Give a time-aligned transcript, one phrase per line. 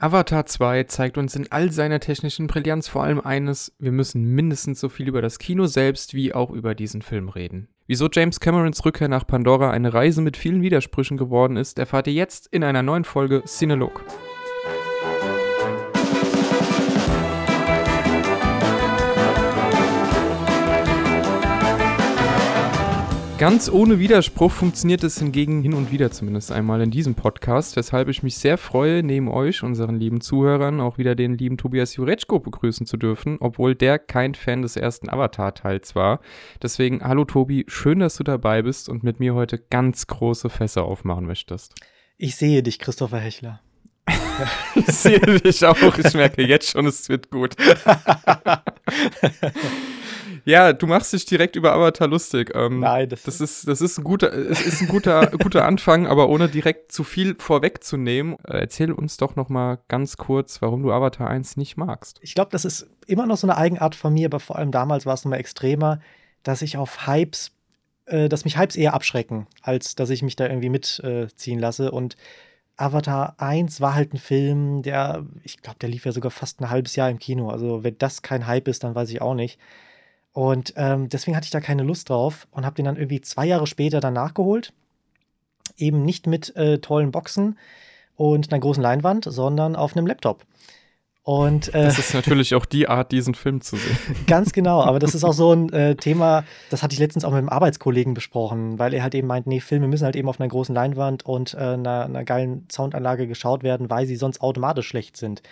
[0.00, 4.78] Avatar 2 zeigt uns in all seiner technischen Brillanz vor allem eines, wir müssen mindestens
[4.78, 7.66] so viel über das Kino selbst wie auch über diesen Film reden.
[7.88, 12.12] Wieso James Camerons Rückkehr nach Pandora eine Reise mit vielen Widersprüchen geworden ist, erfahrt ihr
[12.12, 14.04] jetzt in einer neuen Folge Cinelog.
[23.38, 28.08] Ganz ohne Widerspruch funktioniert es hingegen hin und wieder zumindest einmal in diesem Podcast, weshalb
[28.08, 32.40] ich mich sehr freue, neben euch, unseren lieben Zuhörern, auch wieder den lieben Tobias Jureczko
[32.40, 36.18] begrüßen zu dürfen, obwohl der kein Fan des ersten Avatar-Teils war.
[36.60, 40.82] Deswegen, hallo Tobi, schön, dass du dabei bist und mit mir heute ganz große Fässer
[40.82, 41.76] aufmachen möchtest.
[42.16, 43.60] Ich sehe dich, Christopher Hechler.
[44.74, 45.96] ich sehe dich auch.
[45.96, 47.54] Ich merke jetzt schon, es wird gut.
[50.48, 52.52] Ja, du machst dich direkt über Avatar lustig.
[52.54, 56.06] Ähm, Nein, das, das ist, das ist ein guter, es ist ein guter, guter Anfang,
[56.06, 60.82] aber ohne direkt zu viel vorwegzunehmen, äh, erzähl uns doch noch mal ganz kurz, warum
[60.82, 62.18] du Avatar 1 nicht magst.
[62.22, 65.04] Ich glaube, das ist immer noch so eine Eigenart von mir, aber vor allem damals
[65.04, 66.00] war es noch mal extremer,
[66.44, 67.52] dass ich auf Hypes,
[68.06, 71.90] äh, dass mich Hypes eher abschrecken, als dass ich mich da irgendwie mitziehen äh, lasse
[71.90, 72.16] und
[72.78, 76.70] Avatar 1 war halt ein Film, der, ich glaube, der lief ja sogar fast ein
[76.70, 77.50] halbes Jahr im Kino.
[77.50, 79.58] Also, wenn das kein Hype ist, dann weiß ich auch nicht.
[80.38, 83.44] Und ähm, deswegen hatte ich da keine Lust drauf und habe den dann irgendwie zwei
[83.44, 84.72] Jahre später dann nachgeholt.
[85.76, 87.58] Eben nicht mit äh, tollen Boxen
[88.14, 90.44] und einer großen Leinwand, sondern auf einem Laptop.
[91.24, 93.98] Und, äh, das ist natürlich auch die Art, diesen Film zu sehen.
[94.28, 97.32] Ganz genau, aber das ist auch so ein äh, Thema, das hatte ich letztens auch
[97.32, 100.38] mit einem Arbeitskollegen besprochen, weil er halt eben meint, nee, Filme müssen halt eben auf
[100.38, 104.86] einer großen Leinwand und äh, einer, einer geilen Soundanlage geschaut werden, weil sie sonst automatisch
[104.86, 105.42] schlecht sind.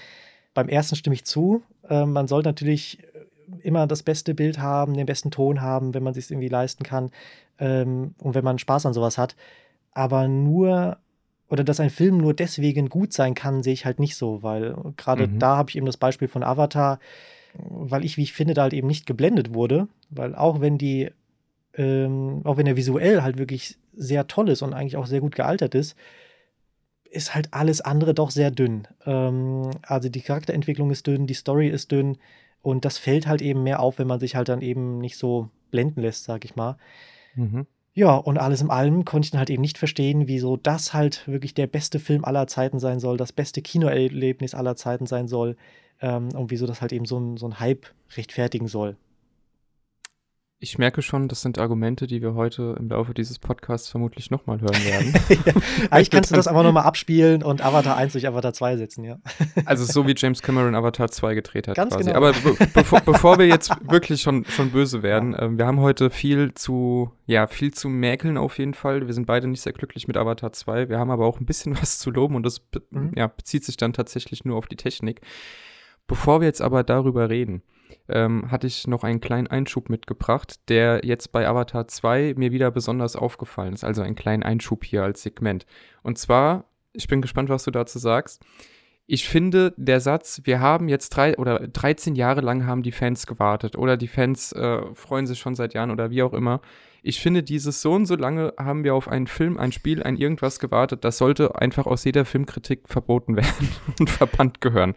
[0.54, 1.64] Beim ersten stimme ich zu.
[1.88, 3.00] Äh, man soll natürlich
[3.62, 7.10] immer das beste Bild haben, den besten Ton haben, wenn man sich irgendwie leisten kann
[7.58, 9.36] ähm, und wenn man Spaß an sowas hat.
[9.92, 10.98] Aber nur
[11.48, 14.76] oder dass ein Film nur deswegen gut sein kann, sehe ich halt nicht so, weil
[14.96, 15.38] gerade mhm.
[15.38, 16.98] da habe ich eben das Beispiel von Avatar,
[17.54, 21.10] weil ich, wie ich finde, da halt eben nicht geblendet wurde, weil auch wenn die,
[21.74, 25.36] ähm, auch wenn er visuell halt wirklich sehr toll ist und eigentlich auch sehr gut
[25.36, 25.96] gealtert ist,
[27.10, 28.88] ist halt alles andere doch sehr dünn.
[29.06, 32.18] Ähm, also die Charakterentwicklung ist dünn, die Story ist dünn,
[32.66, 35.50] und das fällt halt eben mehr auf, wenn man sich halt dann eben nicht so
[35.70, 36.76] blenden lässt, sag ich mal.
[37.36, 37.68] Mhm.
[37.94, 41.28] Ja, und alles in allem konnte ich dann halt eben nicht verstehen, wieso das halt
[41.28, 45.56] wirklich der beste Film aller Zeiten sein soll, das beste Kinoerlebnis aller Zeiten sein soll
[46.00, 48.96] ähm, und wieso das halt eben so ein, so ein Hype rechtfertigen soll.
[50.58, 54.58] Ich merke schon, das sind Argumente, die wir heute im Laufe dieses Podcasts vermutlich nochmal
[54.62, 55.12] hören werden.
[55.28, 55.52] ja,
[55.90, 59.18] eigentlich kannst du das einfach nochmal abspielen und Avatar 1 durch Avatar 2 setzen, ja.
[59.66, 62.08] also so wie James Cameron Avatar 2 gedreht hat Ganz quasi.
[62.10, 62.16] Genau.
[62.16, 65.42] Aber be bevor, bevor, wir jetzt wirklich schon, schon böse werden, ja.
[65.42, 69.06] äh, wir haben heute viel zu, ja, viel zu mäkeln auf jeden Fall.
[69.06, 70.88] Wir sind beide nicht sehr glücklich mit Avatar 2.
[70.88, 73.12] Wir haben aber auch ein bisschen was zu loben und das be mhm.
[73.14, 75.20] ja, bezieht sich dann tatsächlich nur auf die Technik.
[76.06, 77.62] Bevor wir jetzt aber darüber reden,
[78.08, 82.70] ähm, hatte ich noch einen kleinen Einschub mitgebracht, der jetzt bei Avatar 2 mir wieder
[82.70, 83.84] besonders aufgefallen ist.
[83.84, 85.66] Also einen kleinen Einschub hier als Segment.
[86.02, 88.42] Und zwar, ich bin gespannt, was du dazu sagst.
[89.08, 93.26] Ich finde, der Satz, wir haben jetzt drei oder 13 Jahre lang haben die Fans
[93.26, 96.60] gewartet oder die Fans äh, freuen sich schon seit Jahren oder wie auch immer.
[97.04, 100.16] Ich finde, dieses so und so lange haben wir auf einen Film, ein Spiel, ein
[100.16, 103.68] irgendwas gewartet, das sollte einfach aus jeder Filmkritik verboten werden
[104.00, 104.96] und verbannt gehören.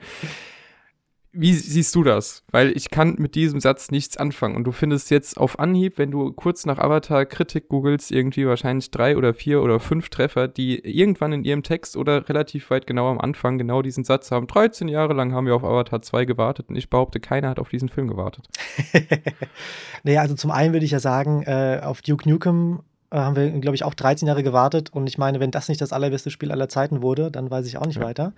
[1.32, 2.44] Wie siehst du das?
[2.52, 4.56] Weil ich kann mit diesem Satz nichts anfangen.
[4.56, 8.90] Und du findest jetzt auf Anhieb, wenn du kurz nach Avatar Kritik googelst, irgendwie wahrscheinlich
[8.90, 13.10] drei oder vier oder fünf Treffer, die irgendwann in ihrem Text oder relativ weit genau
[13.12, 14.48] am Anfang genau diesen Satz haben.
[14.48, 17.70] 13 Jahre lang haben wir auf Avatar 2 gewartet und ich behaupte, keiner hat auf
[17.70, 18.48] diesen Film gewartet.
[20.04, 22.80] naja, also zum einen würde ich ja sagen, äh, auf Duke Nukem
[23.12, 24.90] äh, haben wir, glaube ich, auch 13 Jahre gewartet.
[24.92, 27.78] Und ich meine, wenn das nicht das allerbeste Spiel aller Zeiten wurde, dann weiß ich
[27.78, 28.04] auch nicht ja.
[28.04, 28.34] weiter.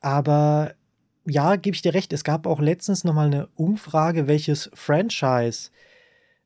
[0.00, 0.72] Aber
[1.28, 2.12] ja, gebe ich dir recht.
[2.12, 5.70] Es gab auch letztens noch mal eine Umfrage, welches Franchise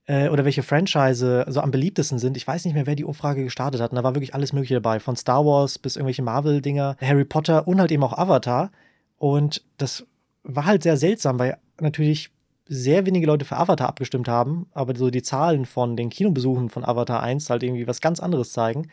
[0.07, 2.37] äh, oder welche Franchise so am beliebtesten sind.
[2.37, 3.93] Ich weiß nicht mehr, wer die Umfrage gestartet hat.
[3.93, 5.01] Und da war wirklich alles Mögliche dabei.
[5.01, 8.71] Von Star Wars bis irgendwelche Marvel-Dinger, Harry Potter und halt eben auch Avatar.
[9.19, 10.07] Und das
[10.43, 12.31] war halt sehr seltsam, weil natürlich
[12.67, 16.85] sehr wenige Leute für Avatar abgestimmt haben, aber so die Zahlen von den Kinobesuchen von
[16.85, 18.89] Avatar 1 halt irgendwie was ganz anderes zeigen.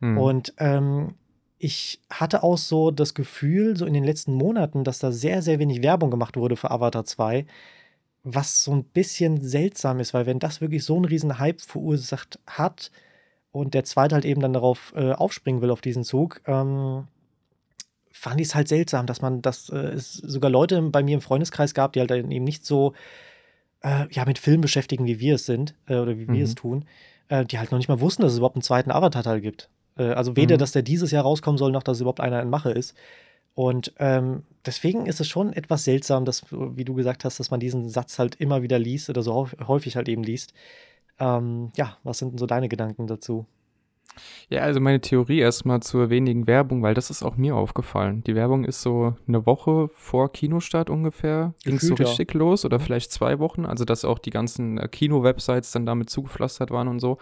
[0.00, 0.18] Hm.
[0.18, 1.14] Und ähm,
[1.58, 5.58] ich hatte auch so das Gefühl, so in den letzten Monaten, dass da sehr, sehr
[5.58, 7.46] wenig Werbung gemacht wurde für Avatar 2,
[8.24, 12.38] was so ein bisschen seltsam ist, weil wenn das wirklich so einen riesen Hype verursacht
[12.46, 12.90] hat
[13.52, 17.06] und der zweite halt eben dann darauf äh, aufspringen will, auf diesen Zug, ähm,
[18.10, 21.20] fand ich es halt seltsam, dass man, dass äh, es sogar Leute bei mir im
[21.20, 22.94] Freundeskreis gab, die halt eben nicht so
[23.82, 26.32] äh, ja, mit Film beschäftigen, wie wir es sind, äh, oder wie mhm.
[26.32, 26.86] wir es tun,
[27.28, 29.68] äh, die halt noch nicht mal wussten, dass es überhaupt einen zweiten Avatar-Teil gibt.
[29.96, 30.58] Äh, also weder, mhm.
[30.58, 32.94] dass der dieses Jahr rauskommen soll, noch dass überhaupt einer in Mache ist.
[33.54, 37.60] Und ähm, deswegen ist es schon etwas seltsam, dass, wie du gesagt hast, dass man
[37.60, 40.52] diesen Satz halt immer wieder liest oder so häufig halt eben liest.
[41.20, 43.46] Ähm, ja, was sind denn so deine Gedanken dazu?
[44.48, 48.22] Ja, also meine Theorie erstmal zur wenigen Werbung, weil das ist auch mir aufgefallen.
[48.24, 51.54] Die Werbung ist so eine Woche vor Kinostart ungefähr.
[51.64, 52.38] Ging so richtig ja.
[52.38, 53.66] los oder vielleicht zwei Wochen.
[53.66, 57.18] Also, dass auch die ganzen äh, Kino-Websites dann damit zugepflastert waren und so.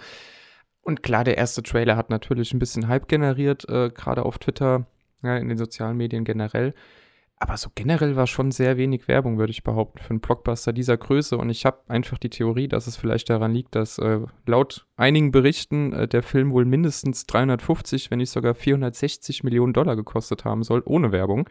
[0.83, 4.87] Und klar, der erste Trailer hat natürlich ein bisschen Hype generiert, äh, gerade auf Twitter,
[5.23, 6.75] ja, in den sozialen Medien generell.
[7.43, 10.97] Aber so generell war schon sehr wenig Werbung, würde ich behaupten, für einen Blockbuster dieser
[10.97, 11.37] Größe.
[11.37, 15.33] Und ich habe einfach die Theorie, dass es vielleicht daran liegt, dass äh, laut einigen
[15.33, 20.63] Berichten äh, der Film wohl mindestens 350, wenn nicht sogar 460 Millionen Dollar gekostet haben
[20.63, 21.49] soll, ohne Werbung.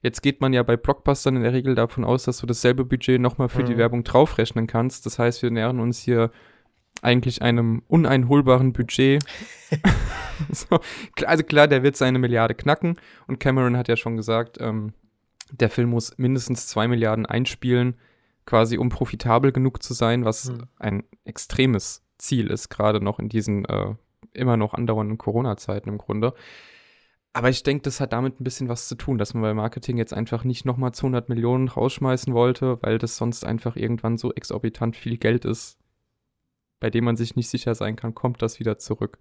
[0.00, 3.20] Jetzt geht man ja bei Blockbustern in der Regel davon aus, dass du dasselbe Budget
[3.20, 3.66] nochmal für mhm.
[3.66, 5.06] die Werbung draufrechnen kannst.
[5.06, 6.30] Das heißt, wir nähern uns hier
[7.02, 9.24] eigentlich einem uneinholbaren Budget.
[10.50, 10.78] so,
[11.24, 12.96] also klar, der wird seine Milliarde knacken.
[13.26, 14.92] Und Cameron hat ja schon gesagt, ähm,
[15.50, 17.96] der Film muss mindestens zwei Milliarden einspielen,
[18.44, 20.62] quasi um profitabel genug zu sein, was mhm.
[20.78, 23.94] ein extremes Ziel ist, gerade noch in diesen äh,
[24.32, 26.34] immer noch andauernden Corona-Zeiten im Grunde.
[27.32, 29.98] Aber ich denke, das hat damit ein bisschen was zu tun, dass man bei Marketing
[29.98, 34.96] jetzt einfach nicht nochmal 200 Millionen rausschmeißen wollte, weil das sonst einfach irgendwann so exorbitant
[34.96, 35.78] viel Geld ist,
[36.80, 39.18] bei dem man sich nicht sicher sein kann, kommt das wieder zurück.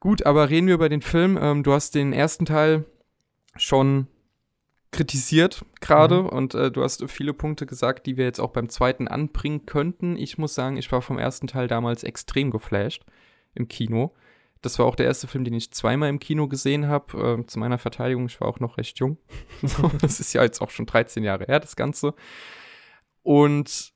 [0.00, 1.38] Gut, aber reden wir über den Film.
[1.40, 2.84] Ähm, du hast den ersten Teil
[3.56, 4.08] schon
[4.90, 6.28] kritisiert gerade mhm.
[6.28, 10.16] und äh, du hast viele Punkte gesagt, die wir jetzt auch beim zweiten anbringen könnten.
[10.16, 13.04] Ich muss sagen, ich war vom ersten Teil damals extrem geflasht
[13.54, 14.14] im Kino.
[14.62, 17.38] Das war auch der erste Film, den ich zweimal im Kino gesehen habe.
[17.40, 19.18] Äh, zu meiner Verteidigung, ich war auch noch recht jung.
[20.00, 22.14] das ist ja jetzt auch schon 13 Jahre her, das Ganze.
[23.22, 23.93] Und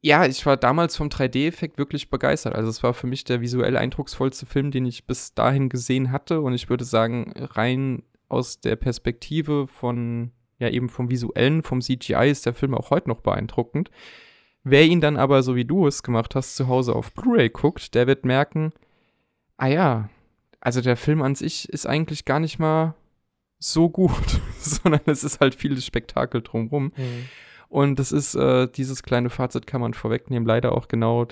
[0.00, 2.54] ja, ich war damals vom 3D-Effekt wirklich begeistert.
[2.54, 6.40] Also es war für mich der visuell eindrucksvollste Film, den ich bis dahin gesehen hatte.
[6.40, 12.30] Und ich würde sagen, rein aus der Perspektive von, ja eben vom visuellen, vom CGI
[12.30, 13.90] ist der Film auch heute noch beeindruckend.
[14.62, 17.94] Wer ihn dann aber, so wie du es gemacht hast, zu Hause auf Blu-ray guckt,
[17.94, 18.72] der wird merken,
[19.56, 20.10] ah ja,
[20.60, 22.94] also der Film an sich ist eigentlich gar nicht mal
[23.58, 26.92] so gut, sondern es ist halt viel Spektakel drumrum.
[26.96, 27.28] Mhm.
[27.68, 31.26] Und das ist, äh, dieses kleine Fazit kann man vorwegnehmen, leider auch genau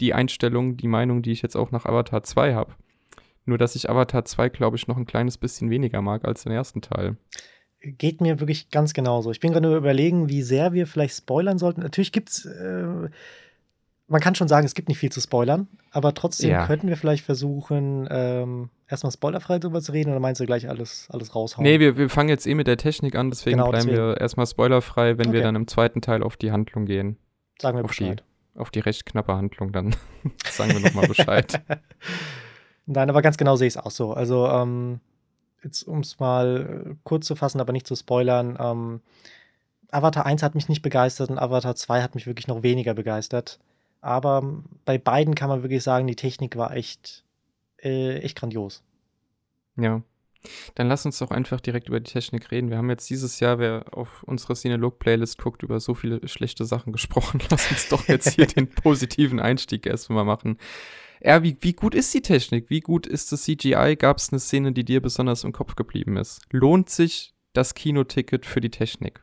[0.00, 2.74] die Einstellung, die Meinung, die ich jetzt auch nach Avatar 2 habe.
[3.44, 6.52] Nur, dass ich Avatar 2, glaube ich, noch ein kleines bisschen weniger mag als den
[6.52, 7.16] ersten Teil.
[7.82, 9.30] Geht mir wirklich ganz genauso.
[9.30, 11.80] Ich bin gerade überlegen, wie sehr wir vielleicht spoilern sollten.
[11.80, 13.08] Natürlich gibt es, äh,
[14.10, 16.66] man kann schon sagen, es gibt nicht viel zu spoilern, aber trotzdem ja.
[16.66, 21.06] könnten wir vielleicht versuchen, ähm, erstmal spoilerfrei drüber zu reden oder meinst du gleich alles,
[21.10, 21.62] alles raushauen?
[21.62, 24.08] Nee, wir, wir fangen jetzt eh mit der Technik an, deswegen genau, bleiben deswegen.
[24.08, 25.36] wir erstmal spoilerfrei, wenn okay.
[25.36, 27.18] wir dann im zweiten Teil auf die Handlung gehen.
[27.60, 28.24] Sagen wir auf Bescheid.
[28.54, 29.94] Die, auf die recht knappe Handlung, dann
[30.50, 31.62] sagen wir nochmal Bescheid.
[32.86, 34.12] Nein, aber ganz genau sehe ich es auch so.
[34.12, 34.98] Also, ähm,
[35.62, 39.00] jetzt um es mal äh, kurz zu fassen, aber nicht zu spoilern, ähm,
[39.92, 43.60] Avatar 1 hat mich nicht begeistert und Avatar 2 hat mich wirklich noch weniger begeistert.
[44.00, 47.24] Aber ähm, bei beiden kann man wirklich sagen, die Technik war echt,
[47.82, 48.82] äh, echt grandios.
[49.76, 50.02] Ja.
[50.74, 52.70] Dann lass uns doch einfach direkt über die Technik reden.
[52.70, 56.92] Wir haben jetzt dieses Jahr, wer auf unsere Cinelog-Playlist guckt, über so viele schlechte Sachen
[56.94, 57.40] gesprochen.
[57.50, 60.56] Lass uns doch jetzt hier den positiven Einstieg erstmal machen.
[61.22, 62.70] Ja, wie, wie gut ist die Technik?
[62.70, 63.96] Wie gut ist das CGI?
[63.98, 66.40] Gab es eine Szene, die dir besonders im Kopf geblieben ist?
[66.50, 69.22] Lohnt sich das Kinoticket für die Technik?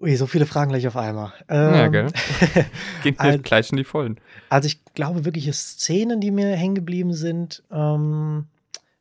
[0.00, 1.32] Ui, so viele Fragen gleich auf einmal.
[1.48, 2.06] Ähm, ja, gell?
[3.02, 4.18] Wir also, gleich in die Vollen.
[4.48, 8.46] Also ich glaube, wirkliche Szenen, die mir hängen geblieben sind, ähm,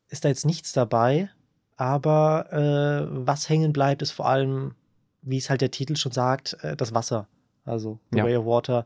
[0.09, 1.29] ist da jetzt nichts dabei.
[1.77, 4.75] Aber äh, was hängen bleibt, ist vor allem,
[5.21, 7.27] wie es halt der Titel schon sagt, äh, das Wasser.
[7.63, 8.25] Also The ja.
[8.25, 8.85] Way of Water.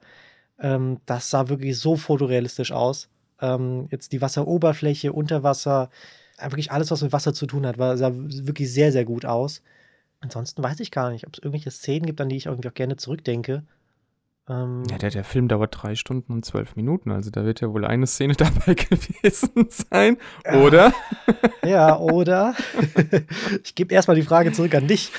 [0.59, 3.09] Ähm, das sah wirklich so fotorealistisch aus.
[3.41, 5.89] Ähm, jetzt die Wasseroberfläche, Unterwasser,
[6.37, 9.25] äh, wirklich alles, was mit Wasser zu tun hat, war, sah wirklich sehr, sehr gut
[9.25, 9.63] aus.
[10.23, 12.73] Ansonsten weiß ich gar nicht, ob es irgendwelche Szenen gibt, an die ich irgendwie auch
[12.73, 13.63] gerne zurückdenke.
[14.47, 17.73] Ähm, ja, der, der Film dauert drei Stunden und zwölf Minuten, also da wird ja
[17.73, 20.93] wohl eine Szene dabei gewesen sein, oder?
[21.65, 22.55] Ja, oder?
[23.63, 25.11] ich gebe erstmal die Frage zurück an dich.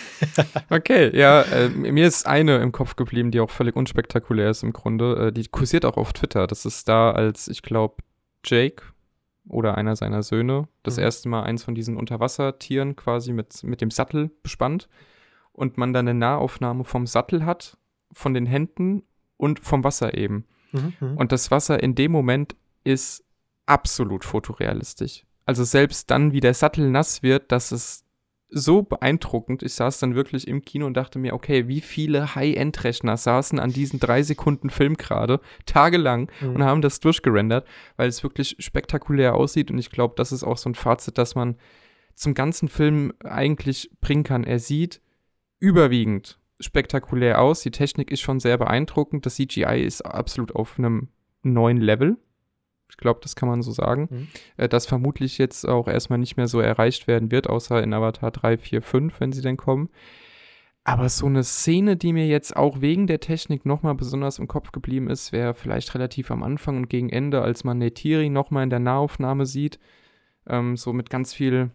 [0.71, 4.73] okay, ja, äh, mir ist eine im Kopf geblieben, die auch völlig unspektakulär ist im
[4.73, 5.29] Grunde.
[5.29, 6.47] Äh, die kursiert auch auf Twitter.
[6.47, 7.97] Das ist da, als ich glaube,
[8.45, 8.94] Jake
[9.49, 11.03] oder einer seiner Söhne das mhm.
[11.03, 14.89] erste Mal eins von diesen Unterwassertieren quasi mit, mit dem Sattel bespannt
[15.53, 17.77] und man dann eine Nahaufnahme vom Sattel hat,
[18.13, 19.03] von den Händen
[19.37, 20.47] und vom Wasser eben.
[20.73, 23.25] Mhm, mhm, und das Wasser in dem Moment ist
[23.67, 25.25] absolut fotorealistisch.
[25.47, 28.04] Also selbst dann, wie der Sattel nass wird, dass es
[28.55, 29.63] so beeindruckend.
[29.63, 33.73] Ich saß dann wirklich im Kino und dachte mir, okay, wie viele High-End-Rechner saßen an
[33.73, 36.55] diesen drei Sekunden Film gerade tagelang mhm.
[36.55, 39.71] und haben das durchgerendert, weil es wirklich spektakulär aussieht.
[39.71, 41.57] Und ich glaube, das ist auch so ein Fazit, dass man
[42.15, 44.45] zum ganzen Film eigentlich bringen kann.
[44.45, 45.01] Er sieht
[45.59, 47.63] überwiegend spektakulär aus.
[47.63, 49.27] Die Technik ist schon sehr beeindruckend.
[49.27, 51.09] Das CGI ist absolut auf einem
[51.43, 52.17] neuen Level.
[52.91, 54.09] Ich glaube, das kann man so sagen.
[54.11, 54.29] Mhm.
[54.57, 58.31] Äh, das vermutlich jetzt auch erstmal nicht mehr so erreicht werden wird, außer in Avatar
[58.31, 59.89] 3, 4, 5, wenn sie denn kommen.
[60.87, 64.71] Aber so eine Szene, die mir jetzt auch wegen der Technik nochmal besonders im Kopf
[64.71, 68.71] geblieben ist, wäre vielleicht relativ am Anfang und gegen Ende, als man Netiri nochmal in
[68.71, 69.79] der Nahaufnahme sieht.
[70.47, 71.71] Ähm, so mit ganz viel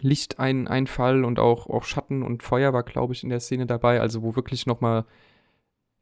[0.00, 4.00] Lichteinfall und auch, auch Schatten und Feuer war, glaube ich, in der Szene dabei.
[4.00, 5.06] Also wo wirklich nochmal,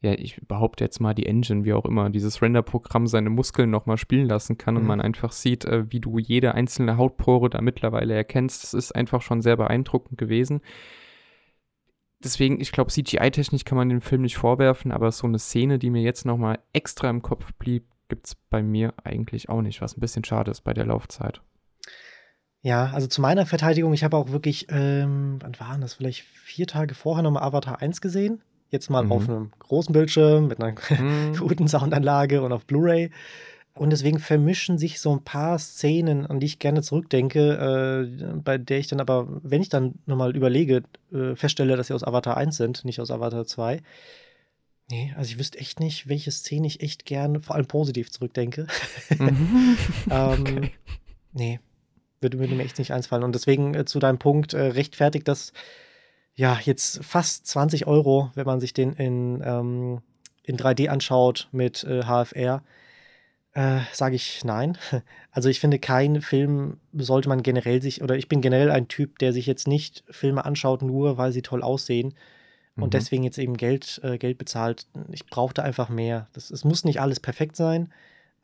[0.04, 3.96] ja, ich behaupte jetzt mal die Engine, wie auch immer, dieses Render-Programm seine Muskeln nochmal
[3.96, 4.80] spielen lassen kann mhm.
[4.80, 8.62] und man einfach sieht, äh, wie du jede einzelne Hautpore da mittlerweile erkennst.
[8.62, 10.60] Das ist einfach schon sehr beeindruckend gewesen
[12.24, 15.90] deswegen, ich glaube, CGI-technisch kann man den Film nicht vorwerfen, aber so eine Szene, die
[15.90, 19.96] mir jetzt nochmal extra im Kopf blieb, gibt es bei mir eigentlich auch nicht, was
[19.96, 21.40] ein bisschen schade ist bei der Laufzeit.
[22.62, 26.66] Ja, also zu meiner Verteidigung, ich habe auch wirklich, ähm, wann waren das, vielleicht vier
[26.66, 28.42] Tage vorher nochmal Avatar 1 gesehen.
[28.74, 29.12] Jetzt mal mhm.
[29.12, 31.36] auf einem großen Bildschirm mit einer mhm.
[31.38, 33.12] guten Soundanlage und auf Blu-ray.
[33.72, 38.58] Und deswegen vermischen sich so ein paar Szenen, an die ich gerne zurückdenke, äh, bei
[38.58, 42.36] der ich dann aber, wenn ich dann nochmal überlege, äh, feststelle, dass sie aus Avatar
[42.36, 43.80] 1 sind, nicht aus Avatar 2.
[44.90, 48.66] Nee, also ich wüsste echt nicht, welche Szene ich echt gerne, vor allem positiv zurückdenke.
[49.16, 49.76] Mhm.
[50.10, 50.70] ähm, okay.
[51.32, 51.60] Nee,
[52.18, 53.22] würde, würde, mir echt nicht einfallen.
[53.22, 55.52] Und deswegen äh, zu deinem Punkt, äh, rechtfertigt das
[56.34, 60.02] ja jetzt fast 20 Euro, wenn man sich den in, ähm,
[60.42, 62.62] in 3D anschaut mit HFR
[63.54, 64.76] äh, sage ich nein.
[65.30, 69.18] Also ich finde, kein Film sollte man generell sich, oder ich bin generell ein Typ,
[69.18, 72.14] der sich jetzt nicht Filme anschaut, nur weil sie toll aussehen
[72.76, 72.90] und mhm.
[72.90, 74.86] deswegen jetzt eben Geld, äh, Geld bezahlt.
[75.10, 76.28] Ich brauchte einfach mehr.
[76.34, 77.92] Das, es muss nicht alles perfekt sein,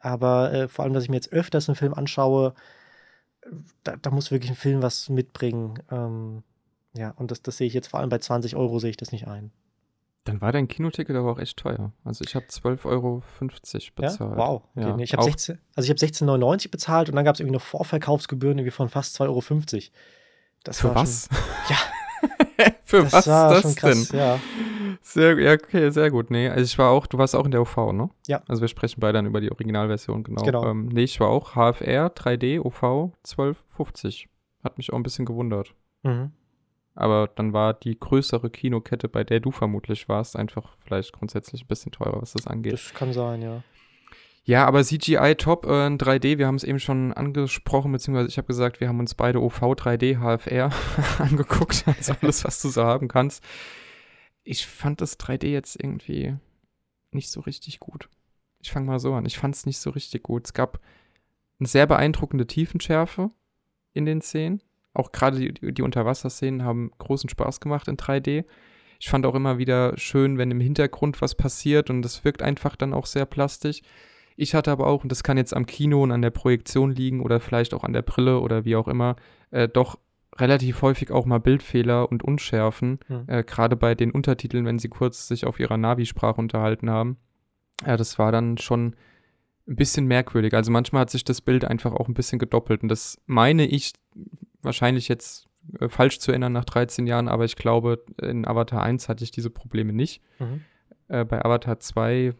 [0.00, 2.54] aber äh, vor allem, dass ich mir jetzt öfters einen Film anschaue,
[3.84, 5.80] da, da muss wirklich ein Film was mitbringen.
[5.92, 6.42] Ähm,
[6.94, 9.12] ja, und das, das sehe ich jetzt vor allem bei 20 Euro sehe ich das
[9.12, 9.52] nicht ein.
[10.24, 11.92] Dann war dein Kinoticket aber auch echt teuer.
[12.04, 13.22] Also ich habe 12,50 Euro
[13.96, 14.20] bezahlt.
[14.20, 14.36] Ja?
[14.36, 14.62] Wow.
[14.74, 14.86] Okay.
[14.88, 17.62] Ja, nee, ich habe 16, also ich 16,99 bezahlt und dann gab es irgendwie noch
[17.62, 19.42] Vorverkaufsgebühren irgendwie von fast 2,50 Euro.
[20.62, 21.28] Das Für was?
[21.28, 21.38] Schon,
[21.70, 22.70] ja.
[22.84, 24.18] Für das was war das krass, denn?
[24.18, 24.38] Ja.
[25.00, 26.30] Sehr, ja, okay, sehr gut.
[26.30, 28.10] Nee, also ich war auch, du warst auch in der OV, ne?
[28.26, 28.42] Ja.
[28.46, 30.42] Also wir sprechen beide dann über die Originalversion, genau.
[30.42, 30.66] genau.
[30.66, 34.26] Ähm, nee, ich war auch HFR 3D OV 12,50.
[34.62, 35.74] Hat mich auch ein bisschen gewundert.
[36.02, 36.32] Mhm.
[36.94, 41.68] Aber dann war die größere Kinokette, bei der du vermutlich warst, einfach vielleicht grundsätzlich ein
[41.68, 42.72] bisschen teurer, was das angeht.
[42.72, 43.62] Das kann sein, ja.
[44.44, 48.46] Ja, aber CGI top, äh, 3D, wir haben es eben schon angesprochen, beziehungsweise ich habe
[48.46, 50.70] gesagt, wir haben uns beide OV 3D HFR
[51.18, 53.44] angeguckt, also alles, was du so haben kannst.
[54.42, 56.36] Ich fand das 3D jetzt irgendwie
[57.12, 58.08] nicht so richtig gut.
[58.60, 60.46] Ich fange mal so an, ich fand es nicht so richtig gut.
[60.46, 60.80] Es gab
[61.58, 63.30] eine sehr beeindruckende Tiefenschärfe
[63.92, 64.62] in den Szenen.
[64.94, 68.44] Auch gerade die, die Unterwasserszenen haben großen Spaß gemacht in 3D.
[68.98, 72.76] Ich fand auch immer wieder schön, wenn im Hintergrund was passiert und das wirkt einfach
[72.76, 73.80] dann auch sehr plastisch.
[74.36, 77.20] Ich hatte aber auch, und das kann jetzt am Kino und an der Projektion liegen
[77.20, 79.16] oder vielleicht auch an der Brille oder wie auch immer,
[79.50, 79.98] äh, doch
[80.36, 83.24] relativ häufig auch mal Bildfehler und Unschärfen, mhm.
[83.26, 87.16] äh, gerade bei den Untertiteln, wenn sie kurz sich auf ihrer Navi-Sprache unterhalten haben.
[87.86, 88.96] Ja, das war dann schon
[89.66, 90.54] ein bisschen merkwürdig.
[90.54, 92.82] Also manchmal hat sich das Bild einfach auch ein bisschen gedoppelt.
[92.82, 93.92] Und das meine ich
[94.62, 95.48] wahrscheinlich jetzt
[95.78, 99.30] äh, falsch zu erinnern nach 13 Jahren, aber ich glaube, in Avatar 1 hatte ich
[99.30, 100.22] diese Probleme nicht.
[100.38, 100.64] Mhm.
[101.08, 102.34] Äh, bei Avatar 2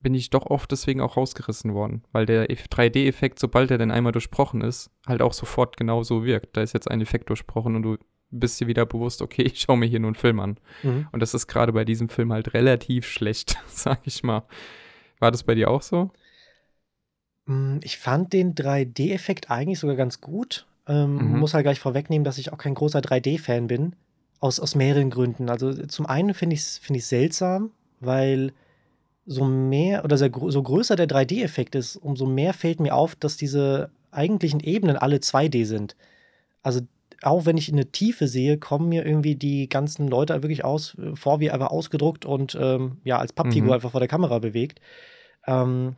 [0.00, 4.12] bin ich doch oft deswegen auch rausgerissen worden, weil der 3D-Effekt, sobald er denn einmal
[4.12, 6.56] durchbrochen ist, halt auch sofort genauso wirkt.
[6.56, 7.96] Da ist jetzt ein Effekt durchbrochen und du
[8.30, 10.58] bist dir wieder bewusst, okay, ich schaue mir hier nur einen Film an.
[10.82, 11.08] Mhm.
[11.12, 14.44] Und das ist gerade bei diesem Film halt relativ schlecht, sag ich mal.
[15.18, 16.10] War das bei dir auch so?
[17.46, 20.66] Mm, ich fand den 3D-Effekt eigentlich sogar ganz gut.
[20.88, 21.38] Ähm, mhm.
[21.38, 23.94] Muss halt gleich vorwegnehmen, dass ich auch kein großer 3D-Fan bin.
[24.40, 25.50] Aus, aus mehreren Gründen.
[25.50, 28.52] Also zum einen finde ich es find seltsam, weil
[29.26, 33.36] so mehr oder so, so größer der 3D-Effekt ist, umso mehr fällt mir auf, dass
[33.36, 35.96] diese eigentlichen Ebenen alle 2D sind.
[36.62, 36.80] Also
[37.22, 40.96] auch wenn ich in eine Tiefe sehe, kommen mir irgendwie die ganzen Leute wirklich aus,
[41.14, 43.72] vor wie einfach ausgedruckt und ähm, ja, als Pappfigur mhm.
[43.74, 44.80] einfach vor der Kamera bewegt.
[45.46, 45.96] Ähm,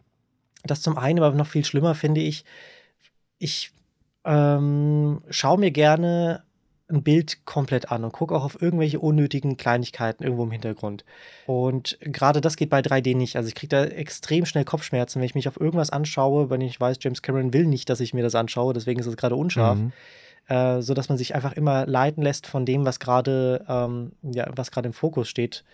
[0.64, 2.44] das zum einen, aber noch viel schlimmer finde ich,
[3.38, 3.72] ich
[4.24, 6.42] ähm, schaue mir gerne
[6.90, 11.04] ein Bild komplett an und gucke auch auf irgendwelche unnötigen Kleinigkeiten irgendwo im Hintergrund.
[11.46, 13.36] Und gerade das geht bei 3D nicht.
[13.36, 16.80] Also ich kriege da extrem schnell Kopfschmerzen, wenn ich mich auf irgendwas anschaue, wenn ich
[16.80, 19.78] weiß, James Cameron will nicht, dass ich mir das anschaue, deswegen ist es gerade unscharf.
[19.78, 19.92] Mhm.
[20.48, 24.48] Äh, so dass man sich einfach immer leiten lässt von dem, was gerade ähm, ja,
[24.56, 25.64] was gerade im Fokus steht.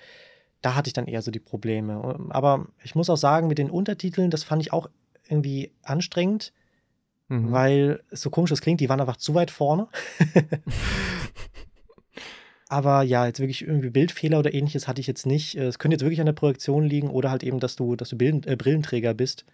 [0.61, 2.19] Da hatte ich dann eher so die Probleme.
[2.31, 4.88] Aber ich muss auch sagen, mit den Untertiteln, das fand ich auch
[5.29, 6.53] irgendwie anstrengend
[7.28, 7.52] mhm.
[7.52, 9.88] weil so komisch es klingt, die waren einfach zu weit vorne.
[12.68, 15.54] Aber ja, jetzt wirklich irgendwie Bildfehler oder ähnliches hatte ich jetzt nicht.
[15.54, 18.16] Es könnte jetzt wirklich an der Projektion liegen oder halt eben, dass du, dass du
[18.16, 19.45] Bilden, äh, Brillenträger bist.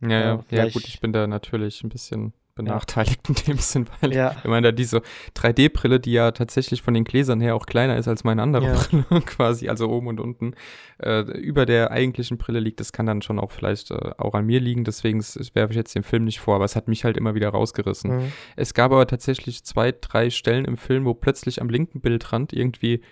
[0.00, 3.34] Ja, ja, ja, gut, ich bin da natürlich ein bisschen benachteiligt ja.
[3.36, 4.34] in dem Sinn, weil ja.
[4.42, 5.02] ich meine, da diese
[5.36, 8.74] 3D-Brille, die ja tatsächlich von den Gläsern her auch kleiner ist als meine andere ja.
[8.74, 10.54] Brille, quasi, also oben und unten,
[10.98, 14.46] äh, über der eigentlichen Brille liegt, das kann dann schon auch vielleicht äh, auch an
[14.46, 15.20] mir liegen, deswegen
[15.54, 18.16] werfe ich jetzt den Film nicht vor, aber es hat mich halt immer wieder rausgerissen.
[18.16, 18.32] Mhm.
[18.56, 23.02] Es gab aber tatsächlich zwei, drei Stellen im Film, wo plötzlich am linken Bildrand irgendwie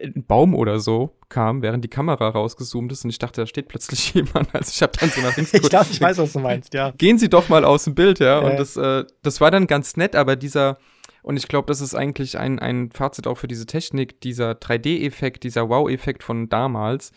[0.00, 3.68] ein Baum oder so kam, während die Kamera rausgezoomt ist und ich dachte, da steht
[3.68, 4.54] plötzlich jemand.
[4.54, 5.66] Also ich habe dann so nach links geguckt.
[5.66, 6.92] ich glaube, ich weiß, was du meinst, ja.
[6.92, 8.40] Gehen Sie doch mal aus dem Bild, ja.
[8.40, 8.50] ja.
[8.50, 10.78] Und das, äh, das war dann ganz nett, aber dieser,
[11.22, 15.44] und ich glaube, das ist eigentlich ein, ein Fazit auch für diese Technik, dieser 3D-Effekt,
[15.44, 17.12] dieser Wow-Effekt von damals,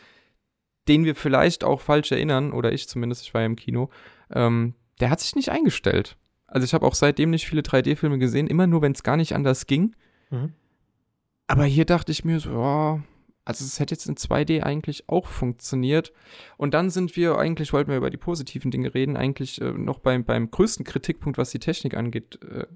[0.87, 3.89] den wir vielleicht auch falsch erinnern, oder ich zumindest, ich war ja im Kino,
[4.33, 6.15] ähm, der hat sich nicht eingestellt.
[6.47, 9.33] Also ich habe auch seitdem nicht viele 3D-Filme gesehen, immer nur, wenn es gar nicht
[9.35, 9.95] anders ging.
[10.29, 10.53] Mhm.
[11.47, 13.03] Aber hier dachte ich mir so, ja,
[13.45, 16.11] also es hätte jetzt in 2D eigentlich auch funktioniert.
[16.57, 19.99] Und dann sind wir, eigentlich wollten wir über die positiven Dinge reden, eigentlich äh, noch
[19.99, 22.67] beim, beim größten Kritikpunkt, was die Technik angeht, äh,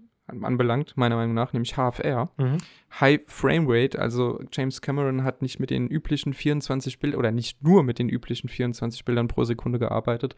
[0.41, 2.29] anbelangt, meiner Meinung nach, nämlich HFR.
[2.37, 2.57] Mhm.
[2.99, 7.63] High Frame Rate, also James Cameron hat nicht mit den üblichen 24 Bildern, oder nicht
[7.63, 10.35] nur mit den üblichen 24 Bildern pro Sekunde gearbeitet,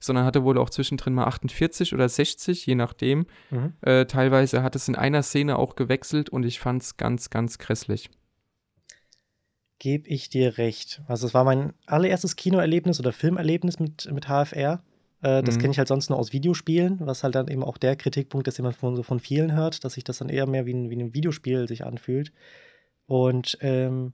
[0.00, 3.26] sondern hatte wohl auch zwischendrin mal 48 oder 60, je nachdem.
[3.50, 3.72] Mhm.
[3.80, 7.58] Äh, teilweise hat es in einer Szene auch gewechselt und ich fand es ganz, ganz
[7.58, 8.10] grässlich.
[9.78, 11.02] Gebe ich dir recht.
[11.08, 14.82] Also es war mein allererstes Kinoerlebnis oder Filmerlebnis mit, mit HFR.
[15.24, 15.60] Äh, das mhm.
[15.60, 18.58] kenne ich halt sonst nur aus Videospielen, was halt dann eben auch der Kritikpunkt ist,
[18.58, 20.90] den man von, so von vielen hört, dass sich das dann eher mehr wie ein,
[20.90, 22.30] wie ein Videospiel sich anfühlt.
[23.06, 24.12] Und ähm,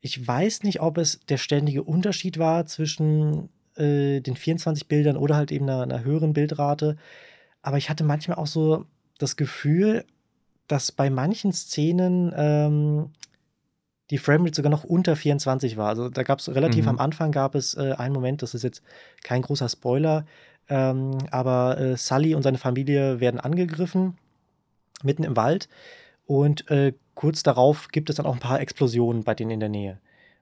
[0.00, 5.36] ich weiß nicht, ob es der ständige Unterschied war zwischen äh, den 24 Bildern oder
[5.36, 6.96] halt eben einer, einer höheren Bildrate.
[7.62, 8.86] Aber ich hatte manchmal auch so
[9.18, 10.04] das Gefühl,
[10.66, 13.10] dass bei manchen Szenen ähm,
[14.10, 15.88] die Framerate sogar noch unter 24 war.
[15.88, 16.90] Also da gab es relativ mhm.
[16.90, 18.82] am Anfang gab es äh, einen Moment, das ist jetzt
[19.22, 20.24] kein großer Spoiler,
[20.68, 24.16] ähm, aber äh, Sully und seine Familie werden angegriffen
[25.02, 25.68] mitten im Wald
[26.26, 29.68] und äh, kurz darauf gibt es dann auch ein paar Explosionen bei denen in der
[29.68, 29.98] Nähe.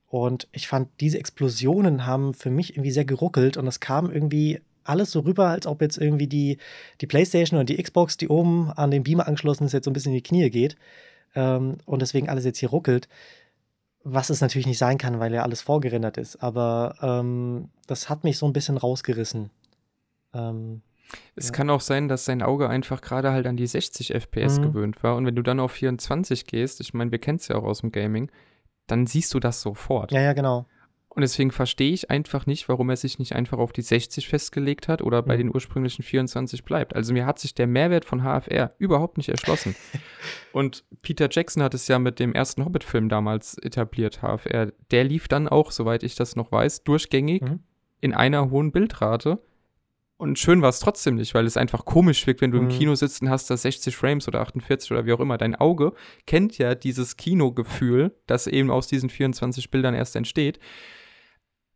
[0.09, 4.61] Und ich fand, diese Explosionen haben für mich irgendwie sehr geruckelt und es kam irgendwie
[4.83, 6.57] alles so rüber, als ob jetzt irgendwie die,
[7.01, 9.93] die Playstation oder die Xbox, die oben an den Beamer angeschlossen ist, jetzt so ein
[9.93, 10.77] bisschen in die Knie geht.
[11.35, 13.07] Ähm, und deswegen alles jetzt hier ruckelt.
[14.09, 16.37] Was es natürlich nicht sein kann, weil ja alles vorgerendert ist.
[16.37, 19.49] Aber ähm, das hat mich so ein bisschen rausgerissen.
[20.33, 20.81] Ähm,
[21.35, 21.51] es ja.
[21.51, 24.63] kann auch sein, dass sein Auge einfach gerade halt an die 60 FPS mhm.
[24.63, 25.15] gewöhnt war.
[25.15, 27.81] Und wenn du dann auf 24 gehst, ich meine, wir kennen es ja auch aus
[27.81, 28.31] dem Gaming,
[28.87, 30.11] dann siehst du das sofort.
[30.11, 30.65] Ja, ja, genau.
[31.17, 34.87] Und deswegen verstehe ich einfach nicht, warum er sich nicht einfach auf die 60 festgelegt
[34.87, 35.39] hat oder bei mhm.
[35.39, 36.95] den ursprünglichen 24 bleibt.
[36.95, 39.75] Also mir hat sich der Mehrwert von HFR überhaupt nicht erschlossen.
[40.53, 44.71] und Peter Jackson hat es ja mit dem ersten Hobbit-Film damals etabliert, HFR.
[44.91, 47.61] Der lief dann auch, soweit ich das noch weiß, durchgängig mhm.
[47.99, 49.39] in einer hohen Bildrate.
[50.17, 52.69] Und schön war es trotzdem nicht, weil es einfach komisch wirkt, wenn du mhm.
[52.69, 55.39] im Kino sitzt und hast da 60 Frames oder 48 oder wie auch immer.
[55.39, 55.93] Dein Auge
[56.27, 60.59] kennt ja dieses Kinogefühl, das eben aus diesen 24 Bildern erst entsteht.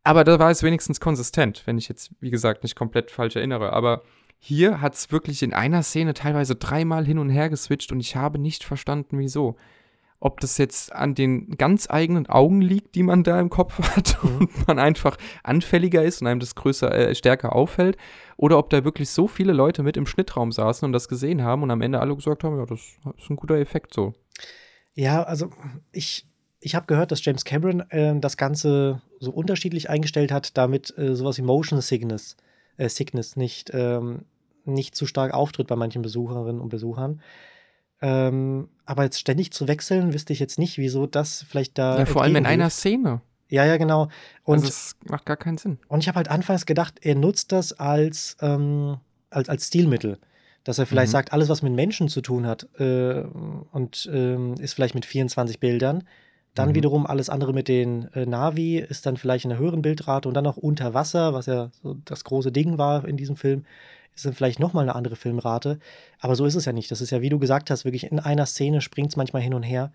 [0.04, 3.72] Aber da war es wenigstens konsistent, wenn ich jetzt, wie gesagt, nicht komplett falsch erinnere.
[3.72, 4.02] Aber
[4.38, 8.16] hier hat es wirklich in einer Szene teilweise dreimal hin und her geswitcht und ich
[8.16, 9.56] habe nicht verstanden, wieso
[10.22, 14.22] ob das jetzt an den ganz eigenen Augen liegt, die man da im Kopf hat
[14.22, 14.36] mhm.
[14.38, 17.96] und man einfach anfälliger ist und einem das größer, äh, stärker auffällt,
[18.36, 21.64] oder ob da wirklich so viele Leute mit im Schnittraum saßen und das gesehen haben
[21.64, 22.80] und am Ende alle gesagt haben, ja, das
[23.18, 24.14] ist ein guter Effekt so.
[24.94, 25.50] Ja, also
[25.90, 26.28] ich,
[26.62, 31.14] ich habe gehört, dass James Cameron äh, das Ganze so unterschiedlich eingestellt hat, damit äh,
[31.14, 32.36] sowas wie Motion Sickness,
[32.76, 34.24] äh, Sickness nicht, ähm,
[34.64, 37.20] nicht zu stark auftritt bei manchen Besucherinnen und Besuchern.
[38.00, 41.98] Ähm, aber jetzt ständig zu wechseln, wüsste ich jetzt nicht, wieso das vielleicht da.
[41.98, 43.20] Ja, vor allem in einer Szene.
[43.48, 44.08] Ja, ja, genau.
[44.44, 45.78] Und also es macht gar keinen Sinn.
[45.88, 48.96] Und ich habe halt anfangs gedacht, er nutzt das als, ähm,
[49.30, 50.18] als, als Stilmittel.
[50.64, 51.12] Dass er vielleicht mhm.
[51.12, 53.24] sagt, alles, was mit Menschen zu tun hat, äh,
[53.72, 56.04] und äh, ist vielleicht mit 24 Bildern.
[56.54, 56.74] Dann mhm.
[56.74, 60.34] wiederum alles andere mit den äh, Navi ist dann vielleicht in einer höheren Bildrate und
[60.34, 63.64] dann noch unter Wasser, was ja so das große Ding war in diesem Film,
[64.14, 65.78] ist dann vielleicht nochmal eine andere Filmrate.
[66.20, 66.90] Aber so ist es ja nicht.
[66.90, 69.54] Das ist ja, wie du gesagt hast, wirklich in einer Szene springt es manchmal hin
[69.54, 69.92] und her.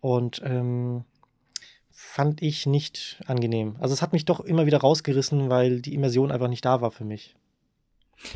[0.00, 1.04] Und ähm,
[1.90, 3.76] fand ich nicht angenehm.
[3.80, 6.90] Also es hat mich doch immer wieder rausgerissen, weil die Immersion einfach nicht da war
[6.90, 7.36] für mich.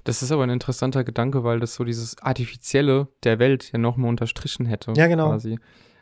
[0.05, 4.11] Das ist aber ein interessanter Gedanke, weil das so dieses Artifizielle der Welt ja nochmal
[4.11, 4.93] unterstrichen hätte.
[4.97, 5.31] Ja, genau.
[5.31, 5.59] Quasi.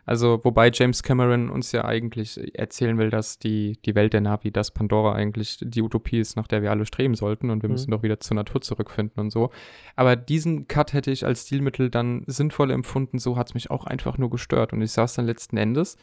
[0.06, 4.50] Also, wobei James Cameron uns ja eigentlich erzählen will, dass die, die Welt der Navi,
[4.50, 7.74] dass Pandora eigentlich die Utopie ist, nach der wir alle streben sollten und wir mhm.
[7.74, 9.50] müssen doch wieder zur Natur zurückfinden und so.
[9.96, 13.84] Aber diesen Cut hätte ich als Stilmittel dann sinnvoll empfunden, so hat es mich auch
[13.84, 14.72] einfach nur gestört.
[14.72, 15.96] Und ich saß dann letzten Endes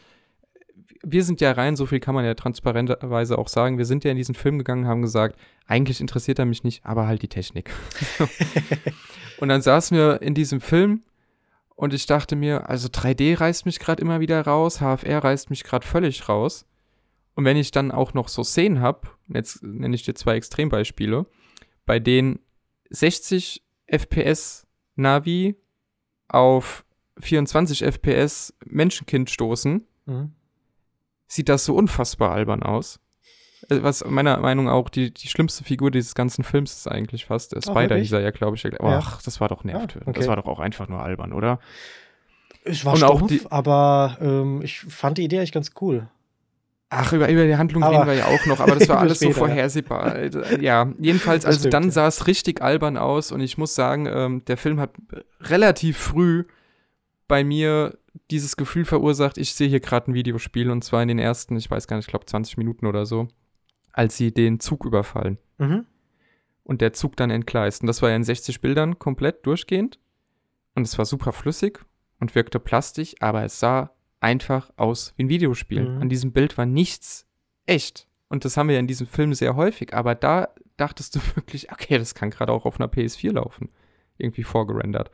[1.02, 4.10] wir sind ja rein, so viel kann man ja transparenterweise auch sagen, wir sind ja
[4.10, 7.70] in diesen Film gegangen, haben gesagt, eigentlich interessiert er mich nicht, aber halt die Technik.
[9.38, 11.02] und dann saßen wir in diesem Film
[11.78, 15.64] und ich dachte mir, also 3D reißt mich gerade immer wieder raus, HFR reißt mich
[15.64, 16.66] gerade völlig raus.
[17.34, 21.26] Und wenn ich dann auch noch so Szenen habe, jetzt nenne ich dir zwei Extrembeispiele,
[21.86, 22.40] bei denen
[22.90, 25.54] 60 FPS Navi
[26.26, 26.84] auf
[27.20, 30.32] 24 FPS Menschenkind stoßen, mhm
[31.28, 32.98] sieht das so unfassbar albern aus.
[33.68, 37.26] Äh, was meiner Meinung nach auch die, die schlimmste Figur dieses ganzen Films ist eigentlich
[37.26, 37.54] fast.
[37.54, 38.66] Der Spider hieß er ja, glaube ich.
[38.66, 39.18] Ach, ja.
[39.24, 40.08] das war doch nervtötend.
[40.08, 40.20] Ah, okay.
[40.20, 41.60] Das war doch auch einfach nur albern, oder?
[42.64, 46.08] Es war Und stumpf, die, aber ähm, ich fand die Idee eigentlich ganz cool.
[46.90, 49.18] Ach, über, über die Handlung aber, reden wir ja auch noch, aber das war alles
[49.18, 50.18] später, so vorhersehbar.
[50.24, 54.06] Ja, ja jedenfalls, also stimmt, dann sah es richtig albern aus und ich muss sagen,
[54.06, 54.92] ähm, der Film hat
[55.40, 56.44] relativ früh
[57.26, 57.98] bei mir
[58.30, 61.70] dieses Gefühl verursacht, ich sehe hier gerade ein Videospiel und zwar in den ersten, ich
[61.70, 63.28] weiß gar nicht, ich glaube 20 Minuten oder so,
[63.98, 65.38] als sie den Zug überfallen.
[65.58, 65.84] Mhm.
[66.62, 67.82] Und der Zug dann entgleist.
[67.82, 69.98] Und das war ja in 60 Bildern komplett durchgehend.
[70.74, 71.84] Und es war super flüssig
[72.20, 75.88] und wirkte plastisch, aber es sah einfach aus wie ein Videospiel.
[75.88, 76.02] Mhm.
[76.02, 77.26] An diesem Bild war nichts
[77.66, 78.06] echt.
[78.28, 79.94] Und das haben wir ja in diesem Film sehr häufig.
[79.94, 83.70] Aber da dachtest du wirklich, okay, das kann gerade auch auf einer PS4 laufen.
[84.16, 85.10] Irgendwie vorgerendert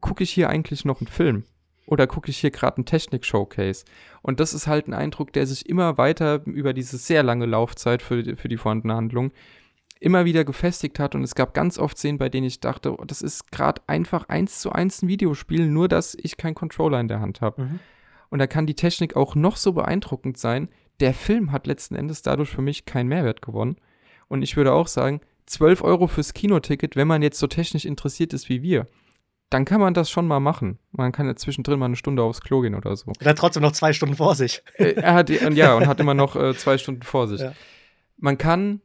[0.00, 1.44] gucke ich hier eigentlich noch einen Film?
[1.90, 3.84] Oder gucke ich hier gerade einen Technik-Showcase?
[4.22, 8.00] Und das ist halt ein Eindruck, der sich immer weiter über diese sehr lange Laufzeit
[8.00, 9.32] für, für die vorhandene Handlung
[9.98, 11.16] immer wieder gefestigt hat.
[11.16, 14.28] Und es gab ganz oft Szenen, bei denen ich dachte, oh, das ist gerade einfach
[14.28, 17.62] eins zu eins ein Videospiel, nur dass ich keinen Controller in der Hand habe.
[17.62, 17.80] Mhm.
[18.30, 20.68] Und da kann die Technik auch noch so beeindruckend sein.
[21.00, 23.76] Der Film hat letzten Endes dadurch für mich keinen Mehrwert gewonnen.
[24.28, 28.32] Und ich würde auch sagen, 12 Euro fürs Kinoticket, wenn man jetzt so technisch interessiert
[28.32, 28.86] ist wie wir
[29.50, 30.78] dann kann man das schon mal machen.
[30.92, 33.12] Man kann ja zwischendrin mal eine Stunde aufs Klo gehen oder so.
[33.18, 34.62] Er hat trotzdem noch zwei Stunden vor sich.
[34.76, 37.40] Äh, er hat, ja, und hat immer noch äh, zwei Stunden vor sich.
[37.40, 37.52] Ja.
[38.16, 38.80] Man kann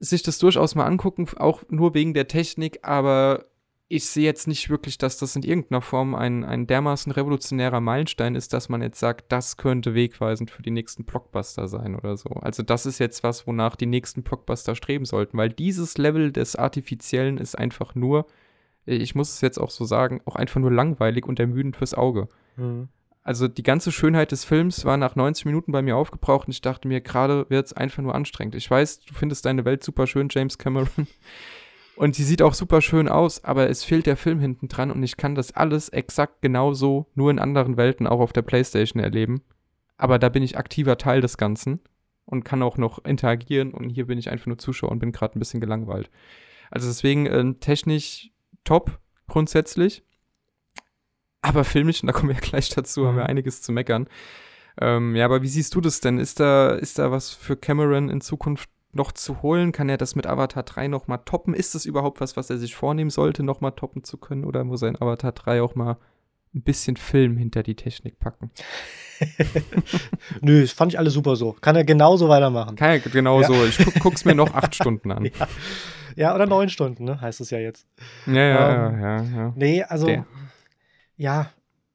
[0.00, 3.44] sich das durchaus mal angucken, auch nur wegen der Technik, aber
[3.86, 8.34] ich sehe jetzt nicht wirklich, dass das in irgendeiner Form ein, ein dermaßen revolutionärer Meilenstein
[8.34, 12.30] ist, dass man jetzt sagt, das könnte wegweisend für die nächsten Blockbuster sein oder so.
[12.30, 16.56] Also das ist jetzt was, wonach die nächsten Blockbuster streben sollten, weil dieses Level des
[16.56, 18.26] Artifiziellen ist einfach nur
[18.96, 22.28] ich muss es jetzt auch so sagen, auch einfach nur langweilig und ermüdend fürs Auge.
[22.56, 22.88] Mhm.
[23.22, 26.62] Also die ganze Schönheit des Films war nach 90 Minuten bei mir aufgebraucht und ich
[26.62, 28.54] dachte mir, gerade wird es einfach nur anstrengend.
[28.54, 30.88] Ich weiß, du findest deine Welt super schön, James Cameron.
[31.96, 35.02] Und sie sieht auch super schön aus, aber es fehlt der Film hinten dran und
[35.02, 39.42] ich kann das alles exakt genauso nur in anderen Welten auch auf der Playstation erleben.
[39.98, 41.78] Aber da bin ich aktiver Teil des Ganzen
[42.24, 45.36] und kann auch noch interagieren und hier bin ich einfach nur Zuschauer und bin gerade
[45.36, 46.08] ein bisschen gelangweilt.
[46.70, 48.30] Also deswegen äh, technisch
[48.64, 50.04] top, grundsätzlich.
[51.42, 53.30] Aber filmisch, und da kommen wir ja gleich dazu, haben wir mhm.
[53.30, 54.08] einiges zu meckern.
[54.80, 56.18] Ähm, ja, aber wie siehst du das denn?
[56.18, 59.72] Ist da, ist da was für Cameron in Zukunft noch zu holen?
[59.72, 61.54] Kann er das mit Avatar 3 noch mal toppen?
[61.54, 64.44] Ist das überhaupt was, was er sich vornehmen sollte, noch mal toppen zu können?
[64.44, 65.96] Oder muss er in Avatar 3 auch mal
[66.54, 68.50] ein bisschen Film hinter die Technik packen?
[70.40, 71.52] Nö, das fand ich alles super so.
[71.60, 72.76] Kann er genauso weitermachen.
[72.76, 73.52] Kann er genauso.
[73.52, 73.64] Ja.
[73.64, 75.26] Ich guck, guck's mir noch acht Stunden an.
[75.26, 75.48] Ja.
[76.16, 77.20] Ja, oder neun Stunden, ne?
[77.20, 77.86] Heißt es ja jetzt.
[78.26, 80.26] Ja, ja, ähm, ja, ja, Nee, also, Der.
[81.16, 81.50] ja,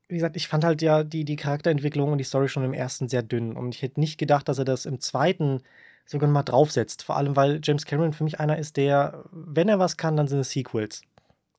[0.07, 3.07] wie gesagt, ich fand halt ja die, die Charakterentwicklung und die Story schon im ersten
[3.07, 3.55] sehr dünn.
[3.55, 5.61] Und ich hätte nicht gedacht, dass er das im zweiten
[6.05, 7.03] sogar mal draufsetzt.
[7.03, 10.27] Vor allem, weil James Cameron für mich einer ist, der, wenn er was kann, dann
[10.27, 11.01] sind es Sequels.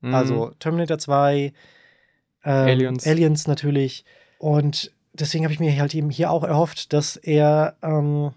[0.01, 0.15] Mhm.
[0.15, 1.53] Also Terminator 2,
[2.45, 3.07] ähm, Aliens.
[3.07, 4.05] Aliens natürlich.
[4.39, 8.33] Und deswegen habe ich mir halt eben hier auch erhofft, dass er ähm,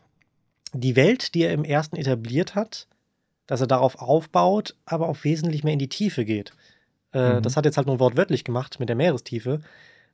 [0.74, 2.88] die Welt, die er im ersten etabliert hat,
[3.50, 6.52] dass er darauf aufbaut, aber auch wesentlich mehr in die Tiefe geht.
[7.14, 7.42] Äh, mhm.
[7.42, 9.62] Das hat jetzt halt nur wortwörtlich gemacht mit der Meerestiefe.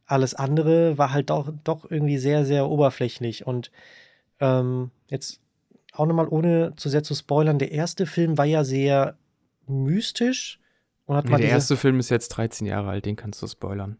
[0.06, 3.46] Alles andere war halt doch, doch irgendwie sehr, sehr oberflächlich.
[3.46, 3.72] Und
[4.40, 5.42] ähm, jetzt
[5.92, 9.18] auch nochmal ohne zu sehr zu spoilern, der erste Film war ja sehr
[9.68, 10.62] mystisch.
[11.06, 13.98] Und hat nee, der erste Film ist jetzt 13 Jahre alt, den kannst du spoilern.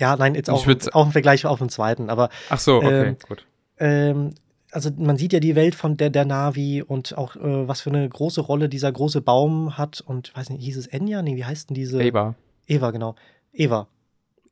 [0.00, 2.28] Ja, nein, jetzt auch, auch im Vergleich auf den zweiten, aber.
[2.50, 3.46] Ach so, okay, ähm, gut.
[3.78, 4.34] Ähm,
[4.72, 7.90] also man sieht ja die Welt von der, der Navi und auch äh, was für
[7.90, 11.22] eine große Rolle dieser große Baum hat und weiß nicht, hieß es Enya?
[11.22, 12.02] Nee, wie heißt denn diese?
[12.02, 12.34] Eva.
[12.66, 13.14] Eva, genau.
[13.52, 13.88] Eva.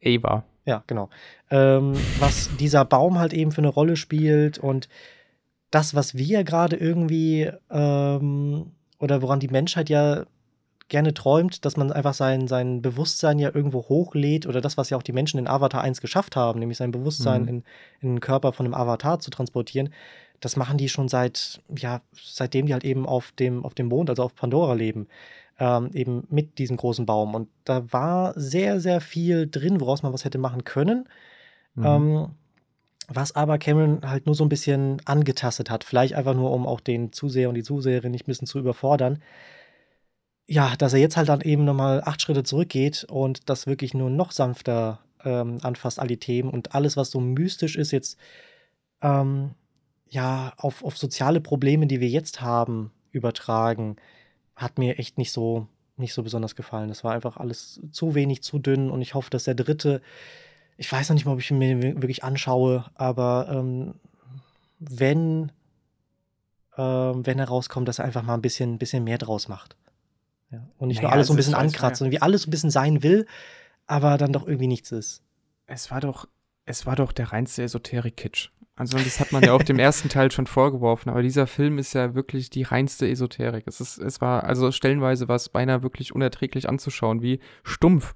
[0.01, 0.45] Eva.
[0.65, 1.11] Ja, genau.
[1.51, 4.89] Ähm, was dieser Baum halt eben für eine Rolle spielt und
[5.71, 10.25] das, was wir gerade irgendwie ähm, oder woran die Menschheit ja
[10.89, 14.97] gerne träumt, dass man einfach sein, sein Bewusstsein ja irgendwo hochlädt oder das, was ja
[14.97, 17.49] auch die Menschen in Avatar 1 geschafft haben, nämlich sein Bewusstsein mhm.
[17.49, 17.65] in,
[18.01, 19.91] in den Körper von einem Avatar zu transportieren,
[20.41, 24.11] das machen die schon seit, ja, seitdem die halt eben auf dem, auf dem Mond,
[24.11, 25.09] also auf Pandora leben,
[25.59, 27.35] ähm, eben mit diesem großen Baum.
[27.35, 31.09] Und da war sehr, sehr viel drin, woraus man was hätte machen können.
[31.75, 31.85] Mhm.
[31.85, 32.29] Ähm,
[33.09, 35.85] was aber Cameron halt nur so ein bisschen angetastet hat.
[35.85, 39.21] Vielleicht einfach nur, um auch den Zuseher und die Zuseherin nicht ein bisschen zu überfordern
[40.47, 44.11] ja, dass er jetzt halt dann eben nochmal acht Schritte zurückgeht und das wirklich nur
[44.11, 48.19] noch sanfter ähm, anfasst, all die Themen und alles, was so mystisch ist, jetzt
[49.03, 49.51] ähm,
[50.09, 53.97] ja auf, auf soziale Probleme, die wir jetzt haben, übertragen,
[54.55, 56.89] hat mir echt nicht so, nicht so besonders gefallen.
[56.89, 60.01] Das war einfach alles zu wenig, zu dünn und ich hoffe, dass der dritte,
[60.77, 63.95] ich weiß noch nicht mal, ob ich ihn mir wirklich anschaue, aber ähm,
[64.79, 65.51] wenn,
[66.77, 69.77] ähm, wenn er rauskommt, dass er einfach mal ein bisschen, bisschen mehr draus macht.
[70.51, 70.67] Ja.
[70.79, 72.71] Und nicht naja, nur alles so ein bisschen ankratzt, sondern wie alles so ein bisschen
[72.71, 73.27] sein will,
[73.87, 75.23] aber dann doch irgendwie nichts ist.
[75.67, 76.29] Es war doch,
[76.65, 78.51] es war doch der reinste Esoterik-Kitsch.
[78.77, 81.95] Also das hat man ja auch dem ersten Teil schon vorgeworfen, aber dieser Film ist
[81.95, 83.65] ja wirklich die reinste Esoterik.
[83.67, 88.15] Es, ist, es war, also stellenweise war es beinahe wirklich unerträglich anzuschauen, wie stumpf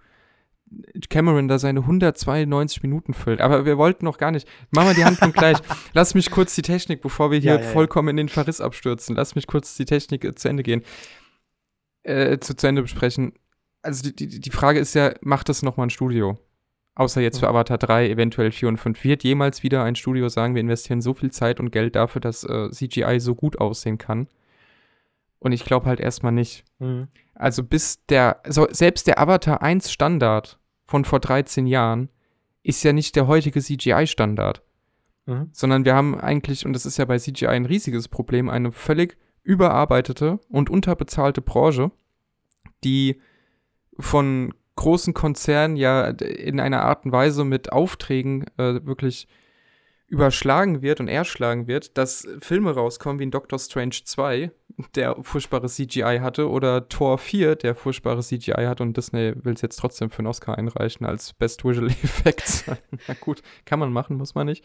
[1.09, 3.41] Cameron da seine 192 Minuten füllt.
[3.41, 4.47] Aber wir wollten noch gar nicht.
[4.71, 5.59] Machen wir die Handlung gleich.
[5.95, 9.17] Lass mich kurz die Technik, bevor wir hier ja, ja, vollkommen in den Verriss abstürzen.
[9.17, 10.85] Lass mich kurz die Technik äh, zu Ende gehen
[12.03, 13.33] äh, zu, zu Ende besprechen.
[13.83, 16.39] Also die, die, die Frage ist ja, macht das nochmal ein Studio?
[16.95, 19.05] Außer jetzt für Avatar 3, eventuell 4 und 5.
[19.05, 22.45] Wird jemals wieder ein Studio sagen, wir investieren so viel Zeit und Geld dafür, dass
[22.45, 24.29] äh, CGI so gut aussehen kann?
[25.39, 26.65] Und ich glaube halt erstmal nicht.
[26.79, 27.09] Mhm.
[27.35, 32.11] Also bis der, also selbst der Avatar 1 Standard von vor 13 Jahren
[32.63, 34.63] ist ja nicht der heutige CGI-Standard.
[35.25, 35.49] Mhm.
[35.53, 39.17] Sondern wir haben eigentlich, und das ist ja bei CGI ein riesiges Problem, eine völlig
[39.43, 41.91] überarbeitete und unterbezahlte Branche,
[42.85, 43.21] die
[43.99, 49.29] von großen Konzernen ja in einer Art und Weise mit Aufträgen äh, wirklich
[50.11, 54.51] überschlagen wird und erschlagen wird, dass Filme rauskommen wie in Doctor Strange 2,
[54.97, 59.61] der furchtbare CGI hatte, oder Thor 4, der furchtbare CGI hat und Disney will es
[59.63, 62.65] jetzt trotzdem für einen Oscar einreichen als Best Visual Effects.
[63.07, 64.65] Na gut, kann man machen, muss man nicht.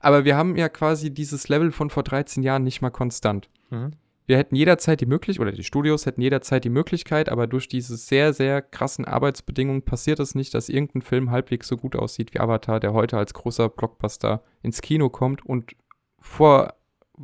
[0.00, 3.48] Aber wir haben ja quasi dieses Level von vor 13 Jahren nicht mal konstant.
[3.70, 3.92] Mhm.
[4.26, 7.96] Wir hätten jederzeit die Möglichkeit, oder die Studios hätten jederzeit die Möglichkeit, aber durch diese
[7.96, 12.38] sehr, sehr krassen Arbeitsbedingungen passiert es nicht, dass irgendein Film halbwegs so gut aussieht wie
[12.38, 15.72] Avatar, der heute als großer Blockbuster ins Kino kommt und
[16.20, 16.74] vor,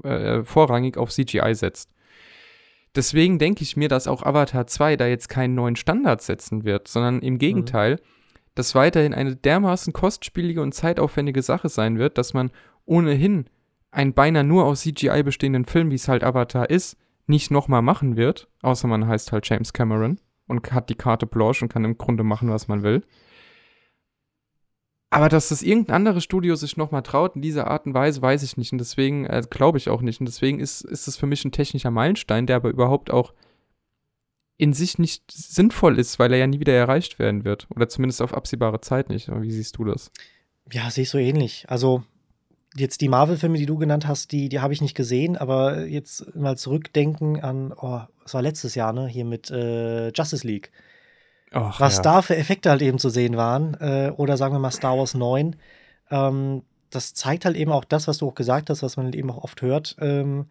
[0.02, 1.90] äh, vorrangig auf CGI setzt.
[2.96, 6.88] Deswegen denke ich mir, dass auch Avatar 2 da jetzt keinen neuen Standard setzen wird,
[6.88, 8.15] sondern im Gegenteil, mhm.
[8.56, 12.50] Dass weiterhin eine dermaßen kostspielige und zeitaufwendige Sache sein wird, dass man
[12.84, 13.48] ohnehin
[13.92, 18.16] einen beinahe nur aus CGI bestehenden Film, wie es halt Avatar ist, nicht nochmal machen
[18.16, 21.98] wird, außer man heißt halt James Cameron und hat die Karte Blanche und kann im
[21.98, 23.02] Grunde machen, was man will.
[25.10, 28.42] Aber dass das irgendein anderes Studio sich nochmal traut in dieser Art und Weise, weiß
[28.42, 28.72] ich nicht.
[28.72, 30.20] Und deswegen äh, glaube ich auch nicht.
[30.20, 33.32] Und deswegen ist, ist es für mich ein technischer Meilenstein, der aber überhaupt auch
[34.58, 37.66] in sich nicht sinnvoll ist, weil er ja nie wieder erreicht werden wird.
[37.74, 39.28] Oder zumindest auf absehbare Zeit nicht.
[39.28, 40.10] Wie siehst du das?
[40.72, 41.66] Ja, sehe ich so ähnlich.
[41.68, 42.02] Also
[42.74, 46.34] jetzt die Marvel-Filme, die du genannt hast, die, die habe ich nicht gesehen, aber jetzt
[46.34, 50.72] mal zurückdenken an, oh, das war letztes Jahr, ne, hier mit äh, Justice League.
[51.54, 52.02] Och, Was ja.
[52.02, 55.14] da für Effekte halt eben zu sehen waren, äh, oder sagen wir mal Star Wars
[55.14, 55.56] 9,
[56.10, 59.16] ähm, das zeigt halt eben auch das, was du auch gesagt hast, was man halt
[59.16, 60.46] eben auch oft hört, ähm,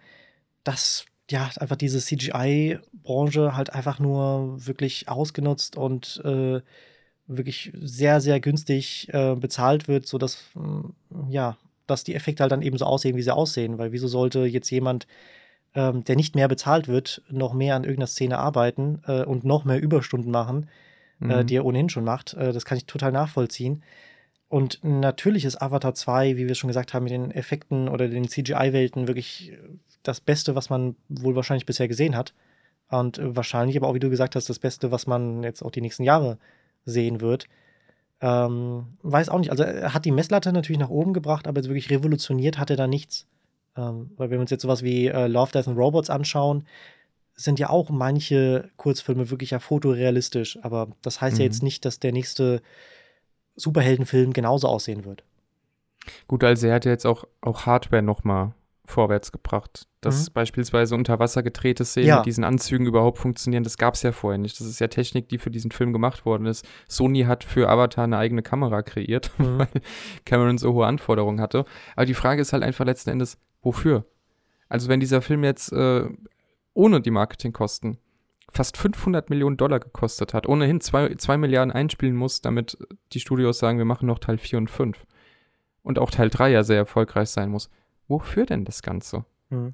[0.64, 6.62] dass ja einfach diese CGI-Branche halt einfach nur wirklich ausgenutzt und äh,
[7.28, 11.58] wirklich sehr, sehr günstig äh, bezahlt wird, sodass mm, ja
[11.88, 13.78] dass die Effekte halt dann eben so aussehen, wie sie aussehen.
[13.78, 15.08] Weil wieso sollte jetzt jemand,
[15.74, 19.66] ähm, der nicht mehr bezahlt wird, noch mehr an irgendeiner Szene arbeiten äh, und noch
[19.66, 20.70] mehr Überstunden machen,
[21.22, 21.32] äh, mhm.
[21.32, 22.34] äh, die er ohnehin schon macht?
[22.34, 23.84] Äh, das kann ich total nachvollziehen.
[24.48, 28.28] Und natürlich ist Avatar 2, wie wir schon gesagt haben, mit den Effekten oder den
[28.28, 29.54] CGI-Welten wirklich
[30.08, 32.34] das Beste, was man wohl wahrscheinlich bisher gesehen hat.
[32.90, 35.82] Und wahrscheinlich aber auch, wie du gesagt hast, das Beste, was man jetzt auch die
[35.82, 36.38] nächsten Jahre
[36.86, 37.48] sehen wird.
[38.22, 39.52] Ähm, weiß auch nicht.
[39.52, 42.88] Also er hat die Messlatte natürlich nach oben gebracht, aber wirklich revolutioniert hat er da
[42.88, 43.28] nichts.
[43.76, 46.66] Ähm, weil wenn wir uns jetzt sowas wie äh, Love, Death and Robots anschauen,
[47.34, 50.58] sind ja auch manche Kurzfilme wirklich ja fotorealistisch.
[50.62, 51.42] Aber das heißt mhm.
[51.42, 52.62] ja jetzt nicht, dass der nächste
[53.56, 55.24] Superheldenfilm genauso aussehen wird.
[56.28, 58.54] Gut, also er hat ja jetzt auch, auch Hardware noch mal
[58.86, 59.88] vorwärts gebracht.
[60.02, 60.34] Dass mhm.
[60.34, 62.16] beispielsweise unter Wasser gedrehte Szenen ja.
[62.18, 64.60] mit diesen Anzügen überhaupt funktionieren, das gab es ja vorher nicht.
[64.60, 66.68] Das ist ja Technik, die für diesen Film gemacht worden ist.
[66.88, 69.60] Sony hat für Avatar eine eigene Kamera kreiert, mhm.
[69.60, 69.68] weil
[70.26, 71.66] Cameron so hohe Anforderungen hatte.
[71.96, 74.06] Aber die Frage ist halt einfach letzten Endes, wofür?
[74.70, 76.08] Also wenn dieser Film jetzt äh,
[76.74, 77.98] ohne die Marketingkosten
[78.52, 82.78] fast 500 Millionen Dollar gekostet hat, ohnehin 2 Milliarden einspielen muss, damit
[83.12, 85.06] die Studios sagen, wir machen noch Teil 4 und 5.
[85.84, 87.70] Und auch Teil 3 ja sehr erfolgreich sein muss.
[88.08, 89.26] Wofür denn das Ganze?
[89.50, 89.74] Mhm.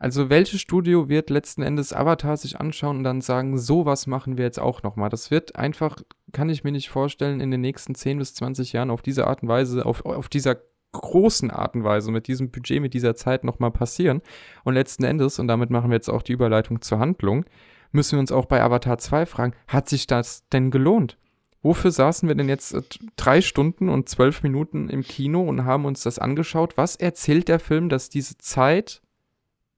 [0.00, 4.44] Also welches Studio wird letzten Endes Avatar sich anschauen und dann sagen, sowas machen wir
[4.44, 5.10] jetzt auch nochmal?
[5.10, 6.00] Das wird einfach,
[6.32, 9.42] kann ich mir nicht vorstellen, in den nächsten 10 bis 20 Jahren auf diese Art
[9.42, 10.56] und Weise, auf, auf dieser
[10.92, 14.22] großen Art und Weise, mit diesem Budget, mit dieser Zeit nochmal passieren.
[14.62, 17.44] Und letzten Endes, und damit machen wir jetzt auch die Überleitung zur Handlung,
[17.90, 21.18] müssen wir uns auch bei Avatar 2 fragen, hat sich das denn gelohnt?
[21.62, 22.82] Wofür saßen wir denn jetzt äh,
[23.16, 26.76] drei Stunden und zwölf Minuten im Kino und haben uns das angeschaut?
[26.76, 29.02] Was erzählt der Film, dass diese Zeit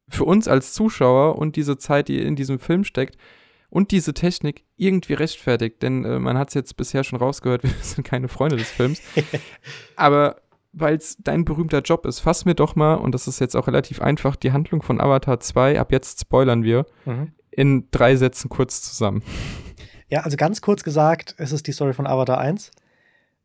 [0.09, 3.17] für uns als Zuschauer und diese Zeit, die in diesem Film steckt,
[3.71, 5.83] und diese Technik irgendwie rechtfertigt?
[5.83, 9.01] Denn äh, man hat es jetzt bisher schon rausgehört, wir sind keine Freunde des Films.
[9.97, 10.37] Aber
[10.73, 13.67] weil es dein berühmter Job ist, fass mir doch mal, und das ist jetzt auch
[13.67, 17.33] relativ einfach, die Handlung von Avatar 2, ab jetzt spoilern wir, mhm.
[17.51, 19.23] in drei Sätzen kurz zusammen.
[20.11, 22.73] Ja, also ganz kurz gesagt, es ist die Story von Avatar 1.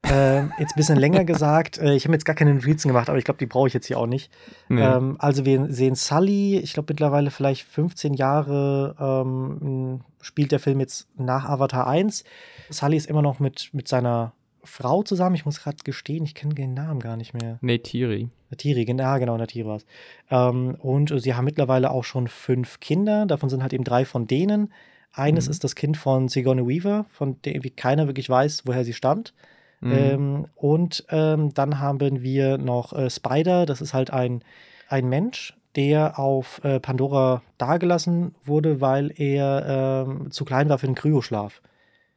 [0.03, 3.17] Äh, jetzt ein bisschen länger gesagt, äh, ich habe jetzt gar keine Notizen gemacht, aber
[3.17, 4.31] ich glaube, die brauche ich jetzt hier auch nicht.
[4.67, 4.81] Nee.
[4.81, 10.79] Ähm, also wir sehen Sully, ich glaube mittlerweile vielleicht 15 Jahre ähm, spielt der Film
[10.79, 12.23] jetzt nach Avatar 1.
[12.69, 15.35] Sully ist immer noch mit, mit seiner Frau zusammen.
[15.35, 17.59] Ich muss gerade gestehen, ich kenne den Namen gar nicht mehr.
[17.61, 18.29] Neytiri.
[18.49, 19.85] Neytiri, genau, genau, Neytiri war es.
[20.29, 23.25] Ähm, und sie haben mittlerweile auch schon fünf Kinder.
[23.25, 24.71] Davon sind halt eben drei von denen.
[25.15, 25.51] Eines mhm.
[25.51, 29.33] ist das Kind von Sigourney Weaver, von der irgendwie keiner wirklich weiß, woher sie stammt.
[29.79, 29.91] Mhm.
[29.91, 34.43] Ähm, und ähm, dann haben wir noch äh, Spider, das ist halt ein,
[34.89, 40.87] ein Mensch, der auf äh, Pandora dagelassen wurde, weil er ähm, zu klein war für
[40.87, 41.61] den Kryoschlaf.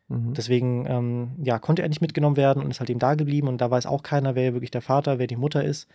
[0.09, 0.35] Mhm.
[0.35, 3.49] Deswegen ähm, ja, konnte er nicht mitgenommen werden und ist halt eben da geblieben.
[3.49, 5.89] Und da weiß auch keiner, wer wirklich der Vater, wer die Mutter ist.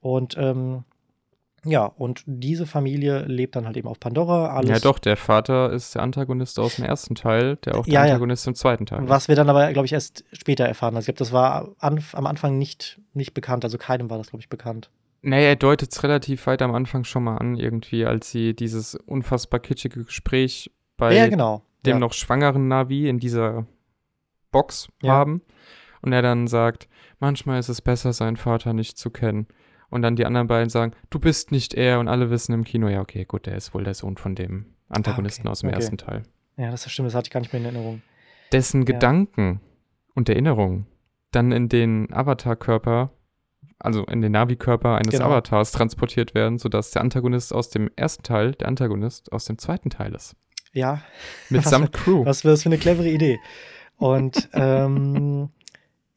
[0.00, 0.84] Und ähm,
[1.64, 4.54] ja, und diese Familie lebt dann halt eben auf Pandora.
[4.54, 7.92] Alles ja, doch, der Vater ist der Antagonist aus dem ersten Teil, der auch der
[7.92, 8.50] ja, Antagonist ja.
[8.50, 9.08] im zweiten Teil.
[9.08, 10.96] Was wir dann aber, glaube ich, erst später erfahren.
[10.96, 13.64] Also ich glaube, das war am Anfang nicht, nicht bekannt.
[13.64, 14.90] Also keinem war das, glaube ich, bekannt.
[15.22, 18.94] Naja, er deutet es relativ weit am Anfang schon mal an, irgendwie, als sie dieses
[18.94, 21.62] unfassbar kitschige Gespräch bei ja, genau.
[21.84, 23.66] dem noch schwangeren Navi in dieser
[24.50, 25.42] Box haben.
[26.00, 29.46] Und er dann sagt, manchmal ist es besser, seinen Vater nicht zu kennen
[29.90, 32.88] und dann die anderen beiden sagen, du bist nicht er und alle wissen im Kino,
[32.88, 35.52] ja, okay, gut, der ist wohl der Sohn von dem Antagonisten ah, okay.
[35.52, 35.76] aus dem okay.
[35.76, 36.22] ersten Teil.
[36.56, 38.02] Ja, das stimmt, das hatte ich gar nicht mehr in Erinnerung.
[38.52, 38.86] Dessen ja.
[38.86, 39.60] Gedanken
[40.14, 40.86] und Erinnerungen
[41.32, 43.10] dann in den Avatar-Körper,
[43.78, 45.26] also in den Navi-Körper eines genau.
[45.26, 49.90] Avatars transportiert werden, sodass der Antagonist aus dem ersten Teil der Antagonist aus dem zweiten
[49.90, 50.34] Teil ist.
[50.72, 51.02] Ja.
[51.48, 52.24] Mitsamt Crew.
[52.24, 53.38] Was wäre das für eine clevere Idee?
[53.96, 55.50] Und ähm,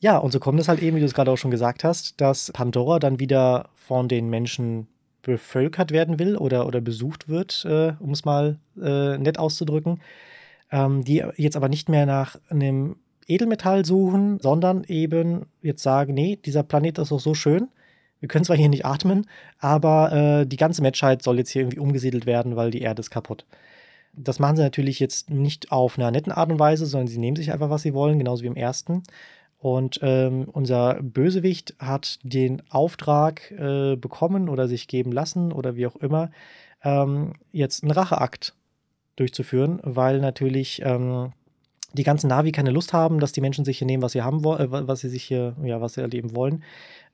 [0.04, 2.20] ja, und so kommt es halt eben, wie du es gerade auch schon gesagt hast,
[2.20, 4.88] dass Pandora dann wieder von den Menschen
[5.22, 10.02] bevölkert werden will oder, oder besucht wird, äh, um es mal äh, nett auszudrücken,
[10.74, 16.36] ähm, die jetzt aber nicht mehr nach einem Edelmetall suchen, sondern eben jetzt sagen, nee,
[16.36, 17.70] dieser Planet ist doch so schön,
[18.20, 19.26] wir können zwar hier nicht atmen,
[19.60, 23.10] aber äh, die ganze Menschheit soll jetzt hier irgendwie umgesiedelt werden, weil die Erde ist
[23.10, 23.46] kaputt.
[24.12, 27.38] Das machen sie natürlich jetzt nicht auf einer netten Art und Weise, sondern sie nehmen
[27.38, 29.04] sich einfach, was sie wollen, genauso wie im ersten.
[29.64, 35.88] Und ähm, unser Bösewicht hat den Auftrag äh, bekommen oder sich geben lassen oder wie
[35.88, 36.32] auch immer,
[36.84, 38.56] ähm, jetzt einen Racheakt
[39.16, 41.32] durchzuführen, weil natürlich ähm,
[41.94, 44.44] die ganzen Navi keine Lust haben, dass die Menschen sich hier nehmen, was sie haben
[44.44, 46.62] wollen, äh, was sie sich hier, ja, was sie erleben wollen.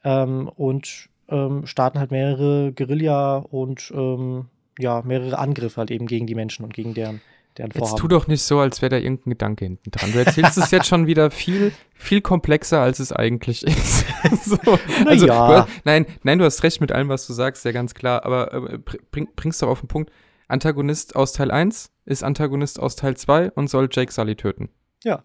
[0.04, 4.48] Ähm, und ähm, starten halt mehrere Guerilla und ähm,
[4.80, 7.22] ja, mehrere Angriffe halt eben gegen die Menschen und gegen deren
[7.60, 7.91] deren Vorhaben.
[7.91, 10.12] Jetzt tu doch nicht so, als wäre da irgendein Gedanke hinten dran.
[10.12, 14.06] Du erzählst es jetzt schon wieder viel, viel komplexer, als es eigentlich ist.
[14.45, 14.58] so.
[15.06, 15.67] also, ja.
[15.67, 18.54] hast, nein, nein, du hast recht mit allem, was du sagst, ja ganz klar, aber
[18.54, 18.78] äh,
[19.12, 20.12] bring, bringst doch auf den Punkt.
[20.48, 24.69] Antagonist aus Teil 1 ist Antagonist aus Teil 2 und soll Jake Sully töten.
[25.04, 25.24] Ja.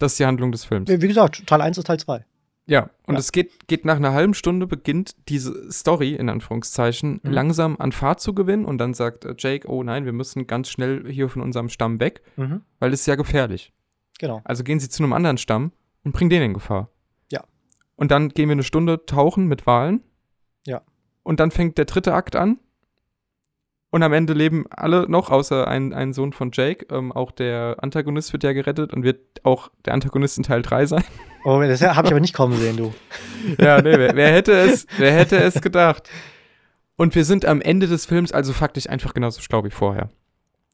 [0.00, 0.90] Das ist die Handlung des Films.
[0.90, 2.24] Wie gesagt, Teil 1 ist Teil 2.
[2.66, 3.20] Ja, und ja.
[3.20, 7.30] es geht, geht nach einer halben Stunde beginnt diese Story, in Anführungszeichen, mhm.
[7.30, 10.70] langsam an Fahrt zu gewinnen und dann sagt äh, Jake, oh nein, wir müssen ganz
[10.70, 12.62] schnell hier von unserem Stamm weg, mhm.
[12.78, 13.72] weil es ist ja gefährlich.
[14.18, 14.40] Genau.
[14.44, 15.72] Also gehen sie zu einem anderen Stamm
[16.04, 16.88] und bringen den in Gefahr.
[17.30, 17.44] Ja.
[17.96, 20.02] Und dann gehen wir eine Stunde tauchen mit Wahlen.
[20.64, 20.82] Ja.
[21.22, 22.58] Und dann fängt der dritte Akt an
[23.94, 26.84] und am Ende leben alle noch, außer ein, ein Sohn von Jake.
[26.92, 30.86] Ähm, auch der Antagonist wird ja gerettet und wird auch der Antagonist in Teil 3
[30.86, 31.04] sein.
[31.44, 32.92] Oh, das habe ich aber nicht kommen sehen, du.
[33.62, 36.10] ja, nee, wer, wer, hätte es, wer hätte es gedacht?
[36.96, 40.10] Und wir sind am Ende des Films also faktisch einfach genauso schlau wie vorher.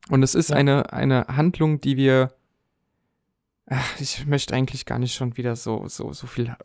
[0.08, 0.56] Und es ist ja.
[0.56, 2.32] eine, eine Handlung, die wir.
[3.66, 6.56] Ach, ich möchte eigentlich gar nicht schon wieder so, so, so viel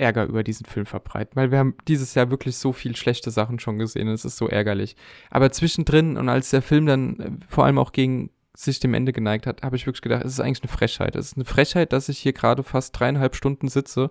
[0.00, 3.58] Ärger über diesen Film verbreiten, weil wir haben dieses Jahr wirklich so viel schlechte Sachen
[3.58, 4.96] schon gesehen es ist so ärgerlich.
[5.30, 9.12] Aber zwischendrin und als der Film dann äh, vor allem auch gegen sich dem Ende
[9.12, 11.16] geneigt hat, habe ich wirklich gedacht, es ist eigentlich eine Frechheit.
[11.16, 14.10] Es ist eine Frechheit, dass ich hier gerade fast dreieinhalb Stunden sitze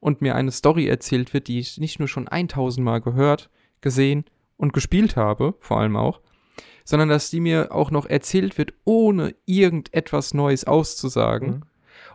[0.00, 3.50] und mir eine Story erzählt wird, die ich nicht nur schon 1000 Mal gehört,
[3.80, 4.24] gesehen
[4.56, 6.20] und gespielt habe, vor allem auch,
[6.84, 11.62] sondern dass die mir auch noch erzählt wird, ohne irgendetwas Neues auszusagen mhm.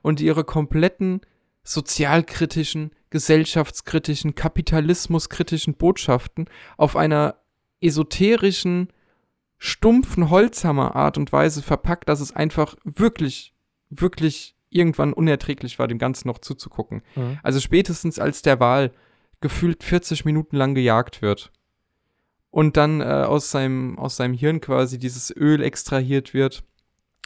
[0.01, 1.21] und ihre kompletten
[1.63, 7.35] sozialkritischen, gesellschaftskritischen, kapitalismuskritischen Botschaften auf einer
[7.79, 8.91] esoterischen,
[9.57, 13.53] stumpfen Holzhammer Art und Weise verpackt, dass es einfach wirklich,
[13.89, 17.01] wirklich irgendwann unerträglich war, dem Ganzen noch zuzugucken.
[17.15, 17.39] Mhm.
[17.43, 18.91] Also spätestens als der Wahl
[19.39, 21.51] gefühlt 40 Minuten lang gejagt wird
[22.49, 26.63] und dann äh, aus, seinem, aus seinem Hirn quasi dieses Öl extrahiert wird,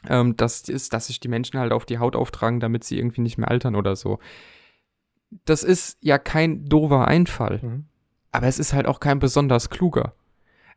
[0.10, 3.22] ähm, das ist, dass sich die Menschen halt auf die Haut auftragen, damit sie irgendwie
[3.22, 4.20] nicht mehr altern oder so.
[5.46, 7.86] Das ist ja kein dover Einfall, mhm.
[8.32, 10.14] aber es ist halt auch kein besonders kluger.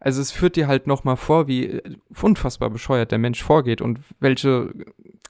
[0.01, 4.01] Also es führt dir halt nochmal vor, wie äh, unfassbar bescheuert der Mensch vorgeht und
[4.19, 4.73] welche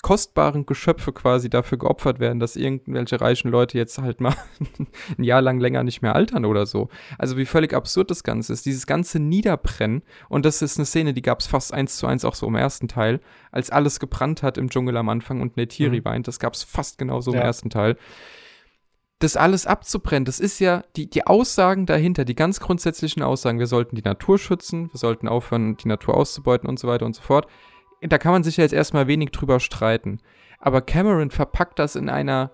[0.03, 4.35] kostbaren Geschöpfe quasi dafür geopfert werden, dass irgendwelche reichen Leute jetzt halt mal
[5.19, 6.89] ein Jahr lang länger nicht mehr altern oder so.
[7.19, 8.67] Also wie völlig absurd das Ganze ist.
[8.67, 12.25] Dieses ganze Niederbrennen, und das ist eine Szene, die gab es fast eins zu eins
[12.25, 13.21] auch so im ersten Teil,
[13.53, 16.05] als alles gebrannt hat im Dschungel am Anfang und Neytiri mhm.
[16.05, 17.41] weint, das gab es fast genauso ja.
[17.41, 17.97] im ersten Teil
[19.21, 23.67] das alles abzubrennen, das ist ja die, die Aussagen dahinter, die ganz grundsätzlichen Aussagen, wir
[23.67, 27.21] sollten die Natur schützen, wir sollten aufhören, die Natur auszubeuten und so weiter und so
[27.21, 27.47] fort.
[28.01, 30.21] Da kann man sich ja jetzt erstmal wenig drüber streiten.
[30.59, 32.51] Aber Cameron verpackt das in einer,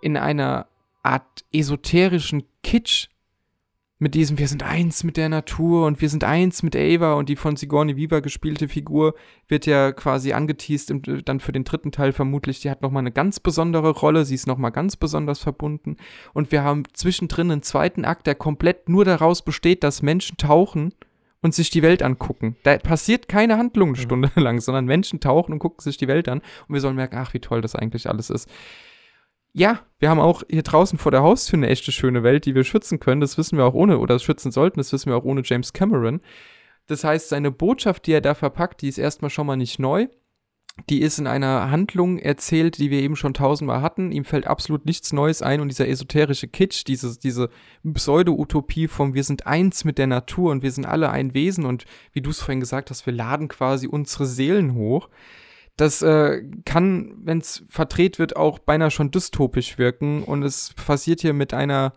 [0.00, 0.66] in einer
[1.02, 3.08] Art esoterischen Kitsch,
[3.98, 7.30] mit diesem Wir sind eins mit der Natur und wir sind eins mit Ava und
[7.30, 9.14] die von Sigourney Weaver gespielte Figur
[9.48, 13.12] wird ja quasi angeteased und dann für den dritten Teil vermutlich, die hat nochmal eine
[13.12, 15.96] ganz besondere Rolle, sie ist nochmal ganz besonders verbunden.
[16.34, 20.92] Und wir haben zwischendrin einen zweiten Akt, der komplett nur daraus besteht, dass Menschen tauchen
[21.42, 22.56] und sich die Welt angucken.
[22.62, 26.28] Da passiert keine Handlung eine Stunde lang, sondern Menschen tauchen und gucken sich die Welt
[26.28, 28.48] an und wir sollen merken, ach, wie toll das eigentlich alles ist
[29.58, 32.62] ja, wir haben auch hier draußen vor der Haustür eine echte schöne Welt, die wir
[32.62, 33.22] schützen können.
[33.22, 36.20] Das wissen wir auch ohne, oder schützen sollten, das wissen wir auch ohne James Cameron.
[36.88, 40.08] Das heißt, seine Botschaft, die er da verpackt, die ist erstmal schon mal nicht neu.
[40.90, 44.12] Die ist in einer Handlung erzählt, die wir eben schon tausendmal hatten.
[44.12, 47.48] Ihm fällt absolut nichts Neues ein und dieser esoterische Kitsch, diese, diese
[47.82, 51.86] Pseudo-Utopie vom Wir sind eins mit der Natur und wir sind alle ein Wesen und
[52.12, 55.08] wie du es vorhin gesagt hast, wir laden quasi unsere Seelen hoch
[55.76, 60.22] das äh, kann, wenn es verdreht wird, auch beinahe schon dystopisch wirken.
[60.22, 61.92] Und es passiert hier mit einer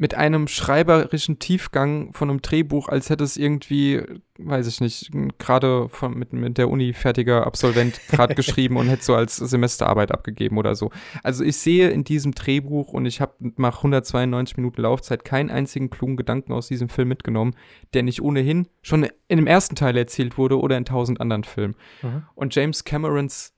[0.00, 4.02] mit einem schreiberischen Tiefgang von einem Drehbuch, als hätte es irgendwie,
[4.38, 9.14] weiß ich nicht, gerade mit, mit der Uni fertiger Absolvent gerade geschrieben und hätte so
[9.14, 10.90] als Semesterarbeit abgegeben oder so.
[11.22, 15.90] Also ich sehe in diesem Drehbuch und ich habe nach 192 Minuten Laufzeit keinen einzigen
[15.90, 17.54] klugen Gedanken aus diesem Film mitgenommen,
[17.92, 21.76] der nicht ohnehin schon in dem ersten Teil erzählt wurde oder in tausend anderen Filmen.
[22.00, 22.22] Mhm.
[22.34, 23.52] Und James Camerons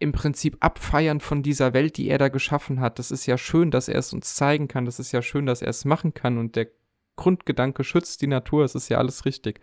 [0.00, 2.98] im Prinzip abfeiern von dieser Welt, die er da geschaffen hat.
[2.98, 4.86] Das ist ja schön, dass er es uns zeigen kann.
[4.86, 6.38] Das ist ja schön, dass er es machen kann.
[6.38, 6.68] Und der
[7.16, 8.64] Grundgedanke schützt die Natur.
[8.64, 9.60] Es ist ja alles richtig.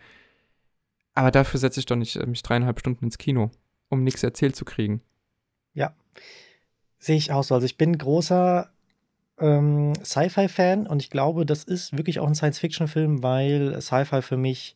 [1.15, 3.49] Aber dafür setze ich doch nicht äh, mich dreieinhalb Stunden ins Kino,
[3.89, 5.01] um nichts erzählt zu kriegen.
[5.73, 5.95] Ja,
[6.99, 7.55] sehe ich auch so.
[7.55, 8.69] Also ich bin großer
[9.39, 14.75] ähm, Sci-Fi-Fan und ich glaube, das ist wirklich auch ein Science-Fiction-Film, weil Sci-Fi für mich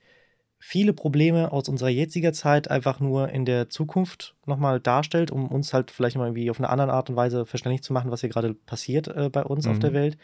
[0.64, 5.74] viele Probleme aus unserer jetziger Zeit einfach nur in der Zukunft nochmal darstellt, um uns
[5.74, 8.30] halt vielleicht mal irgendwie auf eine andere Art und Weise verständlich zu machen, was hier
[8.30, 9.72] gerade passiert äh, bei uns mhm.
[9.72, 9.95] auf der mhm.
[9.95, 10.18] Welt.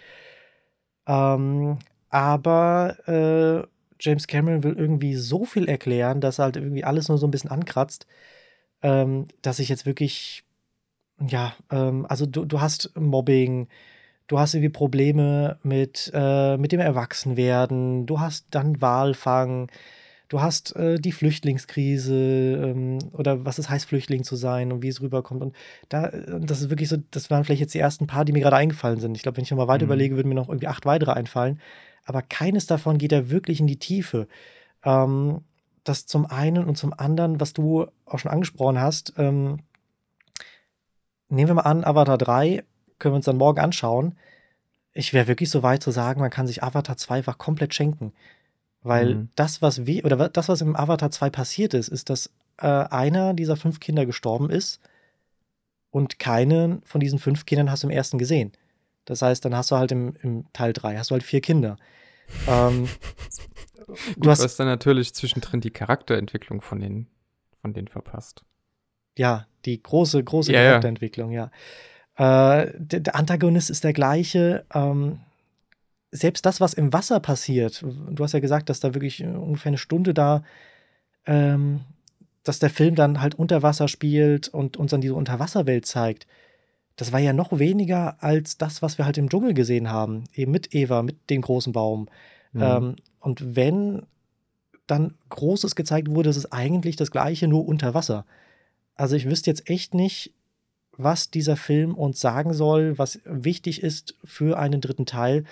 [1.07, 1.79] Ähm,
[2.09, 3.67] aber äh,
[3.99, 7.31] James Cameron will irgendwie so viel erklären, dass er halt irgendwie alles nur so ein
[7.31, 8.05] bisschen ankratzt,
[8.83, 10.43] ähm, dass ich jetzt wirklich,
[11.19, 13.69] ja, ähm, also du, du hast Mobbing,
[14.27, 19.71] du hast irgendwie Probleme mit, äh, mit dem Erwachsenwerden, du hast dann Walfang,
[20.29, 24.89] Du hast äh, die Flüchtlingskrise ähm, oder was es heißt, Flüchtling zu sein und wie
[24.89, 25.41] es rüberkommt.
[25.41, 25.55] Und
[25.87, 28.41] da, äh, das ist wirklich so, das waren vielleicht jetzt die ersten paar, die mir
[28.41, 29.15] gerade eingefallen sind.
[29.15, 29.91] Ich glaube, wenn ich nochmal weiter mhm.
[29.91, 31.61] überlege, würden mir noch irgendwie acht weitere einfallen.
[32.03, 34.27] Aber keines davon geht ja wirklich in die Tiefe.
[34.83, 35.41] Ähm,
[35.85, 39.59] das zum einen und zum anderen, was du auch schon angesprochen hast, ähm,
[41.29, 42.63] nehmen wir mal an, Avatar 3
[42.99, 44.17] können wir uns dann morgen anschauen.
[44.93, 48.13] Ich wäre wirklich so weit zu sagen, man kann sich Avatar 2 einfach komplett schenken.
[48.87, 49.29] Weil mhm.
[49.35, 53.33] das, was wir, oder das, was im Avatar 2 passiert ist, ist, dass äh, einer
[53.33, 54.79] dieser fünf Kinder gestorben ist
[55.91, 58.51] und keinen von diesen fünf Kindern hast du im ersten gesehen.
[59.05, 61.77] Das heißt, dann hast du halt im, im Teil 3 hast du halt vier Kinder.
[62.47, 62.87] ähm,
[63.87, 67.07] Gut, du hast, hast dann natürlich zwischendrin die Charakterentwicklung von den,
[67.61, 68.43] von denen verpasst.
[69.17, 71.51] Ja, die große, große ja, Charakterentwicklung, ja.
[72.19, 72.61] ja.
[72.61, 74.65] Äh, der, der, Antagonist ist der gleiche.
[74.73, 75.19] Ähm,
[76.11, 79.77] selbst das, was im Wasser passiert, du hast ja gesagt, dass da wirklich ungefähr eine
[79.77, 80.43] Stunde da
[81.27, 81.81] ähm,
[82.47, 86.25] dass der Film dann halt unter Wasser spielt und uns dann diese Unterwasserwelt zeigt,
[86.95, 90.23] das war ja noch weniger als das, was wir halt im Dschungel gesehen haben.
[90.33, 92.07] Eben mit Eva, mit dem großen Baum.
[92.53, 92.61] Mhm.
[92.61, 94.03] Ähm, und wenn
[94.87, 98.25] dann Großes gezeigt wurde, ist es eigentlich das Gleiche, nur unter Wasser.
[98.95, 100.33] Also ich wüsste jetzt echt nicht,
[100.93, 105.43] was dieser Film uns sagen soll, was wichtig ist für einen dritten Teil.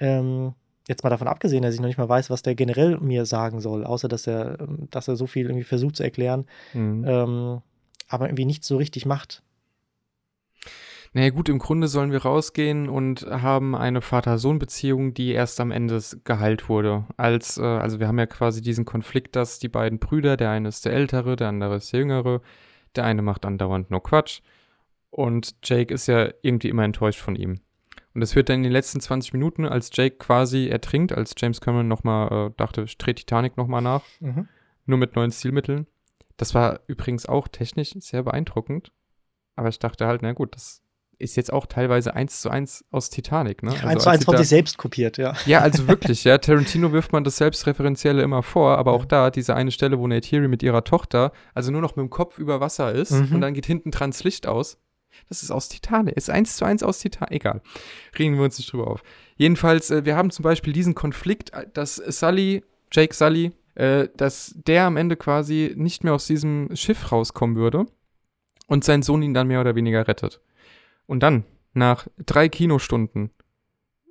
[0.00, 0.54] Ähm,
[0.88, 3.60] jetzt mal davon abgesehen, dass ich noch nicht mal weiß, was der generell mir sagen
[3.60, 7.04] soll, außer dass er, ähm, dass er so viel irgendwie versucht zu erklären, mhm.
[7.06, 7.62] ähm,
[8.08, 9.42] aber irgendwie nichts so richtig macht.
[11.14, 16.02] Naja gut, im Grunde sollen wir rausgehen und haben eine Vater-Sohn-Beziehung, die erst am Ende
[16.24, 17.06] geheilt wurde.
[17.16, 20.68] Als, äh, also wir haben ja quasi diesen Konflikt, dass die beiden Brüder, der eine
[20.68, 22.42] ist der Ältere, der andere ist der Jüngere,
[22.94, 24.40] der eine macht andauernd nur Quatsch
[25.10, 27.60] und Jake ist ja irgendwie immer enttäuscht von ihm.
[28.14, 31.60] Und das wird dann in den letzten 20 Minuten, als Jake quasi ertrinkt, als James
[31.60, 34.48] Cameron nochmal äh, dachte, ich drehe Titanic nochmal nach, mhm.
[34.86, 35.86] nur mit neuen Stilmitteln.
[36.36, 38.92] Das war übrigens auch technisch sehr beeindruckend.
[39.56, 40.82] Aber ich dachte halt, na gut, das
[41.18, 43.72] ist jetzt auch teilweise eins zu eins aus Titanic, ne?
[43.72, 45.34] Also eins zu eins von sich selbst kopiert, ja.
[45.46, 46.38] Ja, also wirklich, ja.
[46.38, 50.46] Tarantino wirft man das Selbstreferenzielle immer vor, aber auch da, diese eine Stelle, wo Nate
[50.46, 53.34] mit ihrer Tochter, also nur noch mit dem Kopf über Wasser ist mhm.
[53.34, 54.78] und dann geht hinten dran das Licht aus.
[55.28, 56.16] Das ist aus Titanic.
[56.16, 57.32] Ist eins zu eins aus Titanic.
[57.32, 57.62] Egal.
[58.18, 59.02] Regen wir uns nicht drüber auf.
[59.36, 64.54] Jedenfalls, äh, wir haben zum Beispiel diesen Konflikt, äh, dass Sully, Jake Sully, äh, dass
[64.66, 67.86] der am Ende quasi nicht mehr aus diesem Schiff rauskommen würde
[68.66, 70.40] und sein Sohn ihn dann mehr oder weniger rettet.
[71.06, 73.30] Und dann, nach drei Kinostunden,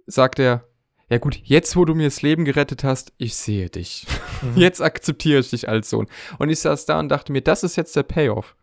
[0.05, 0.63] sagt er,
[1.09, 4.05] ja gut, jetzt wo du mir das Leben gerettet hast, ich sehe dich.
[4.41, 4.57] Mhm.
[4.57, 6.07] Jetzt akzeptiere ich dich als Sohn.
[6.37, 8.56] Und ich saß da und dachte mir, das ist jetzt der Payoff.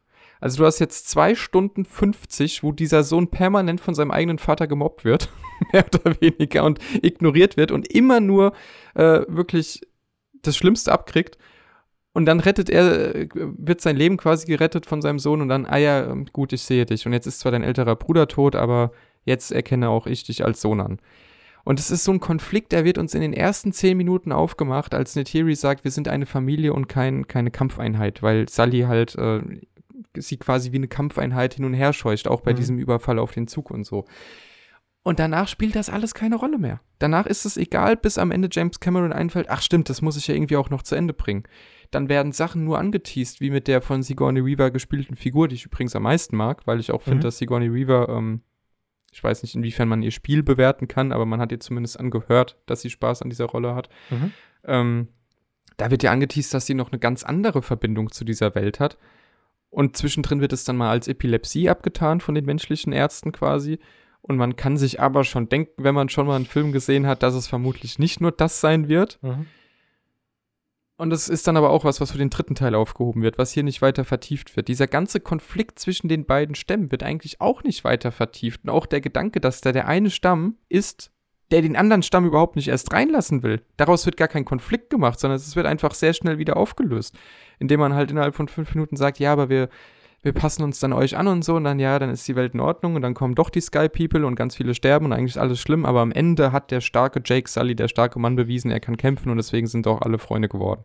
[0.45, 4.67] Also du hast jetzt zwei Stunden 50, wo dieser Sohn permanent von seinem eigenen Vater
[4.67, 5.31] gemobbt wird,
[5.73, 8.53] mehr oder weniger, und ignoriert wird und immer nur
[8.93, 9.81] äh, wirklich
[10.43, 11.39] das Schlimmste abkriegt.
[12.13, 15.65] Und dann rettet er, äh, wird sein Leben quasi gerettet von seinem Sohn und dann,
[15.65, 17.07] ah ja, ähm, gut, ich sehe dich.
[17.07, 18.93] Und jetzt ist zwar dein älterer Bruder tot, aber
[19.25, 20.99] jetzt erkenne auch ich dich als Sohn an.
[21.65, 24.93] Und es ist so ein Konflikt, der wird uns in den ersten zehn Minuten aufgemacht,
[24.93, 29.41] als Netiri sagt, wir sind eine Familie und kein, keine Kampfeinheit, weil Sally halt äh,
[30.17, 32.57] sie quasi wie eine Kampfeinheit hin und her scheucht, auch bei mhm.
[32.57, 34.05] diesem Überfall auf den Zug und so.
[35.05, 36.81] Und danach spielt das alles keine Rolle mehr.
[36.99, 40.27] Danach ist es egal, bis am Ende James Cameron einfällt, ach stimmt, das muss ich
[40.29, 41.45] ja irgendwie auch noch zu Ende bringen.
[41.91, 45.67] Dann werden Sachen nur angeteased, wie mit der von Sigourney Weaver gespielten Figur, die ich
[45.67, 47.23] übrigens am meisten mag, weil ich auch finde, mhm.
[47.23, 48.41] dass Sigourney Weaver, ähm,
[49.13, 52.57] ich weiß nicht, inwiefern man ihr Spiel bewerten kann, aber man hat ihr zumindest angehört,
[52.65, 53.91] dass sie Spaß an dieser Rolle hat.
[54.09, 54.33] Mhm.
[54.65, 55.09] Ähm,
[55.77, 58.97] da wird ja angeteased, dass sie noch eine ganz andere Verbindung zu dieser Welt hat.
[59.75, 63.81] Und zwischendrin wird es dann mal als Epilepsie abgetan von den menschlichen Ärzten quasi.
[64.23, 67.25] Und man kann sich aber schon denken, wenn man schon mal einen Film gesehen hat,
[67.25, 69.19] dass es vermutlich nicht nur das sein wird.
[69.21, 69.47] Mhm.
[70.97, 73.51] Und es ist dann aber auch was, was für den dritten Teil aufgehoben wird, was
[73.51, 74.69] hier nicht weiter vertieft wird.
[74.69, 78.63] Dieser ganze Konflikt zwischen den beiden Stämmen wird eigentlich auch nicht weiter vertieft.
[78.63, 81.11] Und auch der Gedanke, dass da der eine Stamm ist,
[81.51, 83.63] der den anderen Stamm überhaupt nicht erst reinlassen will.
[83.77, 87.17] Daraus wird gar kein Konflikt gemacht, sondern es wird einfach sehr schnell wieder aufgelöst.
[87.59, 89.69] Indem man halt innerhalb von fünf Minuten sagt, ja, aber wir
[90.25, 92.55] wir passen uns dann euch an und so und dann ja, dann ist die Welt
[92.55, 95.33] in Ordnung und dann kommen doch die Sky People und ganz viele sterben und eigentlich
[95.33, 98.71] ist alles schlimm, aber am Ende hat der starke Jake Sully, der starke Mann bewiesen,
[98.71, 100.83] er kann kämpfen und deswegen sind auch alle Freunde geworden.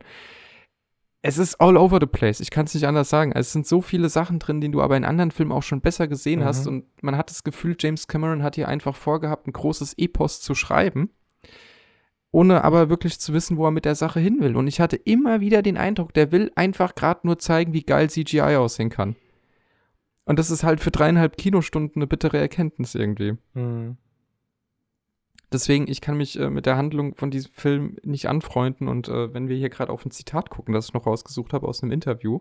[1.22, 3.34] Es ist all over the place, ich kann es nicht anders sagen.
[3.34, 6.08] Es sind so viele Sachen drin, die du aber in anderen Filmen auch schon besser
[6.08, 6.46] gesehen mhm.
[6.46, 10.40] hast und man hat das Gefühl, James Cameron hat hier einfach vorgehabt, ein großes Epos
[10.40, 11.10] zu schreiben
[12.32, 14.56] ohne aber wirklich zu wissen, wo er mit der Sache hin will.
[14.56, 18.10] Und ich hatte immer wieder den Eindruck, der will einfach gerade nur zeigen, wie geil
[18.10, 19.16] CGI aussehen kann.
[20.26, 23.38] Und das ist halt für dreieinhalb Kinostunden eine bittere Erkenntnis irgendwie.
[23.54, 23.98] Mhm.
[25.52, 28.88] Deswegen, ich kann mich äh, mit der Handlung von diesem Film nicht anfreunden.
[28.88, 31.68] Und äh, wenn wir hier gerade auf ein Zitat gucken, das ich noch rausgesucht habe
[31.68, 32.40] aus einem Interview,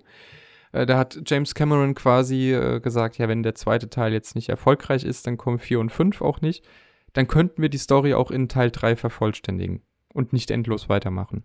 [0.72, 4.50] äh, da hat James Cameron quasi äh, gesagt, ja, wenn der zweite Teil jetzt nicht
[4.50, 6.66] erfolgreich ist, dann kommen vier und fünf auch nicht.
[7.14, 9.82] Dann könnten wir die Story auch in Teil drei vervollständigen
[10.12, 11.44] und nicht endlos weitermachen.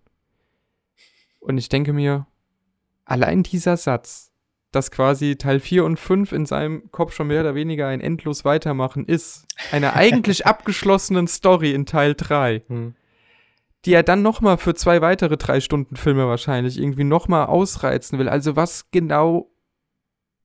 [1.39, 2.27] Und ich denke mir,
[3.05, 4.32] allein dieser Satz
[4.75, 8.43] dass quasi Teil 4 und 5 in seinem Kopf schon mehr oder weniger ein endlos
[8.43, 9.45] Weitermachen ist.
[9.71, 12.63] Einer eigentlich abgeschlossenen Story in Teil 3.
[12.67, 12.95] Hm.
[13.85, 18.29] Die er dann nochmal für zwei weitere drei Stunden Filme wahrscheinlich irgendwie nochmal ausreizen will.
[18.29, 19.51] Also was genau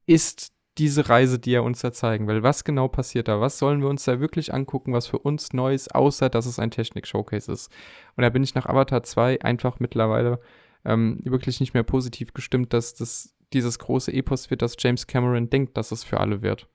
[0.07, 2.43] ist diese Reise, die er uns da zeigen will?
[2.43, 3.41] Was genau passiert da?
[3.41, 6.59] Was sollen wir uns da wirklich angucken, was für uns neu ist, außer dass es
[6.59, 7.70] ein Technik-Showcase ist?
[8.16, 10.41] Und da bin ich nach Avatar 2 einfach mittlerweile
[10.85, 15.51] ähm, wirklich nicht mehr positiv gestimmt, dass das dieses große Epos wird, das James Cameron
[15.51, 16.68] denkt, dass es für alle wird.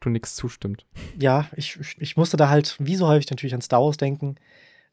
[0.00, 0.86] Du nichts zustimmt.
[1.18, 4.36] Ja, ich, ich musste da halt, wie so häufig natürlich an Star Wars denken.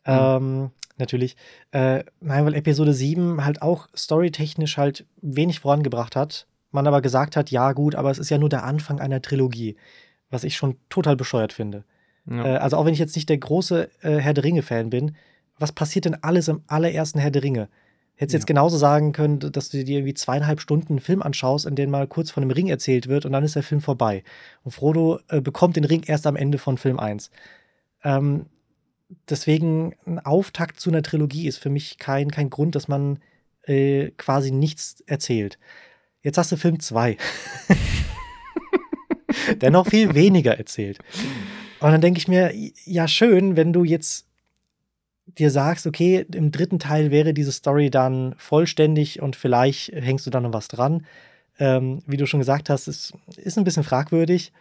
[0.06, 1.36] Ähm, natürlich.
[1.72, 6.48] Äh, nein, weil Episode 7 halt auch storytechnisch halt wenig vorangebracht hat.
[6.72, 9.76] Man aber gesagt hat, ja, gut, aber es ist ja nur der Anfang einer Trilogie.
[10.30, 11.84] Was ich schon total bescheuert finde.
[12.26, 12.56] Ja.
[12.56, 15.16] Äh, also, auch wenn ich jetzt nicht der große äh, Herr der Ringe-Fan bin,
[15.60, 17.70] was passiert denn alles im allerersten Herr der Ringe?
[18.16, 18.38] Hättest ja.
[18.40, 21.90] jetzt genauso sagen können, dass du dir irgendwie zweieinhalb Stunden einen Film anschaust, in dem
[21.90, 24.24] mal kurz von einem Ring erzählt wird und dann ist der Film vorbei.
[24.64, 27.32] Und Frodo äh, bekommt den Ring erst am Ende von Film 1.
[28.04, 28.46] Ähm,
[29.30, 33.20] deswegen ein Auftakt zu einer Trilogie ist für mich kein, kein Grund, dass man
[33.64, 35.58] äh, quasi nichts erzählt.
[36.22, 37.18] Jetzt hast du Film 2.
[39.62, 41.00] der noch viel weniger erzählt.
[41.80, 42.54] Und dann denke ich mir,
[42.86, 44.28] ja, schön, wenn du jetzt
[45.38, 50.30] dir sagst, okay, im dritten Teil wäre diese Story dann vollständig und vielleicht hängst du
[50.30, 51.06] da noch was dran.
[51.60, 54.52] Ähm, wie du schon gesagt hast, es ist ein bisschen fragwürdig.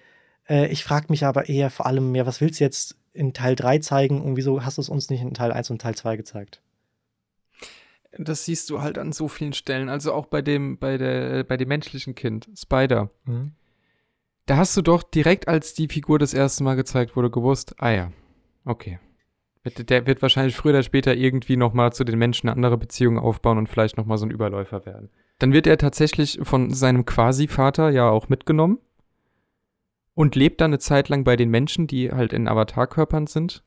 [0.49, 3.57] Äh, ich frage mich aber eher vor allem mehr, was willst du jetzt in Teil
[3.57, 6.17] 3 zeigen und wieso hast du es uns nicht in Teil 1 und Teil 2
[6.17, 6.61] gezeigt?
[8.19, 9.89] Das siehst du halt an so vielen Stellen.
[9.89, 13.11] Also auch bei dem, bei der, bei dem menschlichen Kind, Spider.
[13.25, 13.53] Mhm.
[14.47, 17.91] Da hast du doch direkt, als die Figur das erste Mal gezeigt wurde, gewusst, ah
[17.91, 18.13] ja,
[18.65, 18.99] okay.
[19.65, 23.59] Der wird wahrscheinlich früher oder später irgendwie nochmal zu den Menschen eine andere Beziehung aufbauen
[23.59, 25.09] und vielleicht nochmal so ein Überläufer werden.
[25.39, 28.79] Dann wird er tatsächlich von seinem Quasi-Vater ja auch mitgenommen
[30.15, 33.63] und lebt dann eine Zeit lang bei den Menschen, die halt in Avatarkörpern sind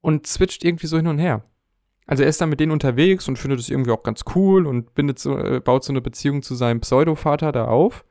[0.00, 1.44] und switcht irgendwie so hin und her.
[2.06, 4.94] Also er ist dann mit denen unterwegs und findet es irgendwie auch ganz cool und
[4.94, 8.04] bindet so, äh, baut so eine Beziehung zu seinem Pseudo-Vater da auf.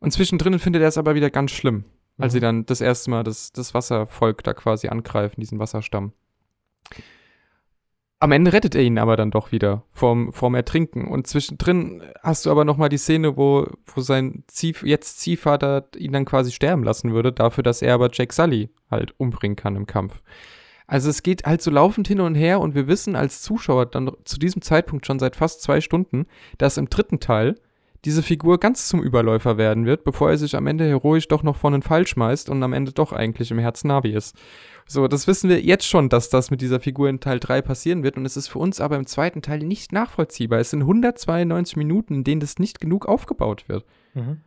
[0.00, 1.84] Und zwischendrin findet er es aber wieder ganz schlimm
[2.18, 2.36] als mhm.
[2.36, 6.12] sie dann das erste Mal das, das Wasservolk da quasi angreifen, diesen Wasserstamm.
[8.20, 11.08] Am Ende rettet er ihn aber dann doch wieder vorm, vorm Ertrinken.
[11.08, 15.88] Und zwischendrin hast du aber noch mal die Szene, wo, wo sein Zieh, jetzt Ziehvater
[15.96, 19.76] ihn dann quasi sterben lassen würde, dafür, dass er aber Jack Sully halt umbringen kann
[19.76, 20.22] im Kampf.
[20.86, 24.10] Also es geht halt so laufend hin und her und wir wissen als Zuschauer dann
[24.24, 26.26] zu diesem Zeitpunkt schon seit fast zwei Stunden,
[26.58, 27.56] dass im dritten Teil
[28.04, 31.56] diese Figur ganz zum Überläufer werden wird, bevor er sich am Ende heroisch doch noch
[31.56, 34.36] von einen Fall schmeißt und am Ende doch eigentlich im Herzen Navi ist.
[34.86, 38.02] So, das wissen wir jetzt schon, dass das mit dieser Figur in Teil 3 passieren
[38.02, 40.58] wird und es ist für uns aber im zweiten Teil nicht nachvollziehbar.
[40.58, 43.84] Es sind 192 Minuten, in denen das nicht genug aufgebaut wird.
[44.12, 44.42] Mhm.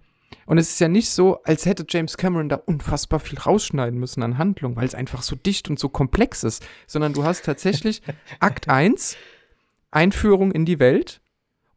[0.46, 4.24] Und es ist ja nicht so, als hätte James Cameron da unfassbar viel rausschneiden müssen
[4.24, 8.02] an Handlung, weil es einfach so dicht und so komplex ist, sondern du hast tatsächlich
[8.40, 9.18] Akt 1,
[9.90, 11.22] Einführung in die Welt,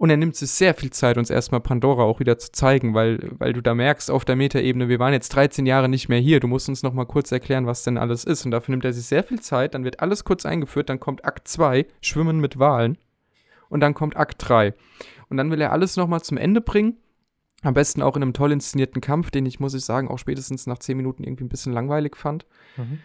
[0.01, 3.33] und er nimmt sich sehr viel Zeit, uns erstmal Pandora auch wieder zu zeigen, weil,
[3.39, 6.41] weil du da merkst auf der Metaebene, wir waren jetzt 13 Jahre nicht mehr hier,
[6.41, 8.47] du musst uns nochmal kurz erklären, was denn alles ist.
[8.47, 11.27] Und dafür nimmt er sich sehr viel Zeit, dann wird alles kurz eingeführt, dann kommt
[11.27, 12.97] Akt 2, Schwimmen mit Walen.
[13.69, 14.73] Und dann kommt Akt 3.
[15.29, 16.97] Und dann will er alles nochmal zum Ende bringen.
[17.61, 20.67] Am besten auch in einem toll inszenierten Kampf, den ich, muss ich sagen, auch spätestens
[20.67, 22.47] nach 10 Minuten irgendwie ein bisschen langweilig fand.
[22.79, 23.01] Mhm.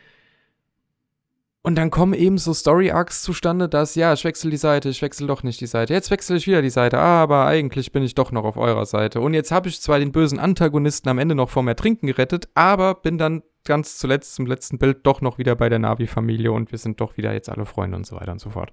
[1.66, 5.26] Und dann kommen eben so Story-Arcs zustande, dass, ja, ich wechsle die Seite, ich wechsle
[5.26, 5.96] doch nicht die Seite.
[5.96, 9.20] Jetzt wechsle ich wieder die Seite, aber eigentlich bin ich doch noch auf eurer Seite.
[9.20, 12.94] Und jetzt habe ich zwar den bösen Antagonisten am Ende noch vom Ertrinken gerettet, aber
[12.94, 16.78] bin dann ganz zuletzt zum letzten Bild doch noch wieder bei der Navi-Familie und wir
[16.78, 18.72] sind doch wieder jetzt alle Freunde und so weiter und so fort.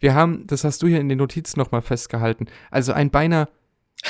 [0.00, 3.48] Wir haben, das hast du hier in den Notizen nochmal festgehalten, also ein beinahe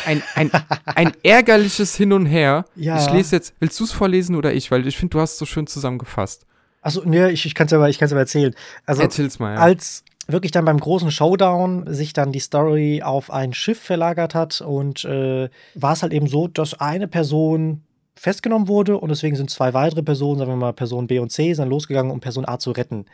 [0.06, 0.52] ein, ein,
[0.84, 2.64] ein ärgerliches Hin und Her.
[2.76, 2.96] Ja.
[2.96, 4.70] Ich lese jetzt, willst du es vorlesen oder ich?
[4.70, 6.46] Weil ich finde, du hast es so schön zusammengefasst.
[6.84, 8.54] Achso, nee, ich, ich kann es aber, ich kann's aber erzählen.
[8.84, 9.60] Also, Erzähl's mal, ja.
[9.60, 14.60] Als wirklich dann beim großen Showdown sich dann die Story auf ein Schiff verlagert hat
[14.60, 17.82] und äh, war es halt eben so, dass eine Person
[18.16, 21.54] festgenommen wurde und deswegen sind zwei weitere Personen, sagen wir mal Person B und C,
[21.54, 23.06] sind losgegangen, um Person A zu retten.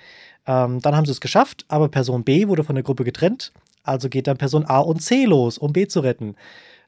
[0.46, 3.52] Ähm, dann haben sie es geschafft, aber Person B wurde von der Gruppe getrennt,
[3.84, 6.34] also geht dann Person A und C los, um B zu retten.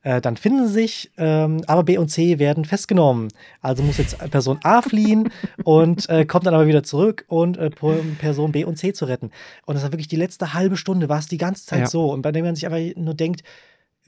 [0.03, 3.29] Äh, dann finden sie sich, ähm, aber B und C werden festgenommen.
[3.61, 5.31] Also muss jetzt Person A fliehen
[5.65, 9.31] und äh, kommt dann aber wieder zurück und äh, Person B und C zu retten.
[9.65, 11.87] Und das war wirklich die letzte halbe Stunde, war es die ganze Zeit ja.
[11.87, 12.13] so.
[12.13, 13.43] Und bei dem man sich einfach nur denkt,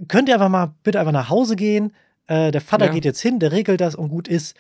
[0.09, 1.93] könnt ihr einfach mal bitte einfach nach Hause gehen.
[2.27, 2.93] Äh, der Vater ja.
[2.93, 4.57] geht jetzt hin, der regelt das und gut ist.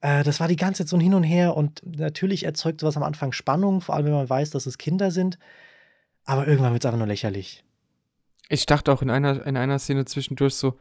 [0.00, 2.96] Äh, das war die ganze Zeit so ein Hin und Her und natürlich erzeugt sowas
[2.96, 5.38] am Anfang Spannung, vor allem wenn man weiß, dass es Kinder sind.
[6.24, 7.64] Aber irgendwann wird es einfach nur lächerlich.
[8.48, 10.78] Ich dachte auch in einer, in einer Szene zwischendurch so,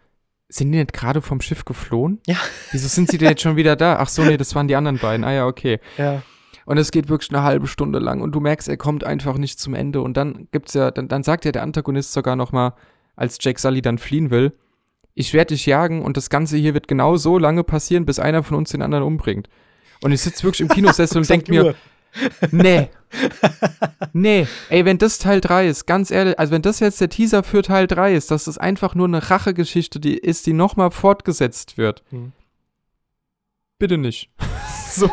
[0.49, 2.21] sind die nicht gerade vom Schiff geflohen?
[2.25, 2.37] Ja.
[2.71, 3.97] Wieso sind sie denn jetzt schon wieder da?
[3.99, 5.25] Ach so, nee, das waren die anderen beiden.
[5.25, 5.79] Ah ja, okay.
[5.97, 6.21] Ja.
[6.65, 9.59] Und es geht wirklich eine halbe Stunde lang und du merkst, er kommt einfach nicht
[9.59, 10.01] zum Ende.
[10.01, 12.73] Und dann gibt's ja, dann, dann sagt ja der Antagonist sogar noch mal,
[13.15, 14.53] als Jack Sully dann fliehen will,
[15.19, 18.43] ich werde dich jagen und das Ganze hier wird genau so lange passieren, bis einer
[18.43, 19.49] von uns den anderen umbringt.
[20.03, 21.73] Und ich sitze wirklich im Kinosessel und denke mir,
[22.51, 22.89] Nee.
[24.13, 24.47] nee.
[24.69, 27.61] Ey, wenn das Teil 3 ist, ganz ehrlich, also wenn das jetzt der Teaser für
[27.61, 32.03] Teil 3 ist, dass es einfach nur eine Rachegeschichte die ist, die nochmal fortgesetzt wird.
[32.09, 32.33] Hm.
[33.79, 34.29] Bitte nicht.
[34.89, 35.09] so,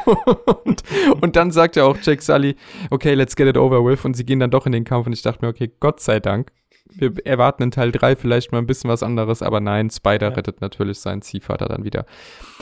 [0.65, 0.83] und,
[1.21, 2.57] und, dann sagt ja auch Jake Sully,
[2.91, 4.05] okay, let's get it over with.
[4.05, 5.07] Und sie gehen dann doch in den Kampf.
[5.07, 6.51] Und ich dachte mir, okay, Gott sei Dank.
[6.91, 10.35] Wir erwarten in Teil 3 vielleicht mal ein bisschen was anderes, aber nein, Spider ja.
[10.35, 12.05] rettet natürlich seinen Ziehvater dann wieder.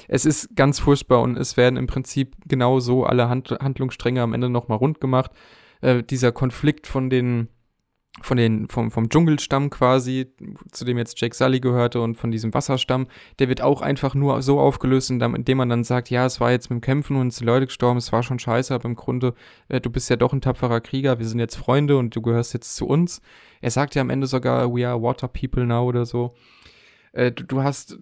[0.08, 4.32] Es ist ganz furchtbar und es werden im Prinzip genau so alle Hand Handlungsstränge am
[4.32, 5.32] Ende nochmal rund gemacht.
[5.80, 7.48] Äh, dieser Konflikt von den
[8.20, 10.34] von den, vom, vom Dschungelstamm quasi,
[10.70, 13.06] zu dem jetzt Jake Sully gehörte und von diesem Wasserstamm,
[13.38, 16.68] der wird auch einfach nur so aufgelöst, indem man dann sagt, ja, es war jetzt
[16.68, 19.34] mit dem Kämpfen und es sind Leute gestorben, es war schon scheiße, aber im Grunde,
[19.68, 22.52] äh, du bist ja doch ein tapferer Krieger, wir sind jetzt Freunde und du gehörst
[22.52, 23.22] jetzt zu uns.
[23.62, 26.34] Er sagt ja am Ende sogar, we are water people now oder so.
[27.12, 27.98] Äh, du, du hast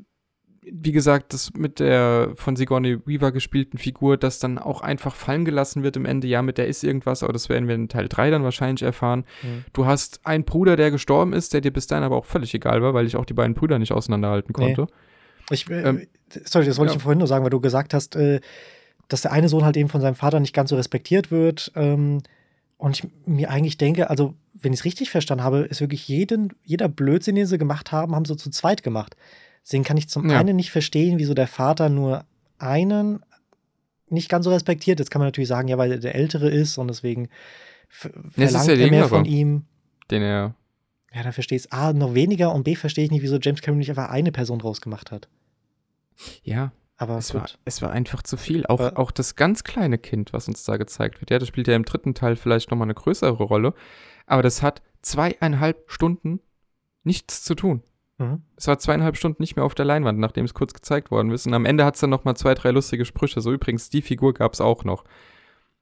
[0.62, 5.44] wie gesagt, das mit der von Sigourney Weaver gespielten Figur, das dann auch einfach fallen
[5.44, 8.08] gelassen wird im Ende, ja, mit der ist irgendwas, aber das werden wir in Teil
[8.08, 9.24] 3 dann wahrscheinlich erfahren.
[9.42, 9.64] Mhm.
[9.72, 12.82] Du hast einen Bruder, der gestorben ist, der dir bis dahin aber auch völlig egal
[12.82, 14.82] war, weil ich auch die beiden Brüder nicht auseinanderhalten konnte.
[14.82, 15.54] Nee.
[15.54, 16.06] Ich, äh, ähm,
[16.44, 16.96] sorry, das wollte ja.
[16.96, 18.40] ich vorhin nur sagen, weil du gesagt hast, äh,
[19.08, 21.72] dass der eine Sohn halt eben von seinem Vater nicht ganz so respektiert wird.
[21.74, 22.22] Ähm,
[22.76, 26.52] und ich mir eigentlich denke, also, wenn ich es richtig verstanden habe, ist wirklich jeden,
[26.64, 29.16] jeder Blödsinn, den sie gemacht haben, haben sie zu zweit gemacht.
[29.64, 30.38] Deswegen kann ich zum ja.
[30.38, 32.24] einen nicht verstehen, wieso der Vater nur
[32.58, 33.24] einen
[34.08, 34.98] nicht ganz so respektiert.
[34.98, 37.28] Jetzt kann man natürlich sagen, ja, weil er der Ältere ist und deswegen
[37.88, 39.64] verlangt ja er mehr von ihm.
[40.11, 40.54] Den er.
[41.12, 43.62] Ja, dann verstehe ich es A noch weniger und B verstehe ich nicht, wieso James
[43.62, 45.28] Cameron nicht einfach eine Person rausgemacht hat.
[46.42, 46.72] Ja.
[46.96, 48.66] Aber es war, es war einfach zu viel.
[48.66, 51.30] Auch, auch das ganz kleine Kind, was uns da gezeigt wird.
[51.30, 53.72] Ja, das spielt ja im dritten Teil vielleicht nochmal eine größere Rolle.
[54.26, 56.40] Aber das hat zweieinhalb Stunden
[57.02, 57.82] nichts zu tun.
[58.20, 58.42] Mhm.
[58.54, 61.46] Es war zweieinhalb Stunden nicht mehr auf der Leinwand, nachdem es kurz gezeigt worden ist.
[61.46, 63.40] Und am Ende hat es dann noch mal zwei, drei lustige Sprüche.
[63.40, 65.04] So übrigens, die Figur gab es auch noch.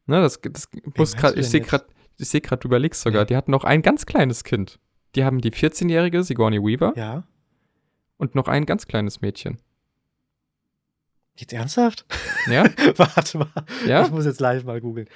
[0.07, 1.84] Ne, das, das muss grad, ich sehe gerade,
[2.16, 3.24] ich sehe gerade, du überlegst sogar, ja.
[3.26, 4.78] die hatten noch ein ganz kleines Kind.
[5.16, 6.93] Die haben die 14-jährige Sigourney Weaver.
[6.97, 7.24] Ja.
[8.16, 9.59] Und noch ein ganz kleines Mädchen.
[11.36, 12.07] Jetzt ernsthaft?
[12.47, 12.64] Ja.
[12.97, 13.51] Warte mal.
[13.86, 14.05] Ja?
[14.05, 15.09] Ich muss jetzt live mal googeln.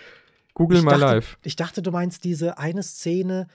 [0.54, 1.38] Google ich mal dachte, live.
[1.42, 3.48] Ich dachte, du meinst diese eine Szene.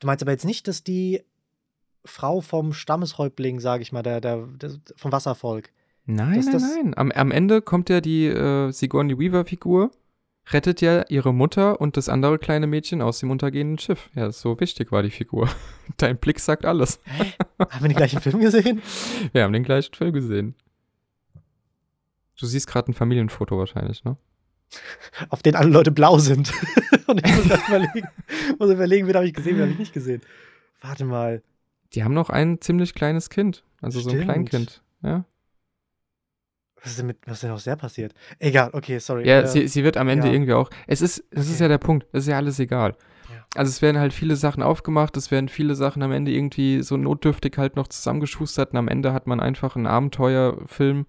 [0.00, 1.22] Du meinst aber jetzt nicht, dass die
[2.04, 5.70] Frau vom Stammeshäuptling, sage ich mal, der, der, der, vom Wasservolk.
[6.06, 6.94] Nein, das, nein, das nein.
[6.96, 9.90] Am, am Ende kommt ja die äh, Sigourney Weaver-Figur,
[10.52, 14.10] rettet ja ihre Mutter und das andere kleine Mädchen aus dem untergehenden Schiff.
[14.14, 15.48] Ja, so wichtig war die Figur.
[15.96, 17.00] Dein Blick sagt alles.
[17.04, 17.32] Hä?
[17.58, 18.82] Haben wir den gleichen Film gesehen?
[19.32, 20.54] Wir haben den gleichen Film gesehen.
[22.38, 24.16] Du siehst gerade ein Familienfoto wahrscheinlich, ne?
[25.28, 26.52] Auf den alle Leute blau sind.
[27.06, 28.08] und ich muss überlegen,
[28.58, 30.22] muss überlegen, wen habe ich gesehen, wen habe ich nicht gesehen.
[30.80, 31.42] Warte mal.
[31.94, 33.64] Die haben noch ein ziemlich kleines Kind.
[33.80, 34.12] Also Stimmt.
[34.12, 34.82] so ein Kleinkind.
[35.02, 35.24] Ja.
[36.82, 38.14] Was ist denn mit, was ist denn aus der passiert?
[38.38, 39.26] Egal, okay, sorry.
[39.26, 40.32] Ja, äh, sie, sie wird am Ende ja.
[40.32, 40.70] irgendwie auch.
[40.86, 41.52] Es ist, das okay.
[41.52, 42.06] ist ja der Punkt.
[42.12, 42.96] Es ist ja alles egal.
[43.28, 43.44] Ja.
[43.54, 46.96] Also es werden halt viele Sachen aufgemacht, es werden viele Sachen am Ende irgendwie so
[46.96, 51.06] notdürftig halt noch zusammengeschustert und am Ende hat man einfach einen Abenteuerfilm,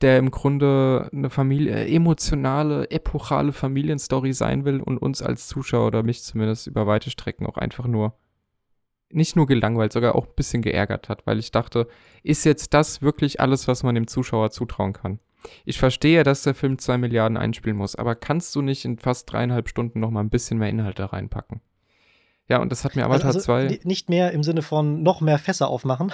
[0.00, 6.02] der im Grunde eine Familie, emotionale, epochale Familienstory sein will und uns als Zuschauer oder
[6.02, 8.14] mich zumindest über weite Strecken auch einfach nur
[9.12, 11.88] nicht nur gelangweilt, sogar auch ein bisschen geärgert hat, weil ich dachte,
[12.22, 15.18] ist jetzt das wirklich alles, was man dem Zuschauer zutrauen kann?
[15.64, 19.32] Ich verstehe, dass der Film zwei Milliarden einspielen muss, aber kannst du nicht in fast
[19.32, 21.60] dreieinhalb Stunden noch mal ein bisschen mehr Inhalte reinpacken?
[22.50, 23.80] Ja, und das hat mir Avatar also, also 2.
[23.84, 26.12] Nicht mehr im Sinne von noch mehr Fässer aufmachen.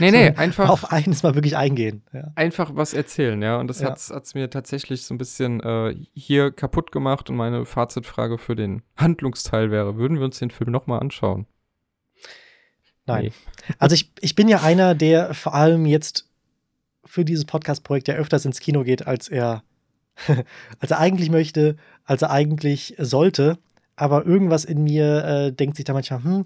[0.00, 0.68] Nee, nee, einfach.
[0.68, 2.02] Auf eines mal wirklich eingehen.
[2.12, 2.32] Ja.
[2.34, 3.58] Einfach was erzählen, ja.
[3.58, 3.90] Und das ja.
[3.90, 7.30] hat es mir tatsächlich so ein bisschen äh, hier kaputt gemacht.
[7.30, 11.46] Und meine Fazitfrage für den Handlungsteil wäre: Würden wir uns den Film noch mal anschauen?
[13.06, 13.24] Nein.
[13.24, 13.32] Nee.
[13.78, 16.28] Also ich, ich bin ja einer, der vor allem jetzt
[17.04, 19.62] für dieses Podcast-Projekt ja öfters ins Kino geht, als er,
[20.80, 23.58] als er eigentlich möchte, als er eigentlich sollte.
[23.94, 26.42] Aber irgendwas in mir äh, denkt sich da manchmal, hm,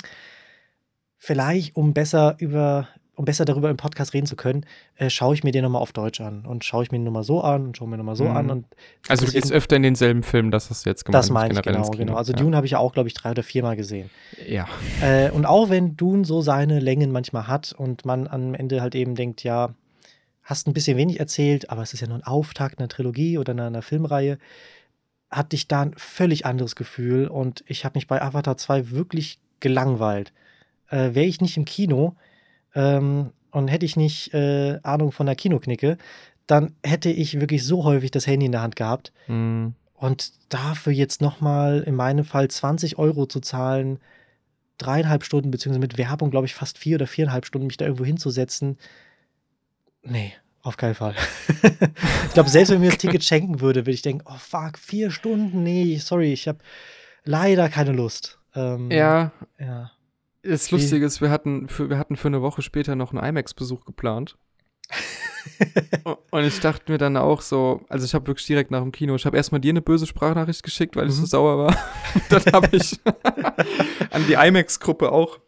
[1.16, 2.88] vielleicht um besser über
[3.20, 4.64] um besser darüber im Podcast reden zu können,
[4.96, 7.22] äh, schaue ich mir den nochmal auf Deutsch an und schaue ich mir den nochmal
[7.22, 8.36] so an und schaue mir nochmal so mhm.
[8.36, 8.50] an.
[8.50, 8.66] Und
[9.08, 11.18] also du gehst öfter in denselben Film, das hast du jetzt gemacht.
[11.18, 12.14] Das meine ich, genau, genau.
[12.14, 12.38] Also ja.
[12.38, 14.08] Dune habe ich ja auch, glaube ich, drei oder viermal gesehen.
[14.48, 14.66] Ja.
[15.02, 18.94] Äh, und auch wenn Dune so seine Längen manchmal hat und man am Ende halt
[18.94, 19.74] eben denkt, ja,
[20.42, 23.52] hast ein bisschen wenig erzählt, aber es ist ja nur ein Auftakt einer Trilogie oder
[23.52, 24.38] einer, einer Filmreihe,
[25.30, 29.40] hatte ich da ein völlig anderes Gefühl und ich habe mich bei Avatar 2 wirklich
[29.60, 30.32] gelangweilt.
[30.88, 32.16] Äh, Wäre ich nicht im Kino,
[32.74, 35.98] ähm, und hätte ich nicht äh, Ahnung von der Kinoknicke,
[36.46, 39.12] dann hätte ich wirklich so häufig das Handy in der Hand gehabt.
[39.28, 39.74] Mhm.
[39.94, 43.98] Und dafür jetzt nochmal in meinem Fall 20 Euro zu zahlen,
[44.78, 48.04] dreieinhalb Stunden, beziehungsweise mit Werbung, glaube ich, fast vier oder viereinhalb Stunden, mich da irgendwo
[48.04, 48.78] hinzusetzen.
[50.02, 51.14] Nee, auf keinen Fall.
[52.26, 55.10] ich glaube, selbst wenn mir das Ticket schenken würde, würde ich denken, oh fuck, vier
[55.10, 56.58] Stunden, nee, sorry, ich habe
[57.24, 58.38] leider keine Lust.
[58.54, 59.32] Ähm, ja.
[59.58, 59.90] Ja.
[60.42, 63.84] Das Lustige ist, wir hatten, für, wir hatten für eine Woche später noch einen IMAX-Besuch
[63.84, 64.38] geplant.
[66.30, 69.14] und ich dachte mir dann auch so, also ich habe wirklich direkt nach dem Kino,
[69.14, 71.10] ich habe erstmal dir eine böse Sprachnachricht geschickt, weil mhm.
[71.10, 71.26] ich so mhm.
[71.26, 71.76] sauer war.
[72.30, 72.98] dann habe ich
[74.10, 75.38] an die IMAX-Gruppe auch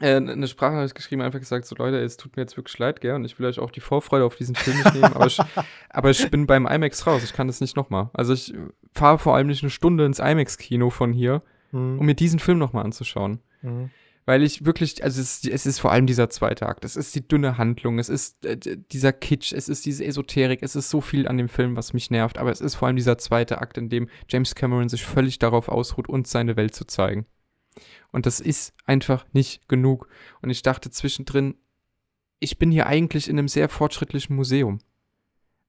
[0.00, 3.14] äh, eine Sprachnachricht geschrieben, einfach gesagt, so Leute, es tut mir jetzt wirklich leid, gell,
[3.14, 5.38] und ich will euch auch die Vorfreude auf diesen Film nicht nehmen, aber ich,
[5.90, 8.10] aber ich bin beim IMAX raus, ich kann das nicht nochmal.
[8.12, 8.52] Also ich
[8.92, 12.00] fahre vor allem nicht eine Stunde ins IMAX-Kino von hier, mhm.
[12.00, 13.40] um mir diesen Film nochmal anzuschauen.
[13.62, 13.90] Mhm
[14.26, 17.26] weil ich wirklich, also es, es, ist vor allem dieser zweite Akt, es ist die
[17.26, 21.28] dünne Handlung, es ist äh, dieser Kitsch, es ist diese Esoterik, es ist so viel
[21.28, 23.90] an dem Film, was mich nervt, aber es ist vor allem dieser zweite Akt, in
[23.90, 27.26] dem James Cameron sich völlig darauf ausruht, uns seine Welt zu zeigen.
[28.12, 30.08] Und das ist einfach nicht genug.
[30.40, 31.56] Und ich dachte zwischendrin,
[32.38, 34.78] ich bin hier eigentlich in einem sehr fortschrittlichen Museum.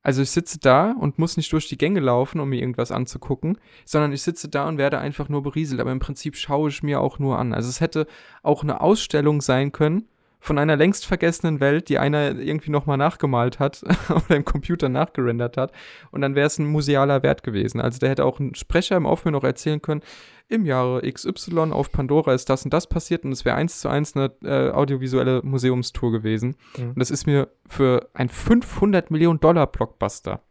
[0.06, 3.58] Also ich sitze da und muss nicht durch die Gänge laufen, um mir irgendwas anzugucken,
[3.86, 5.82] sondern ich sitze da und werde einfach nur berieselt.
[5.82, 7.56] Aber im Prinzip schaue ich mir auch nur an.
[7.56, 8.06] Also es hätte
[8.44, 10.08] auch eine Ausstellung sein können
[10.46, 15.58] von einer längst vergessenen Welt, die einer irgendwie nochmal nachgemalt hat oder im Computer nachgerendert
[15.58, 15.72] hat.
[16.12, 17.82] Und dann wäre es ein musealer Wert gewesen.
[17.82, 20.02] Also der hätte auch ein Sprecher im Aufhören noch erzählen können,
[20.48, 23.90] im Jahre XY auf Pandora ist das und das passiert und es wäre eins zu
[23.90, 26.56] eins eine äh, audiovisuelle Museumstour gewesen.
[26.78, 26.90] Mhm.
[26.90, 30.44] Und das ist mir für ein 500 Millionen Dollar Blockbuster,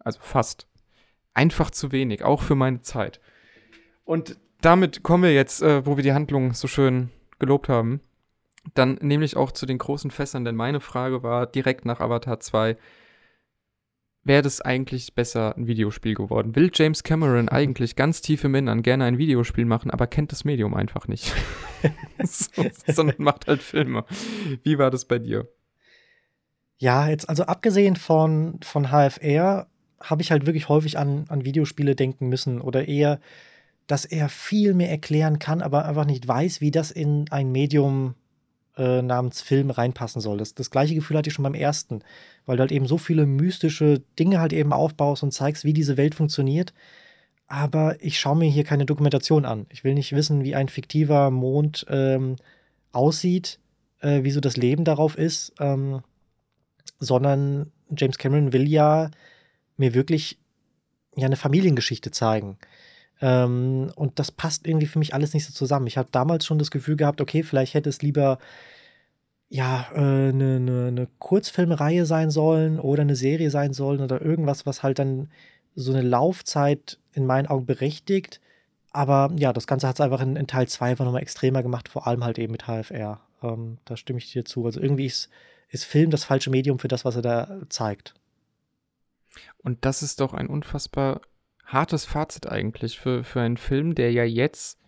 [0.00, 0.66] also fast,
[1.34, 3.20] einfach zu wenig, auch für meine Zeit.
[4.02, 8.00] Und damit kommen wir jetzt, äh, wo wir die Handlung so schön gelobt haben,
[8.74, 12.76] dann nämlich auch zu den großen Fässern, denn meine Frage war direkt nach Avatar 2,
[14.24, 16.54] wäre das eigentlich besser ein Videospiel geworden?
[16.54, 20.44] Will James Cameron eigentlich ganz tief im Innern gerne ein Videospiel machen, aber kennt das
[20.44, 21.34] Medium einfach nicht?
[22.24, 24.04] so, sondern macht halt Filme.
[24.62, 25.48] Wie war das bei dir?
[26.78, 29.66] Ja, jetzt also abgesehen von, von HFR
[30.00, 33.20] habe ich halt wirklich häufig an, an Videospiele denken müssen oder eher,
[33.88, 38.14] dass er viel mehr erklären kann, aber einfach nicht weiß, wie das in ein Medium
[38.78, 40.38] äh, namens Film reinpassen soll.
[40.38, 42.00] Das, das gleiche Gefühl hatte ich schon beim ersten,
[42.46, 45.96] weil du halt eben so viele mystische Dinge halt eben aufbaust und zeigst, wie diese
[45.96, 46.72] Welt funktioniert.
[47.48, 49.66] Aber ich schaue mir hier keine Dokumentation an.
[49.70, 52.36] Ich will nicht wissen, wie ein fiktiver Mond ähm,
[52.92, 53.58] aussieht,
[54.00, 56.02] äh, wie so das Leben darauf ist, ähm,
[57.00, 59.10] sondern James Cameron will ja
[59.76, 60.38] mir wirklich
[61.16, 62.58] ja eine Familiengeschichte zeigen.
[63.20, 65.86] Ähm, und das passt irgendwie für mich alles nicht so zusammen.
[65.86, 68.38] Ich habe damals schon das Gefühl gehabt, okay, vielleicht hätte es lieber
[69.48, 74.20] ja, eine äh, ne, ne, ne Kurzfilmreihe sein sollen oder eine Serie sein sollen oder
[74.20, 75.30] irgendwas, was halt dann
[75.74, 78.40] so eine Laufzeit in meinen Augen berechtigt.
[78.90, 81.88] Aber ja, das Ganze hat es einfach in, in Teil 2 einfach nochmal extremer gemacht,
[81.88, 83.20] vor allem halt eben mit HFR.
[83.42, 84.66] Ähm, da stimme ich dir zu.
[84.66, 85.30] Also irgendwie ist,
[85.70, 88.14] ist Film das falsche Medium für das, was er da zeigt.
[89.58, 91.20] Und das ist doch ein unfassbar
[91.68, 94.78] hartes Fazit eigentlich für, für einen Film, der ja jetzt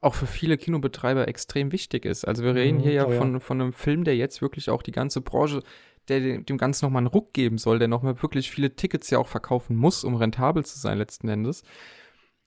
[0.00, 2.26] auch für viele Kinobetreiber extrem wichtig ist.
[2.26, 4.70] Also wir reden hier mhm, ja, oh ja, Von, von einem Film, der jetzt wirklich
[4.70, 5.62] auch die ganze Branche,
[6.06, 9.18] der dem, dem Ganzen nochmal einen Ruck geben soll, der nochmal wirklich viele Tickets ja
[9.18, 11.64] auch verkaufen muss, um rentabel zu sein letzten Endes.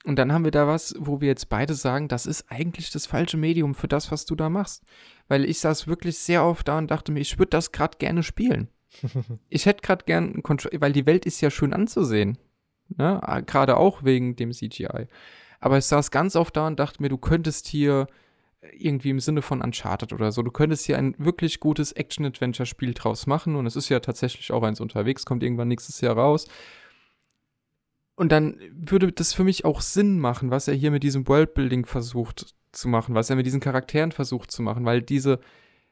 [0.03, 3.05] Und dann haben wir da was, wo wir jetzt beide sagen, das ist eigentlich das
[3.05, 4.83] falsche Medium für das, was du da machst.
[5.27, 8.23] Weil ich saß wirklich sehr oft da und dachte mir, ich würde das gerade gerne
[8.23, 8.69] spielen.
[9.49, 10.41] ich hätte gerade gern,
[10.79, 12.37] weil die Welt ist ja schön anzusehen.
[12.97, 13.43] Ne?
[13.45, 15.07] Gerade auch wegen dem CGI.
[15.59, 18.07] Aber ich saß ganz oft da und dachte mir, du könntest hier
[18.77, 23.25] irgendwie im Sinne von Uncharted oder so, du könntest hier ein wirklich gutes Action-Adventure-Spiel draus
[23.25, 26.47] machen und es ist ja tatsächlich auch eins unterwegs, kommt irgendwann nächstes Jahr raus.
[28.15, 31.85] Und dann würde das für mich auch Sinn machen, was er hier mit diesem Worldbuilding
[31.85, 35.39] versucht zu machen, was er mit diesen Charakteren versucht zu machen, weil diese,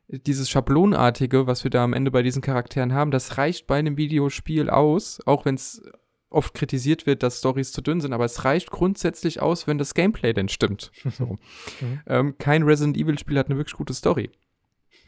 [0.07, 3.97] dieses Schablonartige, was wir da am Ende bei diesen Charakteren haben, das reicht bei einem
[3.97, 5.81] Videospiel aus, auch wenn es
[6.29, 9.93] oft kritisiert wird, dass Stories zu dünn sind, aber es reicht grundsätzlich aus, wenn das
[9.93, 10.91] Gameplay denn stimmt.
[11.11, 11.37] So.
[11.81, 12.01] mhm.
[12.07, 14.29] ähm, kein Resident Evil-Spiel hat eine wirklich gute Story.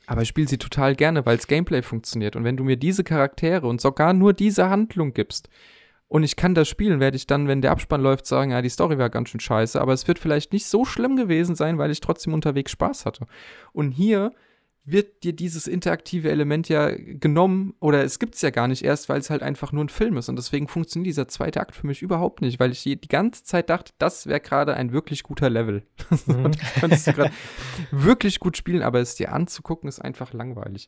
[0.07, 2.35] Aber ich spiele sie total gerne, weil das Gameplay funktioniert.
[2.35, 5.47] Und wenn du mir diese Charaktere und sogar nur diese Handlung gibst,
[6.11, 8.67] und ich kann das spielen, werde ich dann, wenn der Abspann läuft, sagen, ja, die
[8.67, 11.89] Story war ganz schön scheiße, aber es wird vielleicht nicht so schlimm gewesen sein, weil
[11.89, 13.27] ich trotzdem unterwegs Spaß hatte.
[13.71, 14.33] Und hier
[14.83, 19.09] wird dir dieses interaktive Element ja genommen oder es gibt es ja gar nicht erst,
[19.09, 21.85] weil es halt einfach nur ein Film ist und deswegen funktioniert dieser zweite Akt für
[21.85, 25.49] mich überhaupt nicht, weil ich die ganze Zeit dachte, das wäre gerade ein wirklich guter
[25.49, 25.83] Level.
[26.25, 26.51] Mhm.
[26.79, 27.31] könntest du gerade
[27.91, 30.87] wirklich gut spielen, aber es dir anzugucken ist einfach langweilig.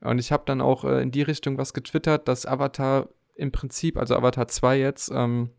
[0.00, 3.96] Und ich habe dann auch äh, in die Richtung was getwittert, dass Avatar im Prinzip,
[3.96, 5.50] also Avatar 2 jetzt, ähm,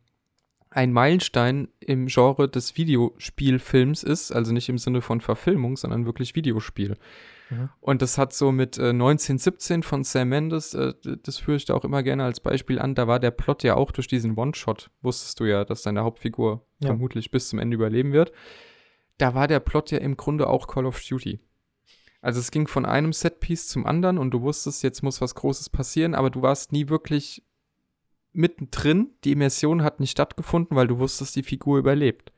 [0.70, 6.36] ein Meilenstein im Genre des Videospielfilms ist, also nicht im Sinne von Verfilmung, sondern wirklich
[6.36, 6.98] Videospiel.
[7.50, 7.70] Mhm.
[7.80, 10.94] Und das hat so mit äh, 1917 von Sam Mendes, äh,
[11.24, 13.76] das führe ich da auch immer gerne als Beispiel an, da war der Plot ja
[13.76, 16.88] auch durch diesen One-Shot, wusstest du ja, dass deine Hauptfigur ja.
[16.88, 18.32] vermutlich bis zum Ende überleben wird.
[19.18, 21.40] Da war der Plot ja im Grunde auch Call of Duty.
[22.22, 25.70] Also es ging von einem Setpiece zum anderen und du wusstest, jetzt muss was Großes
[25.70, 27.44] passieren, aber du warst nie wirklich
[28.34, 29.12] mittendrin.
[29.24, 32.34] Die Immersion hat nicht stattgefunden, weil du wusstest, die Figur überlebt.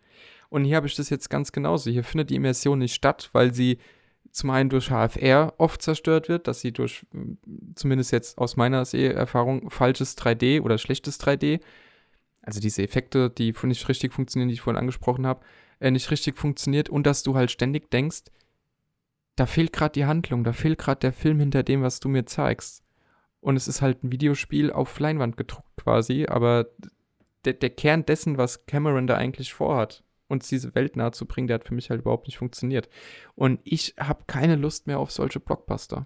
[0.50, 1.90] Und hier habe ich das jetzt ganz genauso.
[1.90, 3.80] Hier findet die Immersion nicht statt, weil sie
[4.32, 7.06] zum einen durch HFR oft zerstört wird, dass sie durch,
[7.76, 11.60] zumindest jetzt aus meiner Seherfahrung, falsches 3D oder schlechtes 3D,
[12.42, 15.42] also diese Effekte, die nicht richtig funktionieren, die ich vorhin angesprochen habe,
[15.80, 18.24] äh, nicht richtig funktioniert und dass du halt ständig denkst,
[19.36, 22.26] da fehlt gerade die Handlung, da fehlt gerade der Film hinter dem, was du mir
[22.26, 22.84] zeigst.
[23.40, 26.68] Und es ist halt ein Videospiel auf Leinwand gedruckt quasi, aber
[27.46, 31.48] der, der Kern dessen, was Cameron da eigentlich vorhat, uns diese Welt nahe zu bringen,
[31.48, 32.90] der hat für mich halt überhaupt nicht funktioniert.
[33.36, 36.06] Und ich habe keine Lust mehr auf solche Blockbuster.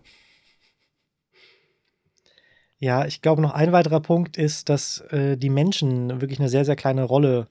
[2.78, 6.66] Ja, ich glaube, noch ein weiterer Punkt ist, dass äh, die Menschen wirklich eine sehr,
[6.66, 7.48] sehr kleine Rolle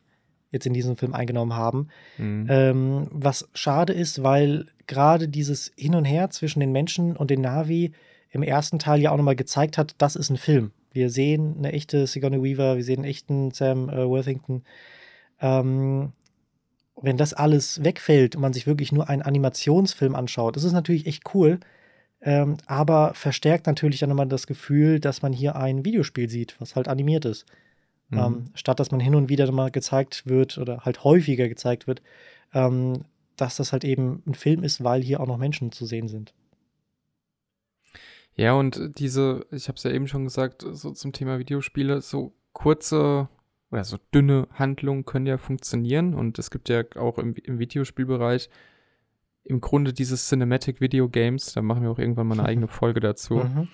[0.51, 1.89] jetzt in diesem Film eingenommen haben.
[2.19, 2.47] Mhm.
[2.51, 7.41] Ähm, was schade ist, weil gerade dieses Hin und Her zwischen den Menschen und den
[7.41, 7.93] Navi
[8.31, 10.73] im ersten Teil ja auch nochmal gezeigt hat, das ist ein Film.
[10.93, 14.65] Wir sehen eine echte Sigourney Weaver, wir sehen einen echten Sam äh, Worthington.
[15.41, 16.13] Ähm,
[17.03, 21.07] wenn das alles wegfällt und man sich wirklich nur einen Animationsfilm anschaut, das ist natürlich
[21.07, 21.61] echt cool,
[22.21, 26.77] ähm, aber verstärkt natürlich dann nochmal das Gefühl, dass man hier ein Videospiel sieht, was
[26.77, 27.47] halt animiert ist.
[28.11, 28.19] Mhm.
[28.19, 32.03] Ähm, statt dass man hin und wieder nochmal gezeigt wird oder halt häufiger gezeigt wird,
[32.53, 33.05] ähm,
[33.37, 36.35] dass das halt eben ein Film ist, weil hier auch noch Menschen zu sehen sind.
[38.35, 42.33] Ja, und diese, ich habe es ja eben schon gesagt, so zum Thema Videospiele, so
[42.53, 43.29] kurze
[43.71, 48.51] oder so dünne Handlungen können ja funktionieren und es gibt ja auch im, im Videospielbereich
[49.45, 53.01] im Grunde dieses Cinematic Video Games, da machen wir auch irgendwann mal eine eigene Folge
[53.01, 53.37] dazu.
[53.37, 53.69] Mhm.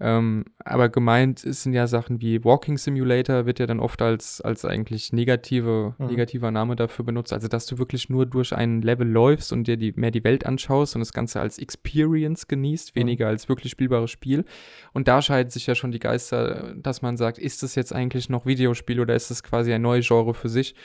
[0.00, 4.64] Ähm, aber gemeint sind ja Sachen wie Walking Simulator, wird ja dann oft als, als
[4.64, 6.06] eigentlich negative, mhm.
[6.06, 7.32] negativer Name dafür benutzt.
[7.32, 10.46] Also, dass du wirklich nur durch ein Level läufst und dir die, mehr die Welt
[10.46, 13.00] anschaust und das Ganze als Experience genießt, mhm.
[13.00, 14.44] weniger als wirklich spielbares Spiel.
[14.92, 18.28] Und da scheiden sich ja schon die Geister, dass man sagt, ist das jetzt eigentlich
[18.28, 20.76] noch Videospiel oder ist das quasi ein neues Genre für sich?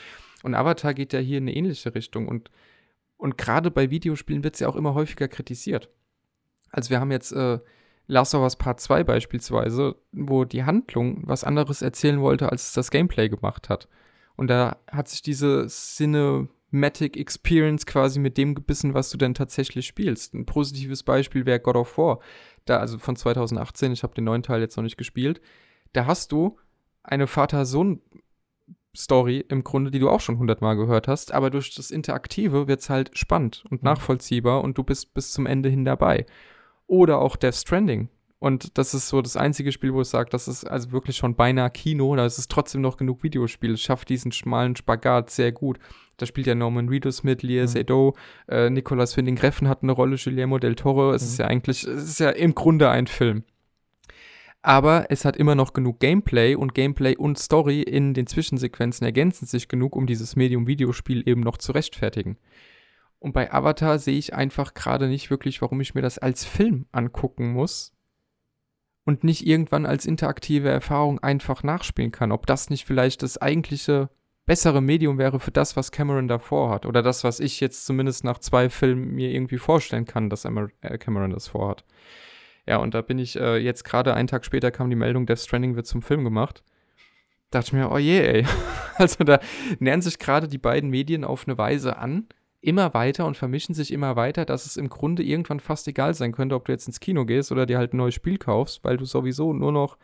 [0.42, 2.50] Und Avatar geht ja hier in eine ähnliche Richtung und
[3.16, 5.88] und gerade bei Videospielen wird es ja auch immer häufiger kritisiert.
[6.70, 7.58] Also wir haben jetzt äh,
[8.06, 12.72] Last of Us Part 2 beispielsweise, wo die Handlung was anderes erzählen wollte, als es
[12.72, 13.88] das Gameplay gemacht hat.
[14.36, 19.86] Und da hat sich diese Cinematic Experience quasi mit dem gebissen, was du denn tatsächlich
[19.86, 20.34] spielst.
[20.34, 22.18] Ein positives Beispiel wäre God of War,
[22.64, 25.40] da also von 2018, ich habe den neuen Teil jetzt noch nicht gespielt.
[25.92, 26.58] Da hast du
[27.02, 28.00] eine Vater-Sohn
[28.96, 32.80] Story im Grunde, die du auch schon hundertmal gehört hast, aber durch das Interaktive wird
[32.80, 33.88] es halt spannend und mhm.
[33.88, 36.26] nachvollziehbar und du bist bis zum Ende hin dabei.
[36.86, 38.08] Oder auch Death Stranding.
[38.38, 41.34] Und das ist so das einzige Spiel, wo ich sage, das ist also wirklich schon
[41.34, 43.72] beinahe Kino, da ist es trotzdem noch genug Videospiel.
[43.72, 45.78] Es schafft diesen schmalen Spagat sehr gut.
[46.18, 47.68] Da spielt ja Norman Reedus mit, Lia mhm.
[47.68, 48.12] Seydoux,
[48.48, 51.12] äh, Nicolas Winding Refn hat eine Rolle, Guillermo del Toro.
[51.12, 51.28] Es mhm.
[51.28, 53.44] ist ja eigentlich, es ist ja im Grunde ein Film
[54.64, 59.44] aber es hat immer noch genug Gameplay und Gameplay und Story in den Zwischensequenzen ergänzen
[59.44, 62.38] sich genug, um dieses Medium-Videospiel eben noch zu rechtfertigen.
[63.24, 66.84] Und bei Avatar sehe ich einfach gerade nicht wirklich, warum ich mir das als Film
[66.92, 67.94] angucken muss
[69.04, 72.32] und nicht irgendwann als interaktive Erfahrung einfach nachspielen kann.
[72.32, 74.10] Ob das nicht vielleicht das eigentliche
[74.44, 76.84] bessere Medium wäre für das, was Cameron davor hat.
[76.84, 80.98] Oder das, was ich jetzt zumindest nach zwei Filmen mir irgendwie vorstellen kann, dass äh,
[80.98, 81.86] Cameron das vorhat.
[82.66, 85.38] Ja, und da bin ich äh, jetzt gerade einen Tag später kam die Meldung, Death
[85.38, 86.62] Stranding wird zum Film gemacht.
[87.50, 88.46] Dachte ich mir, oh je, ey.
[88.96, 89.40] Also da
[89.80, 92.28] nähern sich gerade die beiden Medien auf eine Weise an,
[92.64, 96.32] immer weiter und vermischen sich immer weiter, dass es im Grunde irgendwann fast egal sein
[96.32, 98.96] könnte, ob du jetzt ins Kino gehst oder dir halt ein neues Spiel kaufst, weil
[98.96, 99.98] du sowieso nur noch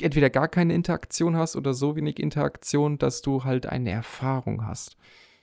[0.00, 4.96] entweder gar keine Interaktion hast oder so wenig Interaktion, dass du halt eine Erfahrung hast.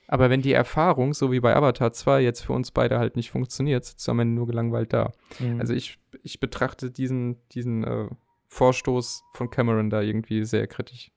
[0.06, 3.30] Aber wenn die Erfahrung, so wie bei Avatar 2, jetzt für uns beide halt nicht
[3.30, 5.12] funktioniert, sitzt du am Ende nur gelangweilt da.
[5.38, 5.60] Mhm.
[5.60, 8.08] Also ich, ich betrachte diesen, diesen äh,
[8.48, 11.10] Vorstoß von Cameron da irgendwie sehr kritisch.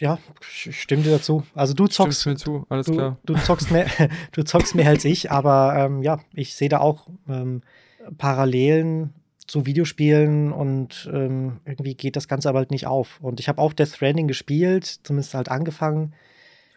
[0.00, 1.44] Ja, stimme dir dazu.
[1.54, 3.18] Also du zockst mir zu, alles du, klar.
[3.26, 3.86] Du zockst mehr,
[4.32, 7.60] du zockst mehr als ich, aber ähm, ja, ich sehe da auch ähm,
[8.16, 9.12] Parallelen
[9.46, 13.20] zu Videospielen und ähm, irgendwie geht das Ganze aber halt nicht auf.
[13.20, 16.14] Und ich habe auch Death Stranding gespielt, zumindest halt angefangen.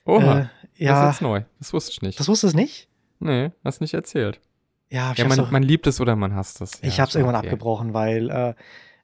[0.06, 1.44] Oha, äh, ja, das ist jetzt neu.
[1.60, 2.20] Das wusste ich nicht.
[2.20, 2.90] Das wusstest du nicht?
[3.20, 4.42] Nee, hast nicht erzählt.
[4.90, 6.82] Ja, ja man, auch, man, liebt es oder man hasst es.
[6.82, 7.48] Ja, ich habe es irgendwann okay.
[7.48, 8.54] abgebrochen, weil äh,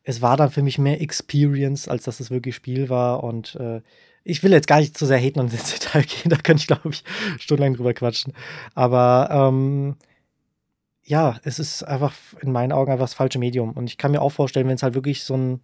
[0.04, 3.24] es war dann für mich mehr Experience, als dass es wirklich Spiel war.
[3.24, 3.82] Und äh,
[4.30, 6.68] ich will jetzt gar nicht zu sehr haten und ins Detail gehen, da könnte ich,
[6.68, 7.04] glaube ich,
[7.40, 8.34] stundenlang drüber quatschen.
[8.76, 9.96] Aber ähm,
[11.04, 13.72] ja, es ist einfach in meinen Augen einfach das falsche Medium.
[13.72, 15.62] Und ich kann mir auch vorstellen, wenn es halt wirklich so ein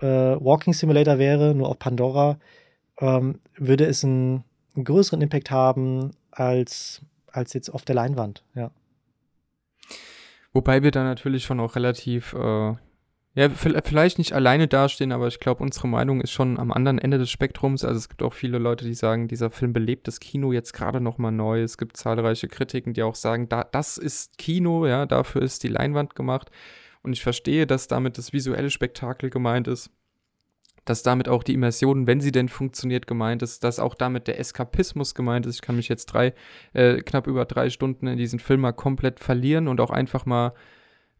[0.00, 2.38] äh, Walking Simulator wäre, nur auf Pandora,
[3.00, 4.44] ähm, würde es einen,
[4.74, 7.02] einen, größeren Impact haben als
[7.32, 8.70] als jetzt auf der Leinwand, ja.
[10.52, 12.74] Wobei wir da natürlich schon auch relativ, äh,
[13.34, 17.16] ja, vielleicht nicht alleine dastehen, aber ich glaube, unsere Meinung ist schon am anderen Ende
[17.16, 17.82] des Spektrums.
[17.82, 21.00] Also es gibt auch viele Leute, die sagen, dieser Film belebt das Kino jetzt gerade
[21.00, 21.62] nochmal neu.
[21.62, 25.68] Es gibt zahlreiche Kritiken, die auch sagen, da, das ist Kino, ja, dafür ist die
[25.68, 26.50] Leinwand gemacht.
[27.02, 29.90] Und ich verstehe, dass damit das visuelle Spektakel gemeint ist
[30.84, 34.38] dass damit auch die Immersion, wenn sie denn funktioniert, gemeint ist, dass auch damit der
[34.40, 35.56] Eskapismus gemeint ist.
[35.56, 36.34] Ich kann mich jetzt drei,
[36.72, 40.54] äh, knapp über drei Stunden in diesen Film mal komplett verlieren und auch einfach mal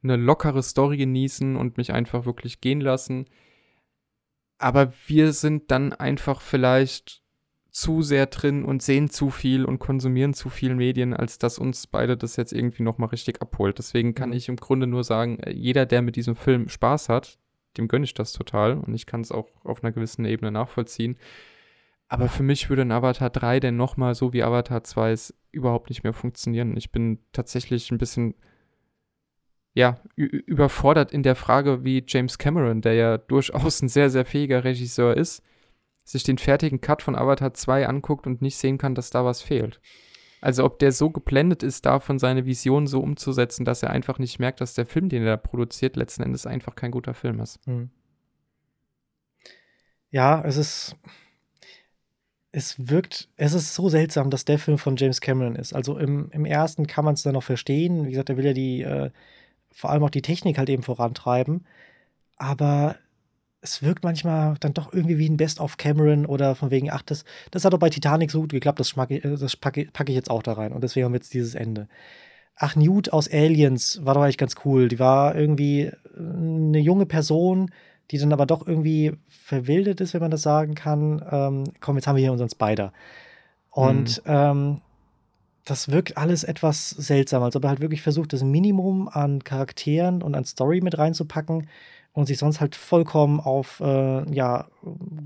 [0.03, 3.27] eine lockere Story genießen und mich einfach wirklich gehen lassen.
[4.59, 7.23] Aber wir sind dann einfach vielleicht
[7.71, 11.87] zu sehr drin und sehen zu viel und konsumieren zu viel Medien, als dass uns
[11.87, 13.79] beide das jetzt irgendwie nochmal richtig abholt.
[13.79, 14.37] Deswegen kann mhm.
[14.37, 17.39] ich im Grunde nur sagen, äh, jeder, der mit diesem Film Spaß hat,
[17.79, 21.17] dem gönne ich das total und ich kann es auch auf einer gewissen Ebene nachvollziehen.
[22.09, 25.89] Aber für mich würde ein Avatar 3 denn nochmal so wie Avatar 2 es überhaupt
[25.89, 26.77] nicht mehr funktionieren.
[26.77, 28.35] Ich bin tatsächlich ein bisschen,
[29.75, 34.65] ja, überfordert in der Frage, wie James Cameron, der ja durchaus ein sehr, sehr fähiger
[34.65, 35.43] Regisseur ist,
[36.05, 39.41] sich den fertigen Cut von Avatar 2 anguckt und nicht sehen kann, dass da was
[39.41, 39.81] fehlt.
[40.43, 44.41] Also ob der so geblendet ist, davon seine Vision so umzusetzen, dass er einfach nicht
[44.41, 47.65] merkt, dass der Film, den er produziert, letzten Endes einfach kein guter Film ist.
[47.67, 47.91] Mhm.
[50.11, 50.97] Ja, es ist.
[52.55, 55.73] Es wirkt, es ist so seltsam, dass der Film von James Cameron ist.
[55.73, 58.05] Also im, im ersten kann man es dann noch verstehen.
[58.05, 59.11] Wie gesagt, er will ja die, äh,
[59.73, 61.67] vor allem auch die Technik halt eben vorantreiben.
[62.37, 62.97] Aber
[63.61, 67.03] es wirkt manchmal dann doch irgendwie wie ein Best of Cameron oder von wegen, ach,
[67.03, 70.17] das, das hat doch bei Titanic so gut geklappt, das, schmacke, das packe, packe ich
[70.17, 70.73] jetzt auch da rein.
[70.73, 71.89] Und deswegen haben wir jetzt dieses Ende.
[72.57, 74.89] Ach, Newt aus Aliens war doch eigentlich ganz cool.
[74.89, 77.71] Die war irgendwie eine junge Person,
[78.11, 81.25] die dann aber doch irgendwie verwildet ist, wenn man das sagen kann.
[81.31, 82.93] Ähm, komm, jetzt haben wir hier unseren Spider.
[83.71, 84.33] Und mhm.
[84.33, 84.81] ähm,
[85.65, 90.23] das wirkt alles etwas seltsam, als ob er halt wirklich versucht, das Minimum an Charakteren
[90.23, 91.69] und an Story mit reinzupacken
[92.13, 94.69] und sich sonst halt vollkommen auf äh, ja,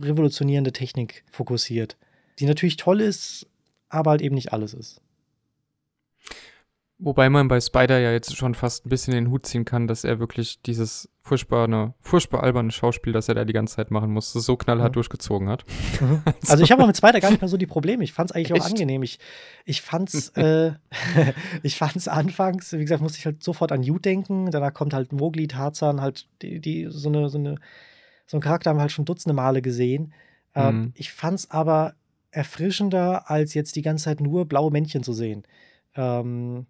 [0.03, 1.97] revolutionierende Technik fokussiert.
[2.39, 3.47] Die natürlich toll ist,
[3.89, 5.01] aber halt eben nicht alles ist.
[6.99, 10.03] Wobei man bei Spider ja jetzt schon fast ein bisschen den Hut ziehen kann, dass
[10.03, 14.41] er wirklich dieses furchtbare, furchtbar alberne Schauspiel, das er da die ganze Zeit machen musste,
[14.41, 14.95] so knallhart mhm.
[14.95, 15.67] durchgezogen hat.
[16.01, 16.23] Mhm.
[16.25, 18.03] Also, also ich habe mit Spider gar nicht mehr so die Probleme.
[18.03, 18.63] Ich fand es eigentlich Echt?
[18.63, 19.03] auch angenehm.
[19.03, 19.19] Ich,
[19.67, 20.73] ich fand's, äh,
[21.63, 24.51] ich fand's anfangs, wie gesagt, musste ich halt sofort an You denken.
[24.51, 27.57] Danach kommt halt Mowgli, Tarzan, halt die, die so eine, so eine,
[28.27, 30.15] so einen Charakter haben wir halt schon dutzende Male gesehen.
[30.55, 30.93] Ähm, mhm.
[30.95, 31.95] Ich fand's aber
[32.31, 35.43] erfrischender, als jetzt die ganze Zeit nur blaue Männchen zu sehen.
[35.95, 36.67] Ähm,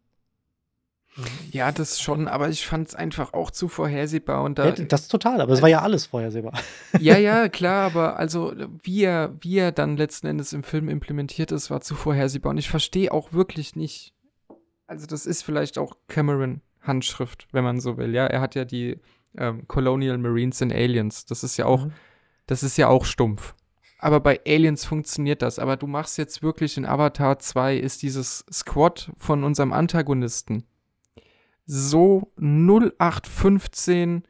[1.51, 4.43] ja, das schon, aber ich fand es einfach auch zu vorhersehbar.
[4.43, 6.53] Und da, ja, das total, aber es war ja alles vorhersehbar.
[7.01, 11.53] Ja, ja, klar, aber also wie er, wie er dann letzten Endes im Film implementiert
[11.53, 12.51] ist, war zu vorhersehbar.
[12.51, 14.14] Und ich verstehe auch wirklich nicht.
[14.87, 18.14] Also, das ist vielleicht auch Cameron-Handschrift, wenn man so will.
[18.14, 18.99] Ja, er hat ja die
[19.37, 21.27] ähm, Colonial Marines in Aliens.
[21.27, 21.93] Das ist ja auch, mhm.
[22.47, 23.55] das ist ja auch stumpf.
[23.99, 25.59] Aber bei Aliens funktioniert das.
[25.59, 30.64] Aber du machst jetzt wirklich in Avatar 2 ist dieses Squad von unserem Antagonisten
[31.67, 34.23] so 0815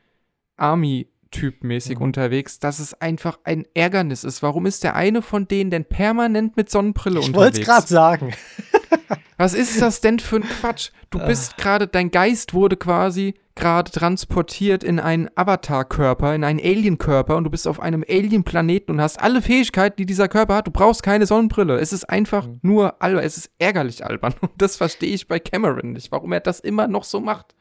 [0.56, 2.04] Army Typ-mäßig mhm.
[2.04, 4.42] unterwegs, dass es einfach ein Ärgernis ist.
[4.42, 7.58] Warum ist der eine von denen denn permanent mit Sonnenbrille ich unterwegs?
[7.58, 8.34] Ich wollte es gerade sagen.
[9.38, 10.90] Was ist das denn für ein Quatsch?
[11.10, 11.26] Du ah.
[11.26, 17.44] bist gerade, dein Geist wurde quasi gerade transportiert in einen Avatar-Körper, in einen Alien-Körper und
[17.44, 20.66] du bist auf einem Alien-Planeten und hast alle Fähigkeiten, die dieser Körper hat.
[20.66, 21.78] Du brauchst keine Sonnenbrille.
[21.78, 22.60] Es ist einfach mhm.
[22.62, 23.24] nur albern.
[23.24, 24.34] Es ist ärgerlich albern.
[24.40, 27.54] Und das verstehe ich bei Cameron nicht, warum er das immer noch so macht.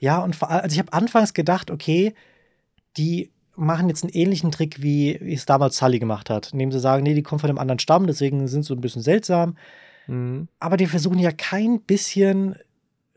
[0.00, 2.14] Ja, und vor allem, also ich habe anfangs gedacht, okay,
[2.98, 6.52] die machen jetzt einen ähnlichen Trick, wie, es damals Sully gemacht hat.
[6.52, 8.80] Indem sie sagen, nee, die kommen von einem anderen Stamm, deswegen sind sie so ein
[8.80, 9.56] bisschen seltsam.
[10.06, 10.48] Mhm.
[10.60, 12.54] Aber die versuchen ja kein bisschen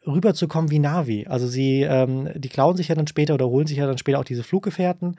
[0.05, 1.27] rüberzukommen wie Navi.
[1.27, 4.19] Also sie, ähm, die klauen sich ja dann später oder holen sich ja dann später
[4.19, 5.17] auch diese Fluggefährten.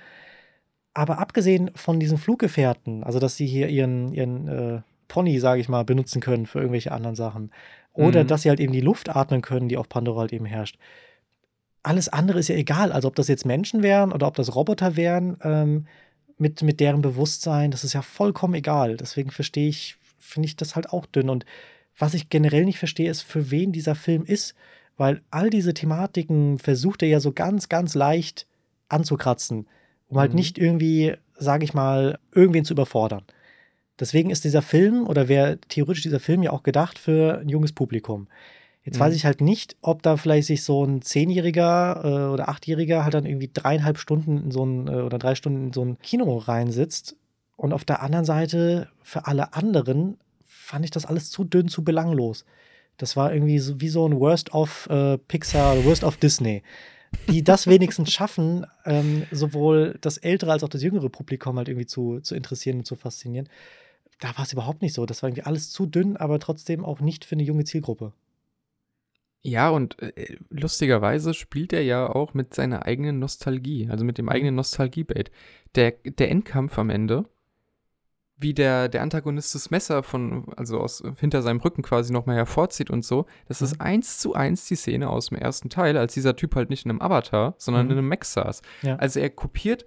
[0.93, 5.69] Aber abgesehen von diesen Fluggefährten, also dass sie hier ihren, ihren äh, Pony, sage ich
[5.69, 7.51] mal, benutzen können für irgendwelche anderen Sachen.
[7.93, 8.29] Oder mhm.
[8.29, 10.79] dass sie halt eben die Luft atmen können, die auf Pandora halt eben herrscht.
[11.83, 12.93] Alles andere ist ja egal.
[12.93, 15.87] Also ob das jetzt Menschen wären oder ob das Roboter wären, ähm,
[16.39, 18.97] mit, mit deren Bewusstsein, das ist ja vollkommen egal.
[18.97, 21.31] Deswegen verstehe ich, finde ich das halt auch dünn.
[21.31, 21.47] Und
[21.97, 24.55] was ich generell nicht verstehe, ist, für wen dieser Film ist,
[24.97, 28.47] weil all diese Thematiken versucht er ja so ganz, ganz leicht
[28.89, 29.67] anzukratzen,
[30.09, 30.37] um halt mhm.
[30.37, 33.23] nicht irgendwie, sage ich mal, irgendwen zu überfordern.
[33.99, 37.73] Deswegen ist dieser Film oder wäre theoretisch dieser Film ja auch gedacht für ein junges
[37.73, 38.27] Publikum.
[38.85, 39.01] Jetzt mhm.
[39.01, 43.15] weiß ich halt nicht, ob da vielleicht sich so ein Zehnjähriger äh, oder Achtjähriger halt
[43.15, 46.37] dann irgendwie dreieinhalb Stunden in so ein äh, oder drei Stunden in so ein Kino
[46.39, 47.17] reinsitzt
[47.57, 51.85] und auf der anderen Seite für alle anderen fand ich das alles zu dünn, zu
[51.85, 52.45] belanglos.
[52.97, 56.63] Das war irgendwie so, wie so ein Worst of äh, Pixar, Worst of Disney.
[57.29, 61.87] Die das wenigstens schaffen, ähm, sowohl das ältere als auch das jüngere Publikum halt irgendwie
[61.87, 63.49] zu, zu interessieren und zu faszinieren.
[64.21, 65.07] Da war es überhaupt nicht so.
[65.07, 68.13] Das war irgendwie alles zu dünn, aber trotzdem auch nicht für eine junge Zielgruppe.
[69.43, 74.27] Ja, und äh, lustigerweise spielt er ja auch mit seiner eigenen Nostalgie, also mit dem
[74.27, 74.33] mhm.
[74.33, 75.31] eigenen Nostalgie-Bait.
[75.75, 77.25] Der, der Endkampf am Ende,
[78.37, 82.91] wie der, der Antagonist das Messer von, also aus hinter seinem Rücken quasi nochmal hervorzieht
[82.91, 83.65] und so, das mhm.
[83.67, 86.85] ist eins zu eins die Szene aus dem ersten Teil, als dieser Typ halt nicht
[86.85, 87.93] in einem Avatar, sondern mhm.
[87.93, 88.63] in einem Mech saß.
[88.83, 88.97] Ja.
[88.97, 89.87] Also er kopiert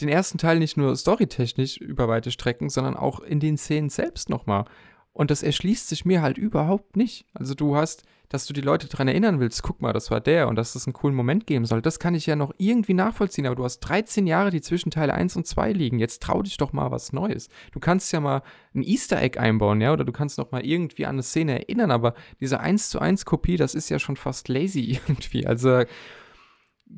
[0.00, 4.28] den ersten Teil nicht nur storytechnisch über weite Strecken, sondern auch in den Szenen selbst
[4.28, 4.64] nochmal.
[5.14, 7.24] Und das erschließt sich mir halt überhaupt nicht.
[7.34, 10.48] Also du hast, dass du die Leute daran erinnern willst, guck mal, das war der
[10.48, 13.46] und dass es einen coolen Moment geben soll, das kann ich ja noch irgendwie nachvollziehen,
[13.46, 16.00] aber du hast 13 Jahre, die zwischen Teil 1 und 2 liegen.
[16.00, 17.48] Jetzt trau dich doch mal was Neues.
[17.70, 18.42] Du kannst ja mal
[18.74, 21.92] ein Easter Egg einbauen, ja, oder du kannst noch mal irgendwie an eine Szene erinnern,
[21.92, 25.46] aber diese 1 zu 1 Kopie, das ist ja schon fast lazy irgendwie.
[25.46, 25.84] Also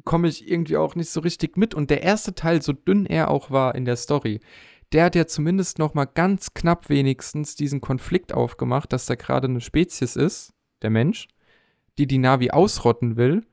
[0.05, 1.74] komme ich irgendwie auch nicht so richtig mit.
[1.74, 4.40] Und der erste Teil, so dünn er auch war in der Story,
[4.93, 9.49] der hat ja zumindest noch mal ganz knapp wenigstens diesen Konflikt aufgemacht, dass da gerade
[9.49, 11.29] eine Spezies ist, der Mensch,
[11.99, 13.45] die die Navi ausrotten will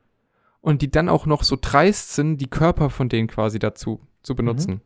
[0.61, 4.35] und die dann auch noch so dreist sind, die Körper von denen quasi dazu zu
[4.35, 4.71] benutzen.
[4.71, 4.81] Mhm.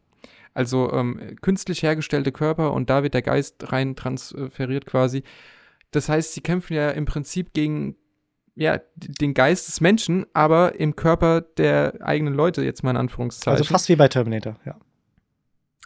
[0.53, 5.23] Also ähm, künstlich hergestellte Körper und da wird der Geist rein transferiert quasi.
[5.91, 7.95] Das heißt, sie kämpfen ja im Prinzip gegen
[8.55, 13.51] ja, den Geist des Menschen, aber im Körper der eigenen Leute, jetzt mal in Anführungszeichen.
[13.51, 14.75] Also fast wie bei Terminator, ja.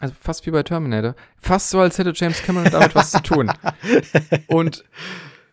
[0.02, 1.14] Also fast wie bei Terminator.
[1.38, 3.52] Fast so, als hätte James Cameron damit was zu tun.
[4.48, 4.84] Und,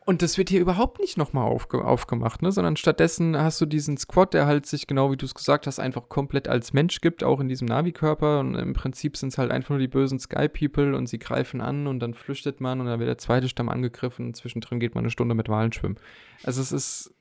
[0.05, 2.51] und das wird hier überhaupt nicht nochmal aufge aufgemacht, ne?
[2.51, 5.77] sondern stattdessen hast du diesen Squad, der halt sich, genau wie du es gesagt hast,
[5.80, 8.39] einfach komplett als Mensch gibt, auch in diesem Navi-Körper.
[8.39, 11.85] Und im Prinzip sind es halt einfach nur die bösen Sky-People und sie greifen an
[11.85, 15.03] und dann flüchtet man und dann wird der zweite Stamm angegriffen und zwischendrin geht man
[15.03, 15.99] eine Stunde mit Wahlen schwimmen.
[16.41, 17.13] Also es ist,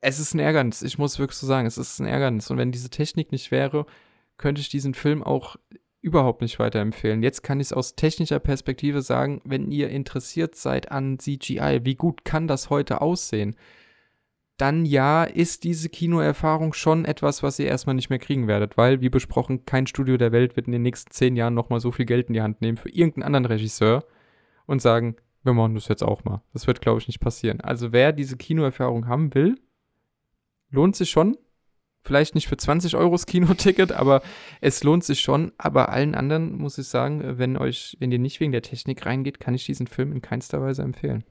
[0.00, 0.80] es ist ein Ärgernis.
[0.80, 2.50] Ich muss wirklich so sagen, es ist ein Ärgernis.
[2.50, 3.84] Und wenn diese Technik nicht wäre,
[4.38, 5.56] könnte ich diesen Film auch
[6.02, 7.22] überhaupt nicht weiterempfehlen.
[7.22, 11.94] Jetzt kann ich es aus technischer Perspektive sagen, wenn ihr interessiert seid an CGI, wie
[11.94, 13.56] gut kann das heute aussehen?
[14.58, 19.00] Dann ja, ist diese Kinoerfahrung schon etwas, was ihr erstmal nicht mehr kriegen werdet, weil,
[19.00, 22.04] wie besprochen, kein Studio der Welt wird in den nächsten zehn Jahren nochmal so viel
[22.04, 24.04] Geld in die Hand nehmen für irgendeinen anderen Regisseur
[24.66, 26.42] und sagen, wir machen das jetzt auch mal.
[26.52, 27.60] Das wird, glaube ich, nicht passieren.
[27.60, 29.56] Also wer diese Kinoerfahrung haben will,
[30.70, 31.36] lohnt sich schon,
[32.04, 34.22] Vielleicht nicht für 20 Euro das Kinoticket, aber
[34.60, 35.52] es lohnt sich schon.
[35.56, 39.38] Aber allen anderen muss ich sagen, wenn euch, wenn ihr nicht wegen der Technik reingeht,
[39.38, 41.24] kann ich diesen Film in keinster Weise empfehlen.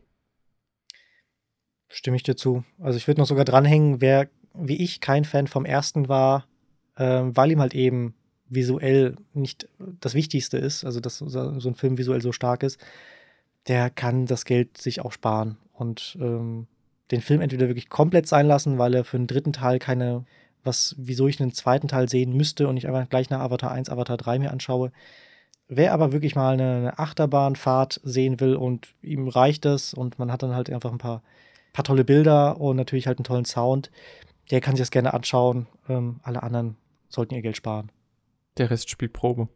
[1.90, 2.64] Stimme ich dir zu.
[2.80, 6.46] Also ich würde noch sogar dranhängen, wer wie ich kein Fan vom ersten war,
[6.96, 8.16] äh, weil ihm halt eben
[8.48, 12.80] visuell nicht das Wichtigste ist, also dass so ein Film visuell so stark ist,
[13.68, 16.68] der kann das Geld sich auch sparen und ähm,
[17.12, 20.26] den Film entweder wirklich komplett sein lassen, weil er für den dritten Teil keine
[20.64, 23.90] was, wieso ich einen zweiten Teil sehen müsste und nicht einfach gleich nach Avatar 1,
[23.90, 24.92] Avatar 3 mir anschaue.
[25.68, 30.44] Wer aber wirklich mal eine, Achterbahnfahrt sehen will und ihm reicht es und man hat
[30.44, 31.24] dann halt einfach ein paar,
[31.72, 33.90] paar tolle Bilder und natürlich halt einen tollen Sound,
[34.52, 35.68] der kann sich das gerne anschauen.
[35.88, 36.76] Ähm, alle anderen
[37.08, 37.90] sollten ihr Geld sparen.
[38.58, 39.48] Der Rest spielt Probe.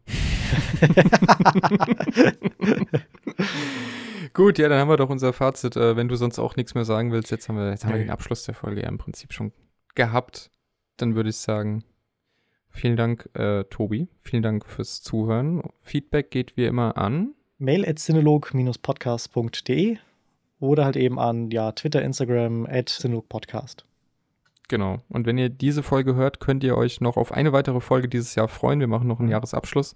[4.33, 5.75] Gut, ja, dann haben wir doch unser Fazit.
[5.75, 7.99] Äh, wenn du sonst auch nichts mehr sagen willst, jetzt haben wir, jetzt haben wir
[7.99, 9.51] den Abschluss der Folge ja im Prinzip schon
[9.95, 10.49] gehabt
[10.97, 11.83] dann würde ich sagen,
[12.69, 14.07] vielen Dank, äh, Tobi.
[14.21, 15.61] Vielen Dank fürs Zuhören.
[15.81, 19.97] Feedback geht wie immer an mail at podcastde
[20.59, 23.85] oder halt eben an ja, Twitter, Instagram at Podcast.
[24.67, 24.99] Genau.
[25.09, 28.35] Und wenn ihr diese Folge hört, könnt ihr euch noch auf eine weitere Folge dieses
[28.35, 28.79] Jahr freuen.
[28.79, 29.33] Wir machen noch einen mhm.
[29.33, 29.95] Jahresabschluss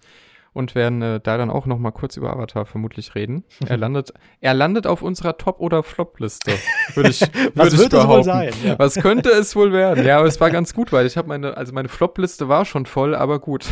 [0.53, 3.43] und werden äh, da dann auch noch mal kurz über Avatar vermutlich reden.
[3.67, 6.53] Er landet, er landet auf unserer Top- oder Flop-Liste,
[6.95, 7.99] würde ich, würd Was ich behaupten.
[7.99, 8.53] Es wohl sein?
[8.63, 8.79] Ja.
[8.79, 10.05] Was könnte es wohl werden?
[10.05, 12.85] Ja, aber es war ganz gut, weil ich habe meine, also meine Flop-Liste war schon
[12.85, 13.67] voll, aber gut.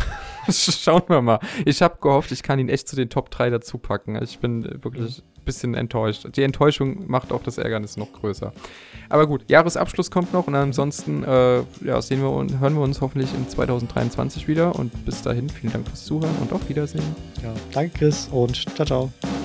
[0.52, 1.40] Schauen wir mal.
[1.64, 4.20] Ich habe gehofft, ich kann ihn echt zu den Top 3 dazu packen.
[4.22, 6.26] Ich bin wirklich ein bisschen enttäuscht.
[6.36, 8.52] Die Enttäuschung macht auch das Ärgernis noch größer.
[9.08, 13.00] Aber gut, Jahresabschluss kommt noch und ansonsten äh, ja, sehen wir und hören wir uns
[13.00, 14.74] hoffentlich in 2023 wieder.
[14.74, 17.04] Und bis dahin, vielen Dank fürs Zuhören und auf Wiedersehen.
[17.42, 19.37] Ja, danke Chris und ciao, ciao.